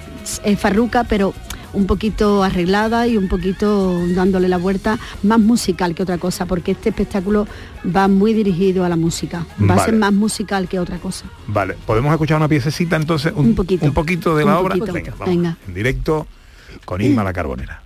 es 0.43 0.59
farruca 0.59 1.05
pero 1.05 1.35
un 1.75 1.85
poquito 1.85 2.43
arreglada 2.43 3.07
y 3.07 3.19
un 3.19 3.29
poquito 3.29 4.01
dándole 4.15 4.49
la 4.49 4.57
vuelta 4.57 4.99
más 5.23 5.39
musical 5.39 5.95
que 5.95 6.03
otra 6.03 6.17
cosa, 6.17 6.47
porque 6.47 6.71
este 6.71 6.89
espectáculo 6.89 7.47
va 7.95 8.09
muy 8.09 8.33
dirigido 8.33 8.87
a 8.87 8.89
la 8.89 8.97
música, 8.97 9.45
va 9.69 9.75
a 9.75 9.85
ser 9.85 9.97
más 9.97 10.15
musical 10.15 10.67
que 10.67 10.79
otra 10.79 10.97
cosa. 10.97 11.27
Vale, 11.47 11.77
¿podemos 11.85 12.11
escuchar 12.11 12.39
una 12.39 12.49
piececita 12.49 12.97
entonces? 12.97 13.35
Un, 13.37 13.49
Un 13.49 13.55
poquito. 13.55 13.85
un 13.85 13.93
poquito 13.93 14.35
de 14.35 14.47
la 14.47 14.53
Un 14.53 14.65
obra. 14.65 14.75
poquito. 14.77 14.95
Venga, 14.95 15.11
vamos. 15.19 15.27
Venga. 15.27 15.57
En 15.69 15.75
directo 15.75 16.27
con 16.85 17.01
Isma 17.01 17.23
la 17.23 17.33
Carbonera. 17.33 17.83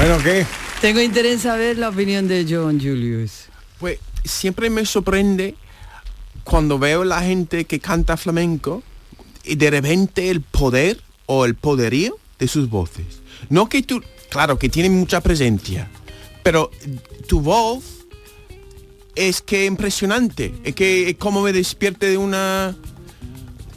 Bueno, 0.00 0.16
¿qué? 0.24 0.46
Tengo 0.80 0.98
interés 1.02 1.32
en 1.34 1.40
saber 1.40 1.76
la 1.76 1.90
opinión 1.90 2.26
de 2.26 2.46
John 2.48 2.80
Julius. 2.80 3.50
Pues 3.78 3.98
siempre 4.24 4.70
me 4.70 4.86
sorprende 4.86 5.56
cuando 6.42 6.78
veo 6.78 7.04
la 7.04 7.20
gente 7.20 7.66
que 7.66 7.80
canta 7.80 8.16
flamenco 8.16 8.82
y 9.44 9.56
de 9.56 9.70
repente 9.70 10.30
el 10.30 10.40
poder 10.40 11.02
o 11.26 11.44
el 11.44 11.54
poderío 11.54 12.16
de 12.38 12.48
sus 12.48 12.70
voces. 12.70 13.20
No 13.50 13.68
que 13.68 13.82
tú, 13.82 14.02
claro 14.30 14.58
que 14.58 14.70
tienen 14.70 14.98
mucha 14.98 15.20
presencia, 15.20 15.90
pero 16.42 16.70
tu 17.28 17.42
voz 17.42 17.84
es 19.14 19.42
que 19.42 19.66
impresionante, 19.66 20.54
es 20.64 20.74
que 20.74 21.10
es 21.10 21.16
como 21.16 21.42
me 21.42 21.52
despierte 21.52 22.08
de 22.08 22.16
una 22.16 22.74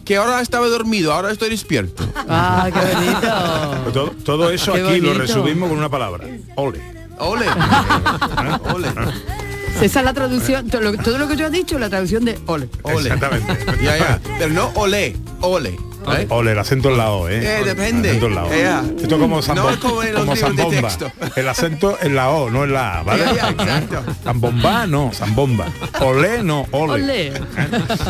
que 0.06 0.18
ahora 0.18 0.42
estaba 0.42 0.68
dormido, 0.68 1.14
ahora 1.14 1.32
estoy 1.32 1.50
despierto. 1.50 2.04
Ah, 2.28 2.70
qué 2.74 2.80
bonito. 2.80 3.92
Todo, 3.92 4.12
todo 4.24 4.50
eso 4.52 4.74
Qué 4.74 4.82
aquí 4.82 5.00
lo 5.00 5.14
resumimos 5.14 5.70
con 5.70 5.78
una 5.78 5.90
palabra. 5.90 6.26
Ole. 6.56 6.82
Ole. 7.20 7.46
Ole. 8.74 8.88
Esa 9.82 10.00
es 10.00 10.06
la 10.06 10.14
traducción, 10.14 10.70
todo 10.70 10.82
lo, 10.82 10.94
todo 10.98 11.18
lo 11.18 11.28
que 11.28 11.36
yo 11.36 11.48
he 11.48 11.50
dicho, 11.50 11.78
la 11.80 11.90
traducción 11.90 12.24
de 12.26 12.40
ole. 12.46 12.70
Ole. 12.84 13.02
Exactamente. 13.02 13.58
Ya, 13.84 13.98
ya. 13.98 14.20
Pero 14.40 14.54
no 14.54 14.72
ole, 14.76 15.16
ole. 15.42 15.70
¿eh? 15.70 16.28
Ole, 16.30 16.52
el 16.52 16.60
acento 16.60 16.90
en 16.90 16.98
la 16.98 17.12
O, 17.12 17.28
¿eh? 17.30 17.40
Eh, 17.42 17.64
depende. 17.66 18.12
El 18.12 18.18
acento 18.18 18.28
en 18.28 18.36
la 18.36 18.44
O. 18.46 18.54
Eh. 18.54 18.96
Esto 19.02 19.20
como, 19.20 19.42
No 19.42 19.70
es 19.70 19.78
como 19.78 20.04
los 20.04 20.20
como 20.20 20.36
zambomba. 20.36 20.90
El 21.36 21.50
acento 21.50 21.98
en 22.02 22.16
la 22.16 22.30
O, 22.30 22.50
no 22.50 22.64
en 22.64 22.74
la 22.74 23.00
A, 23.00 23.04
¿vale? 23.04 23.24
Exacto. 23.24 24.04
Zambomba, 24.24 24.86
no, 24.88 25.12
zambomba. 25.14 25.68
Olé, 26.02 26.44
no, 26.44 26.66
ole. 26.72 26.94
Ole. 27.04 27.34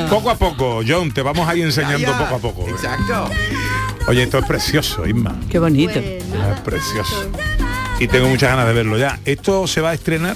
Poco 0.09 0.29
a 0.29 0.35
poco, 0.35 0.81
John, 0.87 1.11
te 1.11 1.21
vamos 1.21 1.47
a 1.47 1.55
ir 1.55 1.63
enseñando 1.65 1.99
Ya, 1.99 2.11
ya. 2.11 2.17
poco 2.19 2.35
a 2.35 2.39
poco. 2.39 2.67
¿eh? 2.67 2.71
Exacto. 2.71 3.29
Oye, 4.07 4.23
esto 4.23 4.37
es 4.39 4.45
precioso, 4.45 5.07
Isma. 5.07 5.35
Qué 5.49 5.59
bonito. 5.59 5.97
Es 5.99 6.59
precioso. 6.63 7.31
Y 7.99 8.07
tengo 8.07 8.27
muchas 8.27 8.49
ganas 8.49 8.67
de 8.67 8.73
verlo 8.73 8.97
ya. 8.97 9.19
Esto 9.23 9.65
se 9.67 9.79
va 9.81 9.91
a 9.91 9.93
estrenar 9.93 10.35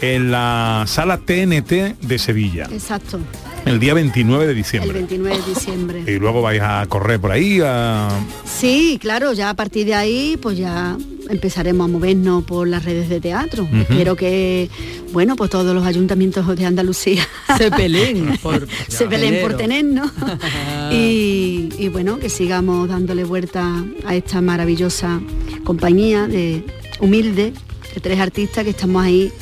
en 0.00 0.30
la 0.30 0.84
sala 0.86 1.18
TNT 1.18 2.00
de 2.00 2.18
Sevilla, 2.18 2.68
Exacto, 2.72 3.18
el 3.66 3.78
día 3.78 3.94
29 3.94 4.44
de 4.46 4.50
el 4.50 4.56
diciembre. 4.56 4.92
29 4.92 5.36
de 5.36 5.54
diciembre. 5.54 6.04
Y 6.06 6.18
luego 6.18 6.42
vais 6.42 6.62
a 6.62 6.86
correr 6.88 7.20
por 7.20 7.30
ahí 7.30 7.60
a... 7.62 8.08
Sí, 8.44 8.98
claro, 9.00 9.32
ya 9.32 9.50
a 9.50 9.54
partir 9.54 9.86
de 9.86 9.94
ahí 9.94 10.38
pues 10.40 10.56
ya 10.56 10.96
empezaremos 11.28 11.88
a 11.88 11.92
movernos 11.92 12.44
por 12.44 12.66
las 12.66 12.84
redes 12.84 13.08
de 13.08 13.20
teatro. 13.20 13.64
Ujú. 13.64 13.76
Espero 13.76 14.16
que, 14.16 14.68
bueno, 15.12 15.36
pues 15.36 15.50
todos 15.50 15.74
los 15.74 15.86
ayuntamientos 15.86 16.46
de 16.56 16.66
Andalucía 16.66 17.26
Se 17.58 17.70
peleen 17.70 18.38
por 18.38 18.66
se 18.88 19.06
peleen 19.06 19.42
por 19.42 19.56
tenernos 19.56 20.10
y, 20.92 21.68
y, 21.78 21.88
bueno, 21.88 22.18
que 22.18 22.28
sigamos 22.28 22.88
dándole 22.88 23.24
vuelta 23.24 23.84
a 24.04 24.14
esta 24.14 24.40
maravillosa 24.40 25.20
compañía 25.64 26.26
de 26.26 26.64
humilde, 27.00 27.52
de 27.94 28.00
tres 28.00 28.18
artistas 28.18 28.64
que 28.64 28.70
estamos 28.70 29.04
ahí 29.04 29.32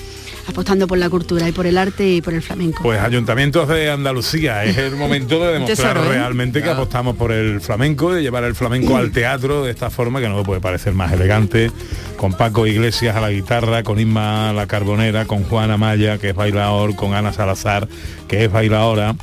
apostando 0.48 0.86
por 0.86 0.98
la 0.98 1.10
cultura 1.10 1.48
y 1.48 1.52
por 1.52 1.66
el 1.66 1.76
arte 1.78 2.08
y 2.08 2.22
por 2.22 2.34
el 2.34 2.42
flamenco. 2.42 2.82
Pues 2.82 3.00
ayuntamientos 3.00 3.68
de 3.68 3.90
Andalucía, 3.90 4.64
es 4.64 4.76
el 4.78 4.96
momento 4.96 5.44
de 5.44 5.52
demostrar 5.54 5.94
Tesoro, 5.94 6.12
¿eh? 6.12 6.16
realmente 6.18 6.62
que 6.62 6.70
apostamos 6.70 7.16
por 7.16 7.32
el 7.32 7.60
flamenco, 7.60 8.12
de 8.12 8.22
llevar 8.22 8.44
el 8.44 8.54
flamenco 8.54 8.96
al 8.96 9.10
teatro 9.12 9.64
de 9.64 9.70
esta 9.70 9.90
forma 9.90 10.20
que 10.20 10.28
no 10.28 10.42
puede 10.42 10.60
parecer 10.60 10.94
más 10.94 11.12
elegante, 11.12 11.70
con 12.16 12.32
Paco 12.32 12.66
Iglesias 12.66 13.14
a 13.16 13.20
la 13.20 13.30
guitarra, 13.30 13.82
con 13.82 14.00
Isma 14.00 14.52
la 14.52 14.66
Carbonera, 14.66 15.26
con 15.26 15.44
Juana 15.44 15.76
Maya, 15.76 16.18
que 16.18 16.30
es 16.30 16.34
bailador, 16.34 16.96
con 16.96 17.14
Ana 17.14 17.32
Salazar, 17.32 17.86
que 18.26 18.44
es 18.44 18.50
bailadora. 18.52 19.14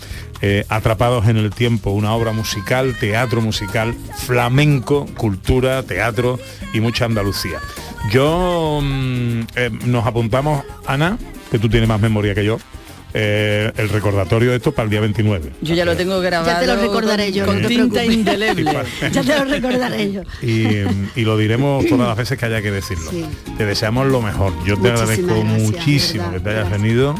eh, 0.42 0.66
Atrapados 0.70 1.28
en 1.28 1.38
el 1.38 1.50
tiempo, 1.52 1.92
una 1.92 2.14
obra 2.14 2.32
musical, 2.32 2.96
teatro 3.00 3.42
musical, 3.42 3.96
flamenco, 4.18 5.08
cultura, 5.18 5.82
teatro 5.84 6.40
y 6.74 6.82
mucha 6.82 7.06
Andalucía. 7.06 7.58
Yo 8.12 8.80
mm, 8.84 9.40
eh, 9.56 9.72
nos 9.86 10.06
apuntamos, 10.06 10.64
Ana, 10.86 11.15
que 11.56 11.60
tú 11.60 11.70
tienes 11.70 11.88
más 11.90 12.00
memoria 12.02 12.34
que 12.36 12.44
yo, 12.46 12.58
eh, 13.14 13.72
el 13.78 13.88
recordatorio 13.90 14.50
de 14.52 14.58
esto 14.58 14.74
para 14.74 14.84
el 14.86 14.90
día 14.90 15.00
29. 15.00 15.52
Yo 15.62 15.74
ya 15.74 15.86
lo 15.86 15.96
tengo 15.96 16.20
grabado. 16.20 16.52
Ya 16.52 16.60
te 16.60 16.68
lo 16.68 16.76
recordaré 16.76 17.26
con- 17.28 17.34
yo, 17.34 17.46
Con 17.46 17.62
no 17.62 17.68
te 17.70 17.74
tinta 17.76 18.06
indeleble. 18.06 18.74
ya 19.12 19.22
te 19.24 19.38
lo 19.38 19.46
recordaré 19.46 20.12
yo. 20.12 20.22
Y, 20.42 20.84
y 21.16 21.24
lo 21.24 21.38
diremos 21.38 21.86
todas 21.86 22.08
las 22.10 22.18
veces 22.18 22.38
que 22.38 22.46
haya 22.46 22.62
que 22.62 22.72
decirlo. 22.72 23.10
Sí. 23.12 23.26
Te 23.58 23.66
deseamos 23.66 24.08
lo 24.08 24.22
mejor. 24.22 24.52
Yo 24.66 24.76
te 24.76 24.92
Muchísimas 24.92 25.02
agradezco 25.02 25.40
gracias, 25.42 25.62
muchísimo 25.62 26.24
verdad, 26.26 26.38
que 26.38 26.44
te 26.44 26.50
hayas 26.50 26.72
venido, 26.72 27.16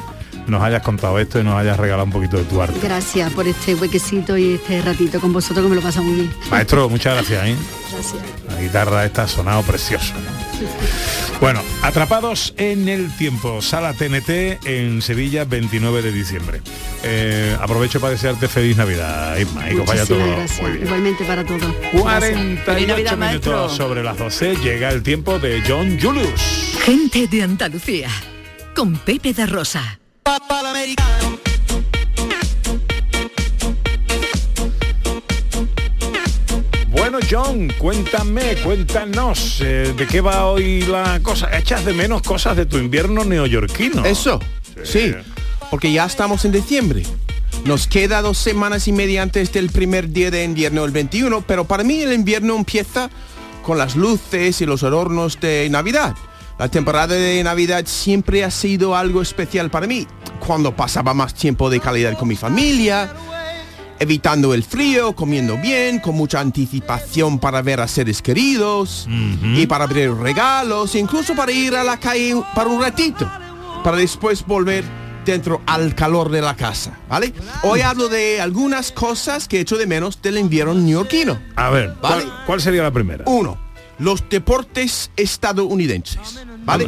nos 0.48 0.62
hayas 0.64 0.82
contado 0.84 1.18
esto 1.18 1.40
y 1.40 1.44
nos 1.46 1.56
hayas 1.56 1.78
regalado 1.80 2.04
un 2.06 2.12
poquito 2.12 2.36
de 2.38 2.44
tu 2.44 2.62
arte. 2.62 2.78
Gracias 2.84 3.32
por 3.32 3.48
este 3.48 3.74
huequecito 3.76 4.38
y 4.38 4.56
este 4.56 4.82
ratito 4.82 5.22
con 5.22 5.32
vosotros 5.32 5.64
que 5.64 5.70
me 5.70 5.76
lo 5.78 5.82
pasa 5.82 6.02
muy 6.02 6.16
bien. 6.16 6.32
Maestro, 6.52 6.90
muchas 6.90 7.14
gracias. 7.16 7.48
¿eh? 7.48 7.56
Gracias. 7.94 8.16
La 8.54 8.62
guitarra 8.62 9.06
esta 9.06 9.24
ha 9.24 9.28
sonado 9.30 9.62
precioso. 9.64 10.14
¿no? 10.14 10.45
Bueno, 11.40 11.62
atrapados 11.82 12.54
en 12.58 12.88
el 12.88 13.16
tiempo, 13.18 13.62
sala 13.62 13.94
TNT 13.94 14.66
en 14.66 15.02
Sevilla, 15.02 15.44
29 15.46 16.02
de 16.02 16.12
diciembre. 16.12 16.62
Eh, 17.04 17.56
aprovecho 17.60 18.00
para 18.00 18.12
desearte 18.12 18.48
feliz 18.48 18.78
Navidad, 18.78 19.38
Isma, 19.38 19.70
y 19.70 19.76
que 19.76 19.82
vaya 19.82 20.06
todo 20.06 20.20
muy 20.62 20.72
bien. 20.72 20.84
Igualmente 20.84 21.26
para 21.26 21.46
todos. 21.46 21.76
48 22.00 23.18
minutos 23.18 23.76
sobre 23.76 24.04
las 24.04 24.18
12 24.18 24.56
llega 24.58 24.90
el 24.90 25.04
tiempo 25.04 25.40
de 25.40 25.62
John 25.68 26.00
Julius. 26.02 26.42
Gente 26.84 27.28
de 27.28 27.44
Andalucía. 27.44 28.10
Con 28.76 28.98
Pepe 28.98 29.34
da 29.34 29.46
Rosa. 29.46 30.00
Bueno, 30.26 30.74
John, 37.30 37.74
cuéntame, 37.80 38.56
cuéntanos, 38.64 39.60
eh, 39.62 39.94
¿de 39.98 40.06
qué 40.06 40.22
va 40.22 40.46
hoy 40.46 40.82
la 40.82 41.20
cosa? 41.24 41.50
¿Echas 41.58 41.84
de 41.84 41.94
menos 41.94 42.22
cosas 42.22 42.56
de 42.56 42.68
tu 42.68 42.78
invierno 42.78 43.24
neoyorquino? 43.24 44.06
Eso, 44.06 44.40
sí. 44.84 45.14
porque 45.72 45.92
ya 45.92 46.06
estamos 46.06 46.46
en 46.46 46.52
diciembre. 46.52 47.04
Nos 47.64 47.88
queda 47.88 48.22
dos 48.22 48.38
semanas 48.38 48.88
y 48.88 48.92
media 48.92 49.24
antes 49.24 49.52
del 49.52 49.72
primer 49.72 50.10
día 50.10 50.30
de 50.30 50.44
invierno, 50.44 50.86
el 50.86 50.92
21, 50.92 51.42
pero 51.48 51.66
para 51.66 51.84
mí 51.84 52.02
el 52.02 52.14
invierno 52.14 52.56
empieza 52.56 53.10
con 53.64 53.80
las 53.80 53.96
luces 53.96 54.62
y 54.62 54.66
los 54.68 54.84
adornos 54.84 55.40
de 55.40 55.68
Navidad. 55.72 56.16
La 56.60 56.70
temporada 56.70 57.16
de 57.16 57.44
Navidad 57.44 57.86
siempre 57.88 58.44
ha 58.44 58.52
sido 58.52 58.96
algo 58.96 59.22
especial 59.22 59.72
para 59.72 59.88
mí, 59.88 60.06
cuando 60.46 60.76
pasaba 60.76 61.14
más 61.16 61.34
tiempo 61.34 61.72
de 61.72 61.80
calidad 61.80 62.18
con 62.18 62.28
mi 62.28 62.36
familia, 62.36 63.12
evitando 64.00 64.54
el 64.54 64.64
frío, 64.64 65.16
comiendo 65.16 65.58
bien, 65.58 66.00
con 66.00 66.16
mucha 66.16 66.40
anticipación 66.40 67.40
para 67.40 67.62
ver 67.62 67.80
a 67.80 67.88
seres 67.88 68.22
queridos 68.22 69.08
y 69.10 69.66
para 69.68 69.86
abrir 69.86 70.14
regalos, 70.14 70.96
incluso 70.96 71.36
para 71.36 71.52
ir 71.52 71.76
a 71.76 71.84
la 71.84 71.98
calle 71.98 72.36
para 72.54 72.70
un 72.70 72.82
ratito, 72.82 73.30
para 73.84 73.98
después 73.98 74.46
volver 74.46 74.84
dentro 75.26 75.62
al 75.66 75.96
calor 75.96 76.30
de 76.30 76.42
la 76.42 76.56
casa, 76.56 77.00
¿vale? 77.10 77.34
Hoy 77.64 77.82
hablo 77.82 78.10
de 78.10 78.40
algunas 78.40 78.92
cosas 78.92 79.48
que 79.48 79.60
echo 79.60 79.78
de 79.78 79.88
menos 79.88 80.22
del 80.22 80.38
invierno 80.38 80.74
neoyorquino. 80.76 81.40
A 81.56 81.70
ver, 81.72 81.96
¿cuál, 82.00 82.20
¿Vale? 82.20 82.32
cuál 82.46 82.62
sería 82.62 82.84
la 82.84 82.92
primera? 82.92 83.24
Uno, 83.28 83.58
los 83.98 84.28
deportes 84.30 85.10
estadounidenses, 85.16 86.40
¿vale? 86.64 86.88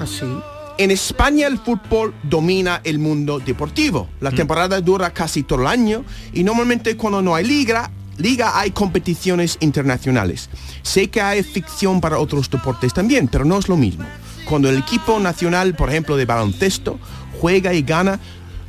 En 0.79 0.91
España 0.91 1.47
el 1.47 1.57
fútbol 1.57 2.13
domina 2.21 2.81
el 2.83 2.99
mundo 2.99 3.39
deportivo. 3.39 4.09
La 4.19 4.29
temporada 4.29 4.79
dura 4.79 5.11
casi 5.11 5.41
todo 5.41 5.61
el 5.61 5.67
año 5.67 6.05
y 6.33 6.43
normalmente 6.43 6.95
cuando 6.95 7.19
no 7.23 7.33
hay 7.33 7.45
liga, 7.45 7.89
liga 8.17 8.59
hay 8.59 8.69
competiciones 8.69 9.57
internacionales. 9.59 10.51
Sé 10.83 11.09
que 11.09 11.19
hay 11.19 11.41
ficción 11.41 11.99
para 11.99 12.19
otros 12.19 12.47
deportes 12.51 12.93
también, 12.93 13.27
pero 13.27 13.43
no 13.43 13.57
es 13.57 13.67
lo 13.67 13.75
mismo. 13.75 14.05
Cuando 14.47 14.69
el 14.69 14.77
equipo 14.77 15.19
nacional, 15.19 15.73
por 15.75 15.89
ejemplo, 15.89 16.15
de 16.15 16.25
baloncesto, 16.25 16.99
juega 17.41 17.73
y 17.73 17.81
gana, 17.81 18.19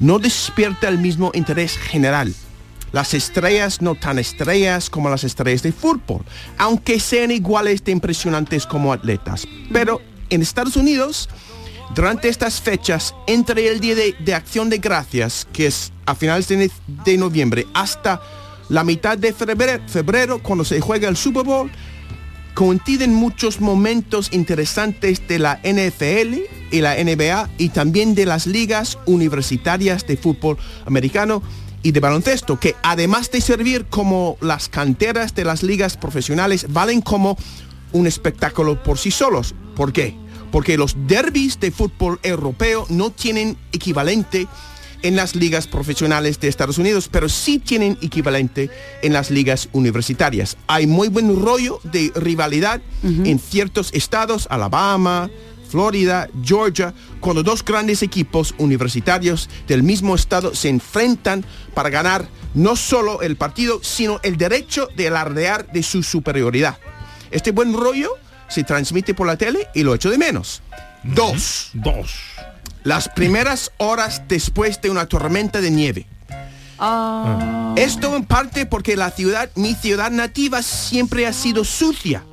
no 0.01 0.19
despierta 0.19 0.89
el 0.89 0.97
mismo 0.97 1.31
interés 1.35 1.77
general. 1.77 2.35
Las 2.91 3.13
estrellas 3.13 3.83
no 3.83 3.97
tan 3.97 4.19
estrellas 4.19 4.89
como 4.89 5.11
las 5.11 5.25
estrellas 5.25 5.63
de 5.63 5.73
fútbol, 5.73 6.25
aunque 6.57 7.01
sean 7.01 7.31
iguales 7.31 7.85
de 7.85 7.93
impresionantes 7.93 8.65
como 8.65 8.95
atletas. 8.95 9.47
Pero 9.71 10.01
en 10.31 10.43
Estados 10.43 10.77
Unidos, 10.77 11.29
durante 11.95 12.29
estas 12.29 12.61
fechas, 12.61 13.15
entre 13.27 13.69
el 13.69 13.81
Día 13.81 13.95
de, 13.95 14.35
Acción 14.35 14.71
de 14.71 14.79
Gracias, 14.79 15.47
que 15.53 15.67
es 15.67 15.93
a 16.07 16.15
finales 16.15 16.49
de, 16.49 17.19
noviembre, 17.19 17.67
hasta 17.75 18.21
la 18.69 18.85
mitad 18.85 19.17
de 19.17 19.33
febrero, 19.33 19.83
febrero, 19.89 20.43
cuando 20.43 20.65
se 20.65 20.81
juega 20.81 21.09
el 21.09 21.17
Super 21.17 21.45
Bowl, 21.45 21.71
coinciden 22.55 23.15
muchos 23.15 23.61
momentos 23.61 24.33
interesantes 24.33 25.27
de 25.29 25.39
la 25.39 25.61
NFL 25.63 26.41
y 26.71 26.81
la 26.81 26.97
NBA 26.97 27.49
y 27.57 27.69
también 27.71 28.15
de 28.15 28.27
las 28.27 28.47
ligas 28.47 28.99
universitarias 29.07 30.07
de 30.07 30.17
fútbol 30.17 30.59
americano 30.85 31.43
y 31.83 31.93
de 31.93 32.01
baloncesto, 32.01 32.59
que 32.59 32.75
además 32.83 33.31
de 33.31 33.41
servir 33.41 33.87
como 33.87 34.37
las 34.41 34.69
canteras 34.69 35.35
de 35.35 35.45
las 35.45 35.63
ligas 35.63 35.97
profesionales, 35.97 36.67
valen 36.69 37.01
como 37.01 37.39
un 37.93 38.07
espectáculo 38.07 38.83
por 38.83 38.99
sí 38.99 39.11
solos. 39.11 39.55
¿Por 39.77 39.93
qué? 39.93 40.17
Porque 40.51 40.79
los 40.79 40.97
derbis 41.07 41.61
de 41.61 41.71
fútbol 41.71 42.19
europeo 42.23 42.87
no 42.89 43.11
tienen 43.11 43.57
equivalente 43.73 44.47
en 45.03 45.17
las 45.17 45.37
ligas 45.37 45.67
profesionales 45.67 46.41
de 46.41 46.49
Estados 46.49 46.79
Unidos, 46.79 47.09
pero 47.11 47.29
sí 47.29 47.59
tienen 47.59 47.99
equivalente 48.03 48.71
en 49.03 49.13
las 49.13 49.31
ligas 49.31 49.69
universitarias. 49.73 50.57
Hay 50.67 50.87
muy 50.87 51.09
buen 51.09 51.41
rollo 51.41 51.81
de 51.85 52.13
rivalidad 52.15 52.81
en 53.03 53.39
ciertos 53.39 53.91
estados, 53.93 54.49
Alabama, 54.51 55.31
Florida, 55.69 56.29
Georgia, 56.43 56.95
cuando 57.21 57.43
dos 57.43 57.65
grandes 57.65 58.03
equipos 58.03 58.55
universitarios 58.59 59.49
del 59.67 59.83
mismo 59.83 60.15
estado 60.15 60.55
se 60.55 60.69
enfrentan 60.69 61.45
para 61.75 61.91
ganar 61.91 62.29
no 62.55 62.75
solo 62.75 63.21
el 63.21 63.37
partido, 63.37 63.81
sino 63.83 64.19
el 64.23 64.37
derecho 64.37 64.89
de 64.97 65.09
alardear 65.09 65.71
de 65.71 65.83
su 65.83 66.03
superioridad. 66.03 66.79
Este 67.31 67.53
buen 67.53 67.75
rollo 67.75 68.15
se 68.49 68.65
transmite 68.65 69.15
por 69.15 69.27
la 69.27 69.37
tele 69.37 69.69
y 69.75 69.83
lo 69.83 69.95
echo 69.95 70.11
de 70.11 70.19
menos. 70.19 70.63
Dos. 71.03 71.71
Dos. 71.75 72.15
Las 72.85 73.09
primeras 73.09 73.73
horas 73.79 74.23
después 74.29 74.81
de 74.81 74.91
una 74.91 75.07
tormenta 75.07 75.61
de 75.61 75.71
nieve. 75.71 76.07
Esto 77.77 78.15
en 78.15 78.25
parte 78.25 78.67
porque 78.67 78.97
la 78.97 79.11
ciudad, 79.11 79.51
mi 79.57 79.75
ciudad 79.75 80.13
nativa, 80.13 80.63
siempre 80.63 81.27
ha 81.27 81.33
sido 81.33 81.65
sucia. 81.65 82.25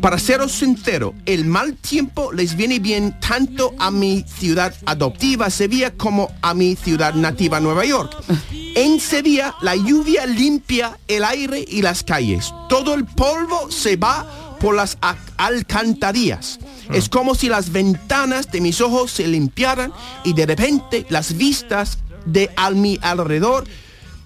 Para 0.00 0.18
seros 0.18 0.52
sincero, 0.52 1.14
el 1.26 1.44
mal 1.44 1.74
tiempo 1.74 2.32
les 2.32 2.56
viene 2.56 2.78
bien 2.78 3.18
tanto 3.20 3.74
a 3.78 3.90
mi 3.90 4.24
ciudad 4.38 4.72
adoptiva, 4.86 5.50
Sevilla, 5.50 5.92
como 5.92 6.30
a 6.42 6.54
mi 6.54 6.76
ciudad 6.76 7.14
nativa, 7.14 7.58
Nueva 7.60 7.84
York. 7.84 8.16
En 8.52 9.00
Sevilla, 9.00 9.54
la 9.62 9.74
lluvia 9.74 10.26
limpia 10.26 10.96
el 11.08 11.24
aire 11.24 11.64
y 11.66 11.82
las 11.82 12.04
calles. 12.04 12.54
Todo 12.68 12.94
el 12.94 13.04
polvo 13.04 13.70
se 13.70 13.96
va 13.96 14.39
por 14.60 14.74
las 14.74 14.98
alcantarillas. 15.36 16.60
Es 16.92 17.08
como 17.08 17.34
si 17.34 17.48
las 17.48 17.72
ventanas 17.72 18.50
de 18.50 18.60
mis 18.60 18.80
ojos 18.80 19.10
se 19.10 19.26
limpiaran 19.26 19.92
y 20.24 20.34
de 20.34 20.46
repente 20.46 21.06
las 21.08 21.36
vistas 21.36 21.98
de 22.26 22.50
a 22.56 22.70
mi 22.70 22.98
alrededor 23.02 23.64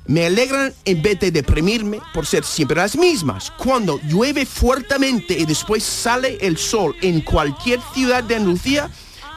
me 0.06 0.26
alegran 0.26 0.74
en 0.84 1.00
vez 1.00 1.18
de 1.20 1.30
deprimirme 1.30 2.00
por 2.12 2.26
ser 2.26 2.44
siempre 2.44 2.76
las 2.76 2.96
mismas. 2.96 3.50
Cuando 3.50 3.98
llueve 4.08 4.44
fuertemente 4.44 5.38
y 5.38 5.46
después 5.46 5.82
sale 5.82 6.36
el 6.40 6.58
sol 6.58 6.94
en 7.00 7.20
cualquier 7.20 7.80
ciudad 7.94 8.22
de 8.22 8.36
Andalucía, 8.36 8.90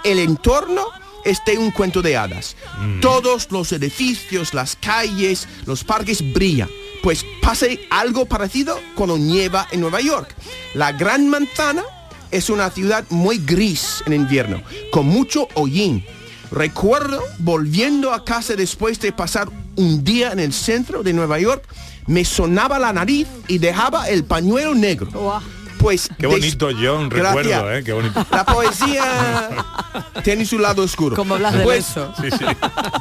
el 0.04 0.20
entorno 0.20 0.86
es 1.28 1.44
de 1.46 1.58
un 1.58 1.72
cuento 1.72 2.02
de 2.02 2.16
hadas. 2.16 2.56
Todos 3.02 3.52
los 3.52 3.74
edificios, 3.74 4.54
las 4.54 4.78
calles, 4.78 5.46
los 5.66 5.84
parques 5.84 6.24
brillan. 6.34 6.70
Pues 7.04 7.26
pase 7.42 7.82
algo 7.90 8.26
parecido 8.26 8.80
cuando 8.96 9.18
nieva 9.18 9.68
en 9.72 9.82
Nueva 9.82 10.00
York. 10.00 10.34
La 10.74 10.94
Gran 10.94 11.30
Manzana 11.30 11.84
es 12.32 12.50
una 12.50 12.70
ciudad 12.70 13.04
muy 13.10 13.40
gris 13.40 14.02
en 14.06 14.14
invierno, 14.14 14.64
con 14.92 15.06
mucho 15.06 15.50
hollín. 15.54 16.06
Recuerdo 16.50 17.22
volviendo 17.40 18.14
a 18.14 18.24
casa 18.24 18.56
después 18.56 19.00
de 19.02 19.12
pasar 19.12 19.50
un 19.76 20.06
día 20.06 20.32
en 20.32 20.40
el 20.40 20.54
centro 20.54 21.04
de 21.04 21.12
Nueva 21.12 21.40
York, 21.40 21.68
me 22.06 22.24
sonaba 22.24 22.80
la 22.80 22.94
nariz 22.94 23.28
y 23.50 23.58
dejaba 23.58 24.08
el 24.08 24.24
pañuelo 24.24 24.74
negro. 24.74 25.42
Pues 25.80 26.10
Qué 26.20 26.28
bonito, 26.28 26.70
John, 26.72 27.08
Gracias. 27.10 27.36
recuerdo, 27.46 27.74
¿eh? 27.74 27.84
Qué 27.84 27.94
bonito. 27.94 28.26
La 28.32 28.46
poesía 28.46 29.50
tiene 30.24 30.46
su 30.46 30.58
lado 30.60 30.84
oscuro. 30.84 31.16
Como 31.16 31.36
hablas 31.36 31.54
de 31.54 31.64
Pues, 31.64 31.90
eso. 31.92 32.14
Sí, 32.20 32.30
sí. 32.32 32.46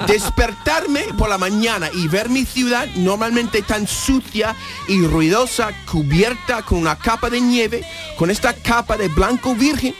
Despertarme 0.06 1.00
por 1.18 1.28
la 1.28 1.38
mañana 1.38 1.88
y 1.92 2.06
ver 2.08 2.28
mi 2.28 2.44
ciudad 2.44 2.86
normalmente 2.96 3.62
tan 3.62 3.86
sucia 3.86 4.54
y 4.88 5.04
ruidosa, 5.06 5.70
cubierta 5.90 6.62
con 6.62 6.78
una 6.78 6.96
capa 6.96 7.30
de 7.30 7.40
nieve, 7.40 7.84
con 8.16 8.30
esta 8.30 8.52
capa 8.54 8.96
de 8.96 9.08
blanco 9.08 9.54
virgen, 9.54 9.94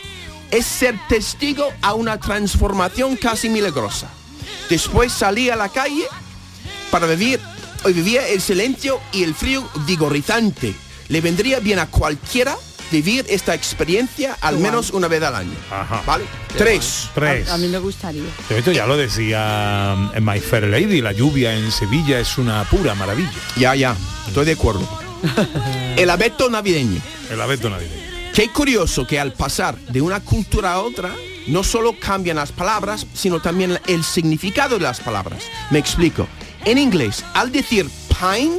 es 0.51 0.67
ser 0.67 0.99
testigo 1.09 1.69
a 1.83 1.95
una 1.95 2.19
transformación 2.21 3.17
casi 3.17 3.49
milagrosa. 3.49 4.09
Después 4.69 5.13
salí 5.13 5.51
a 5.51 5.57
la 5.57 5.69
calle 5.71 6.05
para 6.91 7.07
vivir, 7.07 7.41
hoy 7.85 7.93
vivía 7.93 8.27
el 8.29 8.41
silencio 8.41 9.01
y 9.13 9.23
el 9.23 9.35
frío 9.35 9.69
vigorizante. 9.87 10.75
Le 11.09 11.21
vendría 11.21 11.61
bien 11.61 11.79
a 11.79 11.87
cualquiera 11.87 12.57
vivir 12.91 13.27
esta 13.29 13.55
experiencia 13.55 14.37
al 14.41 14.59
menos 14.59 14.91
una 14.91 15.09
vez 15.09 15.23
al 15.23 15.35
año. 15.35 15.55
¿Vale? 16.07 16.25
Tres. 16.57 17.11
Tres. 17.15 17.49
A, 17.49 17.55
a 17.55 17.59
mí 17.59 17.69
me 17.69 17.79
gustaría. 17.79 18.23
Esto 18.51 18.73
ya 18.73 18.87
lo 18.87 18.97
decía 18.97 20.11
en 20.15 20.25
My 20.25 20.41
Fair 20.41 20.65
Lady, 20.65 21.01
la 21.01 21.13
lluvia 21.13 21.55
en 21.55 21.71
Sevilla 21.71 22.19
es 22.19 22.39
una 22.39 22.65
pura 22.65 22.95
maravilla. 22.95 23.31
Ya, 23.57 23.75
ya, 23.75 23.97
estoy 24.27 24.47
de 24.47 24.53
acuerdo. 24.53 24.87
El 25.97 26.11
abeto 26.11 26.51
navideño. 26.51 27.01
El 27.31 27.41
abeto 27.41 27.71
navideño. 27.71 28.07
Qué 28.35 28.51
curioso 28.51 29.07
que 29.07 29.19
al 29.19 29.33
pasar 29.33 29.79
de 29.79 30.03
una 30.03 30.21
cultura 30.21 30.75
a 30.75 30.83
otra, 30.83 31.11
no 31.47 31.65
solo 31.65 31.95
cambian 31.99 32.37
las 32.37 32.53
palabras, 32.53 33.07
sino 33.15 33.41
también 33.41 33.79
el 33.87 34.05
significado 34.05 34.77
de 34.77 34.83
las 34.83 35.01
palabras. 35.01 35.45
Me 35.71 35.79
explico. 35.79 36.29
En 36.65 36.77
inglés, 36.79 37.25
al 37.33 37.51
decir 37.51 37.89
pine, 38.09 38.59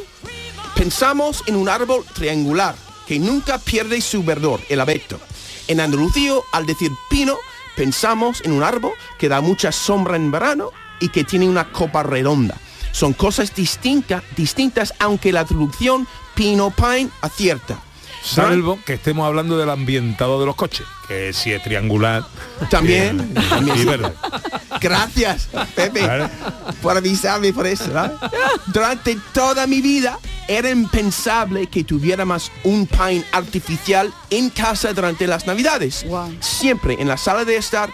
pensamos 0.76 1.44
en 1.46 1.56
un 1.58 1.70
árbol 1.70 2.04
triangular 2.14 2.76
que 3.08 3.20
nunca 3.20 3.58
pierde 3.58 4.02
su 4.02 4.24
verdor, 4.24 4.60
el 4.70 4.82
abeto. 4.82 5.20
En 5.68 5.80
Andalucía, 5.80 6.34
al 6.52 6.66
decir 6.66 6.92
pino, 7.10 7.38
pensamos 7.76 8.42
en 8.44 8.52
un 8.52 8.64
árbol 8.64 8.92
que 9.18 9.30
da 9.30 9.42
mucha 9.42 9.72
sombra 9.72 10.16
en 10.18 10.32
verano 10.32 10.72
y 11.00 11.10
que 11.10 11.24
tiene 11.24 11.48
una 11.48 11.72
copa 11.72 12.04
redonda. 12.04 12.58
Son 12.92 13.14
cosas 13.14 13.56
distintas, 13.56 14.24
distintas 14.36 14.94
aunque 15.00 15.32
la 15.32 15.46
traducción 15.46 16.08
pino 16.36 16.72
pine 16.72 17.10
acierta. 17.22 17.80
Salvo 18.24 18.80
que 18.86 18.94
estemos 18.94 19.26
hablando 19.26 19.58
del 19.58 19.70
ambientado 19.70 20.40
de 20.40 20.46
los 20.46 20.56
coches, 20.56 20.86
que 21.08 21.34
si 21.34 21.52
es 21.52 21.64
triangular. 21.64 22.26
También, 22.70 23.34
también 23.50 23.78
sí. 23.78 23.86
verde. 23.86 24.14
Gracias, 24.82 25.50
Pepe, 25.76 26.08
por 26.82 26.98
avisarme 26.98 27.54
por 27.54 27.66
eso. 27.68 27.92
¿vale? 27.92 28.14
Durante 28.68 29.18
toda 29.34 29.66
mi 29.68 29.82
vida 29.82 30.20
era 30.48 30.70
impensable 30.70 31.68
que 31.68 31.84
tuviéramos 31.84 32.52
un 32.64 32.88
pine 32.88 33.24
artificial 33.32 34.14
en 34.30 34.50
casa 34.50 34.94
durante 34.94 35.28
las 35.28 35.46
Navidades. 35.48 36.06
Siempre 36.40 36.96
en 37.00 37.08
la 37.08 37.18
sala 37.18 37.46
de 37.46 37.58
estar, 37.58 37.90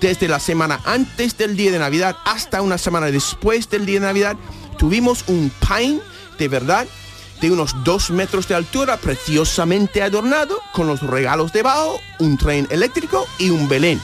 desde 0.00 0.28
la 0.28 0.40
semana 0.40 0.80
antes 0.84 1.36
del 1.36 1.56
día 1.56 1.72
de 1.72 1.78
Navidad 1.78 2.16
hasta 2.24 2.62
una 2.62 2.78
semana 2.78 3.06
después 3.06 3.68
del 3.70 3.86
día 3.86 4.00
de 4.00 4.06
Navidad, 4.06 4.36
tuvimos 4.78 5.24
un 5.28 5.50
pine 5.66 6.00
de 6.38 6.48
verdad 6.48 6.86
de 7.40 7.50
unos 7.50 7.84
dos 7.84 8.10
metros 8.10 8.48
de 8.48 8.54
altura, 8.54 8.96
preciosamente 8.96 10.02
adornado, 10.02 10.60
con 10.72 10.86
los 10.86 11.00
regalos 11.00 11.52
debajo, 11.52 12.00
un 12.18 12.36
tren 12.36 12.66
eléctrico 12.70 13.26
y 13.38 13.50
un 13.50 13.68
Belén. 13.68 14.00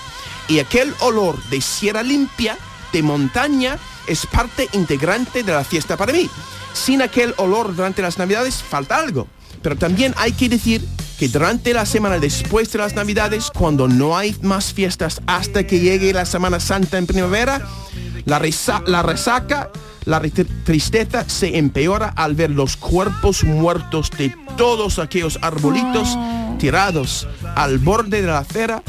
Y 0.49 0.59
aquel 0.59 0.95
olor 1.01 1.43
de 1.45 1.61
sierra 1.61 2.03
limpia, 2.03 2.59
de 2.93 3.03
montaña, 3.03 3.78
es 4.07 4.26
parte 4.26 4.68
integrante 4.72 5.43
de 5.43 5.53
la 5.53 5.64
fiesta 5.64 5.97
para 5.97 6.12
mí. 6.12 6.28
Sin 6.72 7.03
aquel 7.03 7.35
olor 7.39 7.74
durante 7.74 8.03
las 8.03 8.18
navidades 8.18 8.62
falta 8.62 8.99
algo. 8.99 9.26
Pero 9.65 9.77
también 9.77 10.15
hay 10.19 10.31
que 10.33 10.49
decir 10.49 10.87
que 11.19 11.27
durante 11.29 11.73
la 11.73 11.87
semana 11.87 12.19
después 12.19 12.71
de 12.71 12.79
las 12.79 12.95
navidades, 12.95 13.51
cuando 13.51 13.89
no 13.89 14.17
hay 14.17 14.37
más 14.43 14.73
fiestas 14.75 15.21
hasta 15.27 15.67
que 15.67 15.81
llegue 15.81 16.12
la 16.12 16.27
Semana 16.27 16.61
Santa 16.61 16.99
en 16.99 17.07
primavera, 17.07 17.67
la, 18.27 18.39
resa- 18.39 18.83
la 18.87 19.03
resaca, 19.03 19.71
la 20.05 20.21
ri- 20.21 20.47
tristeza 20.65 21.25
se 21.29 21.57
empeora 21.57 22.09
al 22.15 22.35
ver 22.35 22.51
los 22.51 22.77
cuerpos 22.77 23.43
muertos 23.43 24.11
de 24.19 24.35
todos 24.59 24.99
aquellos 24.99 25.39
arbolitos 25.41 26.17
tirados 26.59 27.27
al 27.57 27.79
borde 27.79 28.21
de 28.21 28.27
la 28.29 28.39
acera 28.39 28.83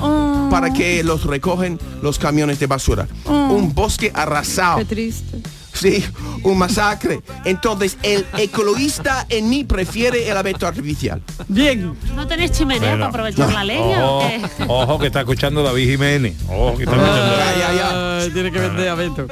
para 0.51 0.73
que 0.73 1.03
los 1.05 1.23
recogen 1.23 1.79
los 2.01 2.19
camiones 2.19 2.59
de 2.59 2.67
basura. 2.67 3.07
Un 3.25 3.73
bosque 3.73 4.11
arrasado. 4.13 4.79
Qué 4.79 4.85
triste. 4.85 5.41
Sí, 5.75 6.03
un 6.43 6.57
masacre. 6.57 7.21
Entonces, 7.43 7.97
el 8.01 8.25
ecologista 8.37 9.25
en 9.29 9.49
mí 9.49 9.63
prefiere 9.65 10.29
el 10.29 10.37
abeto 10.37 10.65
artificial. 10.65 11.21
Bien. 11.47 11.93
¿No 12.15 12.25
tenés 12.25 12.51
chimenea 12.53 12.91
Bueno, 12.91 13.11
para 13.11 13.27
aprovechar 13.27 13.53
la 13.53 13.63
leña 13.63 14.05
o 14.05 14.17
Ojo, 14.19 14.27
qué? 14.27 14.41
ojo 14.67 14.99
que 14.99 15.07
está 15.07 15.19
escuchando 15.19 15.63
David 15.63 15.89
Jiménez. 15.91 16.35
Ojo 16.47 16.77
que 16.77 16.83
está 16.85 16.95
escuchando. 16.95 18.33
tiene 18.33 18.51
que 18.51 18.59
vender 18.59 18.89
abeto. 18.89 19.27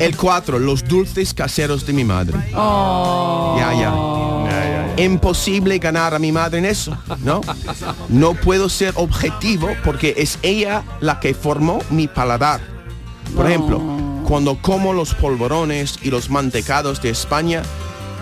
El 0.00 0.16
4, 0.16 0.58
los 0.58 0.84
dulces 0.84 1.34
caseros 1.34 1.86
de 1.86 1.92
mi 1.92 2.04
madre. 2.04 2.38
Oh. 2.54 3.56
Ya, 3.58 3.74
ya. 3.74 5.04
Imposible 5.04 5.78
ganar 5.78 6.14
a 6.14 6.18
mi 6.18 6.30
madre 6.32 6.58
en 6.60 6.64
eso, 6.66 6.96
¿no? 7.24 7.40
No 8.08 8.34
puedo 8.34 8.68
ser 8.68 8.92
objetivo 8.96 9.68
porque 9.84 10.14
es 10.16 10.38
ella 10.42 10.82
la 11.00 11.18
que 11.20 11.34
formó 11.34 11.80
mi 11.90 12.06
paladar. 12.06 12.60
Por 13.34 13.46
ejemplo, 13.46 13.82
cuando 14.26 14.56
como 14.60 14.92
los 14.92 15.14
polvorones 15.14 15.98
y 16.02 16.10
los 16.10 16.30
mantecados 16.30 17.00
de 17.02 17.10
España, 17.10 17.62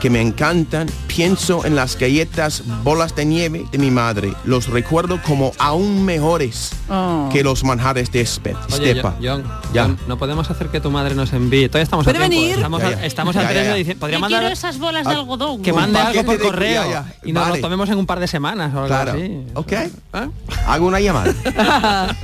que 0.01 0.11
me 0.11 0.21
encantan, 0.21 0.89
pienso 1.07 1.65
en 1.65 1.77
las 1.77 1.97
galletas 1.97 2.65
bolas 2.83 3.15
de 3.15 3.25
nieve 3.25 3.65
de 3.71 3.79
mi 3.79 3.93
madre. 3.93 4.35
Los 4.45 4.67
recuerdo 4.67 5.23
como 5.23 5.53
aún 5.61 6.05
mejores 6.05 6.73
Oh. 6.89 7.29
que 7.33 7.45
los 7.45 7.63
manjares 7.63 8.11
de 8.11 8.21
Espe- 8.25 8.57
Oye, 8.75 8.89
Estepa. 8.91 9.15
John, 9.23 9.45
Ya. 9.73 9.85
John, 9.85 9.99
no 10.09 10.19
podemos 10.19 10.51
hacer 10.51 10.71
que 10.71 10.81
tu 10.81 10.91
madre 10.91 11.15
nos 11.15 11.33
envíe. 11.33 11.69
Todavía 11.69 11.85
estamos 11.85 12.05
a 12.05 12.11
¿Puede 12.11 12.19
tiempo. 12.29 12.37
venir? 12.41 12.57
Estamos, 12.57 12.81
Ya, 12.83 12.89
a- 12.89 12.91
ya. 12.91 13.07
estamos 13.07 13.35
Ya, 13.37 13.41
al 13.43 13.47
ya, 13.47 13.53
3 13.53 13.65
ya. 13.65 13.71
de 13.73 13.79
diciembre. 13.79 14.01
Podría 14.01 14.19
mandar 14.19 14.41
quiero 14.41 14.53
esas 14.53 14.79
bolas 14.81 15.07
de 15.07 15.13
algodón. 15.15 15.63
que 15.63 15.73
mande 15.73 15.99
algo 16.01 16.25
por 16.25 16.39
correo 16.41 16.83
ya, 16.83 16.91
ya. 16.91 17.15
y 17.25 17.33
nos 17.33 17.45
Vale. 17.45 17.57
lo 17.59 17.63
tomemos 17.63 17.89
en 17.89 17.99
un 17.99 18.07
par 18.07 18.19
de 18.19 18.27
semanas 18.27 18.75
o 18.75 18.79
algo 18.79 18.89
Claro. 18.89 19.13
así. 19.13 19.41
Ok. 19.55 19.73
Hago 20.67 20.87
una 20.89 20.99
llamada. 20.99 21.33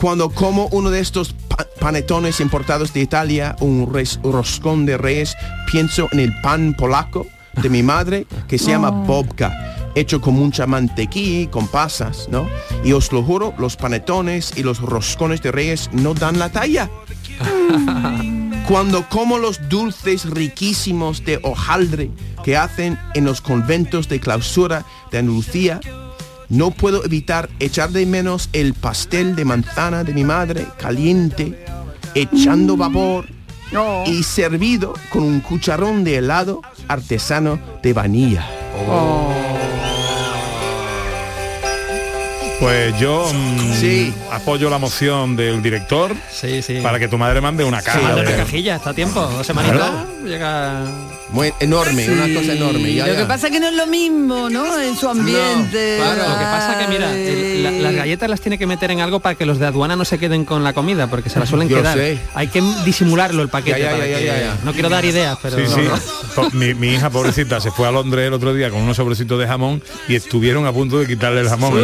Cuando 0.00 0.30
como 0.30 0.66
uno 0.68 0.90
de 0.90 1.00
estos 1.00 1.32
pa- 1.32 1.66
panetones 1.80 2.40
importados 2.40 2.92
de 2.92 3.00
Italia, 3.00 3.56
un, 3.60 3.92
res- 3.92 4.20
un 4.22 4.32
roscón 4.32 4.86
de 4.86 4.96
reyes, 4.96 5.34
pienso 5.70 6.08
en 6.12 6.20
el 6.20 6.40
pan 6.40 6.74
polaco 6.74 7.26
de 7.60 7.68
mi 7.68 7.82
madre 7.82 8.26
que 8.46 8.58
se 8.58 8.70
llama 8.70 8.90
bobka, 8.90 9.90
hecho 9.96 10.20
con 10.20 10.34
mucha 10.34 10.66
mantequilla 10.66 11.40
y 11.40 11.46
con 11.48 11.66
pasas, 11.66 12.28
¿no? 12.30 12.48
Y 12.84 12.92
os 12.92 13.10
lo 13.10 13.22
juro, 13.24 13.52
los 13.58 13.76
panetones 13.76 14.52
y 14.56 14.62
los 14.62 14.80
roscones 14.80 15.42
de 15.42 15.50
reyes 15.50 15.90
no 15.92 16.14
dan 16.14 16.38
la 16.38 16.50
talla. 16.50 16.88
Cuando 18.68 19.08
como 19.08 19.38
los 19.38 19.68
dulces 19.68 20.24
riquísimos 20.30 21.24
de 21.24 21.40
hojaldre 21.42 22.10
que 22.44 22.56
hacen 22.56 22.98
en 23.14 23.24
los 23.24 23.40
conventos 23.40 24.08
de 24.08 24.20
clausura 24.20 24.84
de 25.10 25.18
Andalucía, 25.18 25.80
no 26.48 26.70
puedo 26.70 27.04
evitar 27.04 27.48
echar 27.60 27.90
de 27.90 28.06
menos 28.06 28.48
el 28.52 28.74
pastel 28.74 29.36
de 29.36 29.44
manzana 29.44 30.04
de 30.04 30.14
mi 30.14 30.24
madre, 30.24 30.66
caliente, 30.78 31.64
echando 32.14 32.76
vapor 32.76 33.26
y 34.06 34.22
servido 34.22 34.94
con 35.10 35.24
un 35.24 35.40
cucharón 35.40 36.04
de 36.04 36.16
helado 36.16 36.62
artesano 36.88 37.58
de 37.82 37.92
vanilla. 37.92 38.46
Pues 42.60 42.98
yo 42.98 43.30
mm, 43.32 43.74
Sí. 43.78 44.12
apoyo 44.32 44.68
la 44.68 44.78
moción 44.78 45.36
del 45.36 45.62
director 45.62 46.12
Sí, 46.32 46.60
sí. 46.60 46.80
para 46.82 46.98
que 46.98 47.06
tu 47.06 47.16
madre 47.16 47.40
mande 47.40 47.62
una 47.62 47.80
caja. 47.82 48.00
Manda 48.00 48.22
de- 48.22 48.28
una 48.34 48.36
cajilla, 48.36 48.76
está 48.76 48.90
a 48.90 48.94
tiempo. 48.94 49.20
Dos 49.20 49.46
semanitas. 49.46 49.78
Claro. 49.78 50.06
Llega. 50.24 50.80
Muy 51.30 51.52
enorme, 51.60 52.08
una 52.10 52.22
cosa 52.34 52.52
enorme. 52.54 52.94
ya, 52.94 53.06
Lo 53.06 53.12
ya. 53.12 53.20
que 53.20 53.26
pasa 53.26 53.46
es 53.48 53.52
que 53.52 53.60
no 53.60 53.68
es 53.68 53.74
lo 53.74 53.86
mismo, 53.86 54.48
¿no? 54.50 54.80
En 54.80 54.96
su 54.96 55.08
ambiente. 55.08 55.96
claro. 55.98 56.22
Lo 56.22 56.38
que 56.38 56.44
pasa 56.44 56.78
que 56.80 56.88
mira, 56.88 57.14
el- 57.14 57.62
la- 57.62 57.70
las 57.70 57.94
galletas 57.94 58.28
las 58.30 58.40
tiene 58.40 58.58
que 58.58 58.66
meter 58.66 58.90
en 58.90 59.00
algo 59.02 59.20
para 59.20 59.34
que 59.36 59.44
los 59.46 59.58
de 59.58 59.66
aduana 59.66 59.94
no 59.94 60.04
se 60.04 60.18
queden 60.18 60.44
con 60.44 60.64
la 60.64 60.72
comida, 60.72 61.06
porque 61.08 61.28
se 61.30 61.38
las 61.38 61.48
suelen 61.50 61.68
Yo 61.68 61.76
quedar. 61.76 61.96
sé. 61.98 62.18
Hay 62.34 62.48
que 62.48 62.62
disimularlo 62.84 63.42
el 63.42 63.50
paquete. 63.50 63.78
Ya, 63.78 63.86
ya, 63.86 63.92
para 63.92 64.06
ya, 64.06 64.18
que- 64.18 64.24
ya, 64.24 64.38
ya. 64.40 64.56
No 64.64 64.72
quiero 64.72 64.88
dar 64.88 65.04
ideas, 65.04 65.38
pero. 65.42 65.58
Sí, 65.58 65.64
sí. 65.72 65.80
Po- 66.34 66.48
Mi, 66.52 66.72
mi 66.74 66.88
hija 66.94 67.10
pobrecita 67.10 67.60
se 67.60 67.70
fue 67.70 67.86
a 67.86 67.90
Londres 67.92 68.26
el 68.26 68.32
otro 68.32 68.52
día 68.54 68.70
con 68.70 68.80
unos 68.80 68.96
sobrecitos 68.96 69.38
de 69.38 69.46
jamón 69.46 69.82
y 70.08 70.14
estuvieron 70.16 70.66
a 70.66 70.72
punto 70.72 70.98
de 70.98 71.06
quitarle 71.06 71.42
el 71.42 71.48
jamón. 71.48 71.74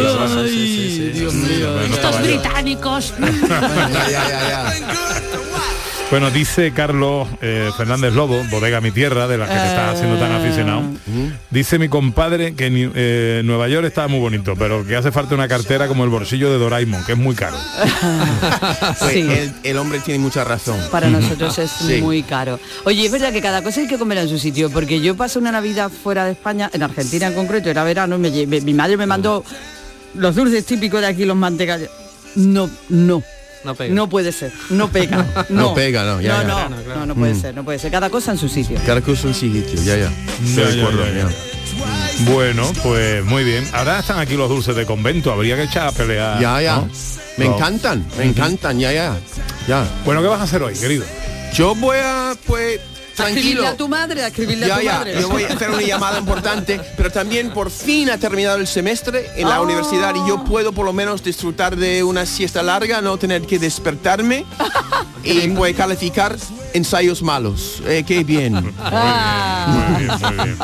Dios 0.69 1.33
mío. 1.33 1.73
Bueno, 1.73 1.95
Estos 1.95 2.21
británicos. 2.21 3.13
Ya, 3.49 4.09
ya, 4.09 4.29
ya, 4.29 4.49
ya. 4.49 4.73
Bueno, 6.11 6.29
dice 6.29 6.71
Carlos 6.71 7.27
eh, 7.41 7.71
Fernández 7.75 8.13
Lobo, 8.13 8.39
bodega 8.51 8.79
mi 8.79 8.91
tierra, 8.91 9.27
de 9.27 9.39
la 9.39 9.47
que 9.47 9.55
te 9.55 9.65
estás 9.65 9.95
haciendo 9.95 10.17
tan 10.19 10.31
aficionado. 10.33 10.83
Dice 11.49 11.79
mi 11.79 11.89
compadre 11.89 12.53
que 12.53 12.69
ni- 12.69 12.91
eh, 12.93 13.41
Nueva 13.43 13.67
York 13.67 13.87
está 13.87 14.07
muy 14.07 14.19
bonito, 14.19 14.53
pero 14.55 14.85
que 14.85 14.95
hace 14.95 15.11
falta 15.11 15.33
una 15.33 15.47
cartera 15.47 15.87
como 15.87 16.03
el 16.03 16.11
bolsillo 16.11 16.51
de 16.51 16.59
Doraemon, 16.59 17.03
que 17.05 17.13
es 17.13 17.17
muy 17.17 17.33
caro. 17.35 17.57
Pues 18.99 19.11
Sí. 19.13 19.19
el, 19.21 19.51
el 19.63 19.77
hombre 19.77 19.99
tiene 19.99 20.19
mucha 20.19 20.43
razón. 20.43 20.77
Para 20.91 21.09
nosotros 21.09 21.57
es 21.57 21.71
Sí. 21.71 22.01
muy 22.01 22.21
caro. 22.21 22.59
Oye, 22.83 23.05
es 23.05 23.11
verdad 23.11 23.33
que 23.33 23.41
cada 23.41 23.63
cosa 23.63 23.81
hay 23.81 23.87
que 23.87 23.97
comer 23.97 24.19
en 24.19 24.29
su 24.29 24.37
sitio, 24.37 24.69
porque 24.69 25.01
yo 25.01 25.15
pasé 25.17 25.39
una 25.39 25.51
Navidad 25.51 25.89
fuera 25.91 26.25
de 26.25 26.33
España, 26.33 26.69
en 26.71 26.83
Argentina 26.83 27.27
en 27.27 27.33
concreto, 27.33 27.69
era 27.71 27.83
verano, 27.83 28.15
y 28.15 28.19
me 28.19 28.45
me- 28.45 28.61
mi 28.61 28.73
madre 28.75 28.95
me 28.95 29.07
mandó 29.07 29.43
los 30.17 30.35
dulces 30.35 30.65
típicos 30.65 31.01
de 31.01 31.07
aquí, 31.07 31.25
los 31.25 31.35
mantecallos. 31.37 31.89
No, 32.35 32.69
no. 32.89 33.23
No 33.63 33.73
pega. 33.73 33.95
No 33.95 34.07
puede 34.07 34.31
ser, 34.31 34.51
no 34.69 34.91
pega. 34.91 35.25
No, 35.49 35.61
No 35.69 35.73
pega, 35.73 36.03
no, 36.03 36.21
ya, 36.21 36.43
no, 36.43 36.43
ya. 36.43 36.43
no, 36.43 36.55
Claro, 36.67 36.83
claro. 36.83 36.99
no, 36.99 37.05
no 37.07 37.15
puede 37.15 37.33
Mm. 37.33 37.41
ser, 37.41 37.55
no 37.55 37.63
puede 37.63 37.79
ser. 37.79 37.91
Cada 37.91 38.09
cosa 38.11 38.31
en 38.31 38.37
su 38.37 38.47
sitio. 38.47 38.79
Cada 38.85 39.01
cosa 39.01 39.27
en 39.27 39.33
su 39.33 39.39
sitio, 39.39 39.81
ya, 39.83 39.97
ya. 39.97 40.11
Ya, 40.55 40.65
de 40.67 40.75
ya, 40.77 40.81
acuerdo, 40.83 41.05
ya, 41.07 41.11
ya. 41.13 41.29
ya. 41.29 42.31
Bueno, 42.31 42.71
pues 42.83 43.23
muy 43.25 43.43
bien. 43.43 43.67
Ahora 43.73 43.99
están 43.99 44.19
aquí 44.19 44.35
los 44.35 44.49
dulces 44.49 44.75
de 44.75 44.85
convento, 44.85 45.31
habría 45.31 45.55
que 45.55 45.63
echar 45.63 45.87
a 45.87 45.91
pelear. 45.91 46.39
Ya, 46.39 46.61
ya. 46.61 46.75
¿no? 46.77 46.89
Me 47.37 47.45
No. 47.45 47.55
encantan, 47.55 48.05
me 48.17 48.25
encantan, 48.25 48.79
ya, 48.79 48.91
ya. 48.93 49.17
Ya. 49.67 49.85
Bueno, 50.05 50.21
¿qué 50.21 50.27
vas 50.27 50.39
a 50.39 50.43
hacer 50.43 50.61
hoy, 50.61 50.75
querido? 50.75 51.03
Yo 51.53 51.73
voy 51.75 51.97
a, 52.01 52.35
pues, 52.45 52.79
tranquilo. 53.15 53.67
a 53.67 53.75
tu 53.75 53.87
madre, 53.87 54.23
a 54.23 54.27
escribirle 54.27 54.65
a 54.65 54.67
Ya, 54.69 54.75
tu 54.77 54.81
ya, 54.83 54.93
madre. 54.93 55.21
yo 55.21 55.29
voy 55.29 55.43
a 55.43 55.47
hacer 55.53 55.69
una 55.69 55.81
llamada 55.81 56.19
importante, 56.19 56.79
pero 56.97 57.11
también 57.11 57.49
por 57.51 57.71
fin 57.71 58.09
ha 58.09 58.17
terminado 58.17 58.57
el 58.57 58.67
semestre 58.67 59.29
en 59.35 59.47
la 59.49 59.55
Ah. 59.55 59.61
universidad 59.61 60.13
y 60.15 60.27
yo 60.27 60.43
puedo 60.43 60.71
por 60.73 60.85
lo 60.85 60.93
menos 60.93 61.23
disfrutar 61.23 61.75
de 61.75 62.03
una 62.03 62.25
siesta 62.25 62.61
larga, 62.63 63.01
no 63.01 63.17
tener 63.17 63.43
que 63.43 63.57
despertarme 63.59 64.45
y 65.23 65.47
voy 65.49 65.71
a 65.71 65.75
calificar 65.75 66.35
ensayos 66.73 67.21
malos. 67.23 67.81
Eh, 67.87 68.03
qué 68.05 68.23
bien. 68.23 68.53
Muy 68.53 68.61
bien, 68.61 70.11
muy 70.19 70.43
bien. 70.45 70.57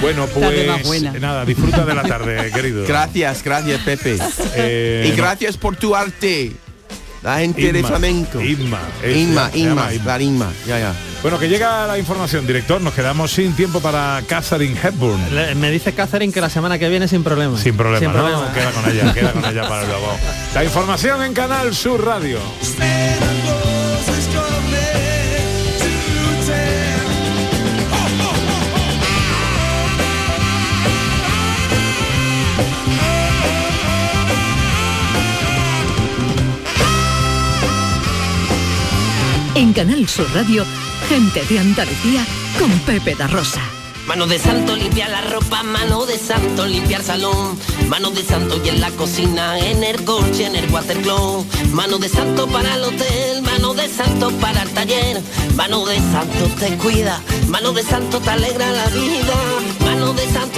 Bueno, 0.00 0.26
Tarde 0.26 0.66
más 0.66 0.82
pues 0.82 1.02
nada, 1.20 1.44
disfruta 1.44 1.84
de 1.84 1.94
la 1.94 2.02
tarde, 2.02 2.50
querido. 2.52 2.84
Gracias, 2.86 3.42
gracias 3.44 3.80
Pepe. 3.82 4.18
Eh, 4.56 5.10
y 5.12 5.16
gracias 5.16 5.56
por 5.56 5.76
tu 5.76 5.94
arte. 5.94 6.52
La 7.22 7.38
gente 7.38 7.72
de 7.72 7.78
Inma, 7.78 7.88
flamenco. 7.88 8.40
Inma, 8.40 8.80
es- 9.02 9.16
Inma, 9.16 9.50
se 9.50 9.58
Inma, 9.58 9.92
Inma. 9.94 10.04
la 10.16 10.22
Inma, 10.22 10.52
ya, 10.66 10.78
ya. 10.80 10.92
Bueno, 11.22 11.38
que 11.38 11.48
llega 11.48 11.86
la 11.86 11.96
información, 11.98 12.46
director. 12.48 12.80
Nos 12.80 12.94
quedamos 12.94 13.30
sin 13.30 13.52
tiempo 13.54 13.78
para 13.80 14.20
Catherine 14.26 14.76
Hepburn. 14.82 15.32
Le- 15.34 15.54
me 15.54 15.70
dice 15.70 15.92
Catherine 15.92 16.32
que 16.32 16.40
la 16.40 16.50
semana 16.50 16.80
que 16.80 16.88
viene 16.88 17.06
sin 17.06 17.22
problema. 17.22 17.56
Sin 17.58 17.76
problema, 17.76 18.00
Sin 18.00 18.08
¿no? 18.08 18.14
problema. 18.14 18.52
Queda 18.52 18.70
con 18.72 18.90
ella, 18.90 19.14
queda 19.14 19.32
con 19.32 19.44
ella 19.44 19.68
para 19.68 19.84
luego. 19.86 20.16
La 20.54 20.64
información 20.64 21.22
en 21.22 21.32
Canal 21.32 21.72
Sur 21.76 22.04
Radio. 22.04 22.38
En 39.62 39.72
Canal 39.72 40.08
Sur 40.08 40.26
Radio, 40.34 40.66
gente 41.08 41.44
de 41.44 41.60
Andalucía 41.60 42.26
con 42.58 42.68
Pepe 42.80 43.14
da 43.14 43.28
Rosa. 43.28 43.60
Mano 44.08 44.26
de 44.26 44.36
santo 44.40 44.74
limpiar 44.74 45.08
la 45.08 45.20
ropa, 45.20 45.62
mano 45.62 46.04
de 46.04 46.18
santo 46.18 46.66
limpiar 46.66 47.00
salón, 47.00 47.56
mano 47.86 48.10
de 48.10 48.24
santo 48.24 48.60
y 48.64 48.70
en 48.70 48.80
la 48.80 48.90
cocina, 48.90 49.56
en 49.60 49.84
el 49.84 50.02
coche, 50.02 50.46
en 50.46 50.56
el 50.56 50.68
watercloak, 50.68 51.46
mano 51.70 51.98
de 51.98 52.08
santo 52.08 52.48
para 52.48 52.74
el 52.74 52.82
hotel, 52.82 53.42
mano 53.42 53.72
de 53.72 53.88
santo 53.88 54.32
para 54.40 54.62
el 54.62 54.70
taller, 54.70 55.22
mano 55.54 55.86
de 55.86 55.98
santo 55.98 56.50
te 56.58 56.76
cuida, 56.78 57.22
mano 57.46 57.72
de 57.72 57.84
santo 57.84 58.18
te 58.18 58.30
alegra 58.30 58.68
la 58.72 58.86
vida, 58.88 59.34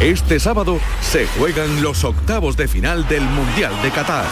Este 0.00 0.38
sábado 0.38 0.78
se 1.00 1.26
juegan 1.26 1.82
los 1.82 2.04
octavos 2.04 2.56
de 2.56 2.68
final 2.68 3.08
del 3.08 3.22
Mundial 3.22 3.72
de 3.82 3.90
Qatar. 3.90 4.24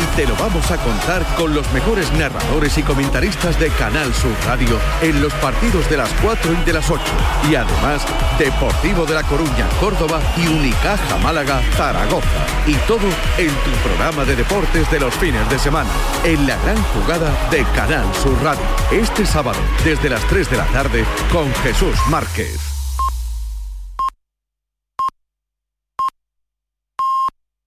Y 0.00 0.16
te 0.16 0.24
lo 0.28 0.36
vamos 0.36 0.70
a 0.70 0.76
contar 0.76 1.26
con 1.36 1.52
los 1.54 1.68
mejores 1.72 2.12
narradores 2.12 2.78
y 2.78 2.84
comentaristas 2.84 3.58
de 3.58 3.68
Canal 3.70 4.14
Sur 4.14 4.30
Radio 4.46 4.78
en 5.02 5.20
los 5.20 5.32
partidos 5.34 5.90
de 5.90 5.96
las 5.96 6.08
4 6.22 6.52
y 6.52 6.64
de 6.64 6.72
las 6.72 6.88
8. 6.88 7.02
Y 7.50 7.56
además, 7.56 8.06
Deportivo 8.38 9.06
de 9.06 9.14
La 9.14 9.24
Coruña, 9.24 9.66
Córdoba 9.80 10.20
y 10.36 10.46
Unicaja 10.46 11.18
Málaga, 11.18 11.60
Zaragoza. 11.72 12.46
Y 12.68 12.74
todo 12.86 13.08
en 13.38 13.48
tu 13.48 13.70
programa 13.88 14.24
de 14.24 14.36
deportes 14.36 14.88
de 14.88 15.00
los 15.00 15.12
fines 15.16 15.50
de 15.50 15.58
semana, 15.58 15.90
en 16.22 16.46
la 16.46 16.56
gran 16.58 16.80
jugada 16.94 17.34
de 17.50 17.64
Canal 17.74 18.06
Sur 18.22 18.40
Radio. 18.40 18.62
Este 18.92 19.26
sábado, 19.26 19.58
desde 19.84 20.10
las 20.10 20.24
3 20.28 20.48
de 20.48 20.56
la 20.58 20.66
tarde, 20.66 21.04
con 21.32 21.52
Jesús 21.64 21.96
Márquez. 22.08 22.67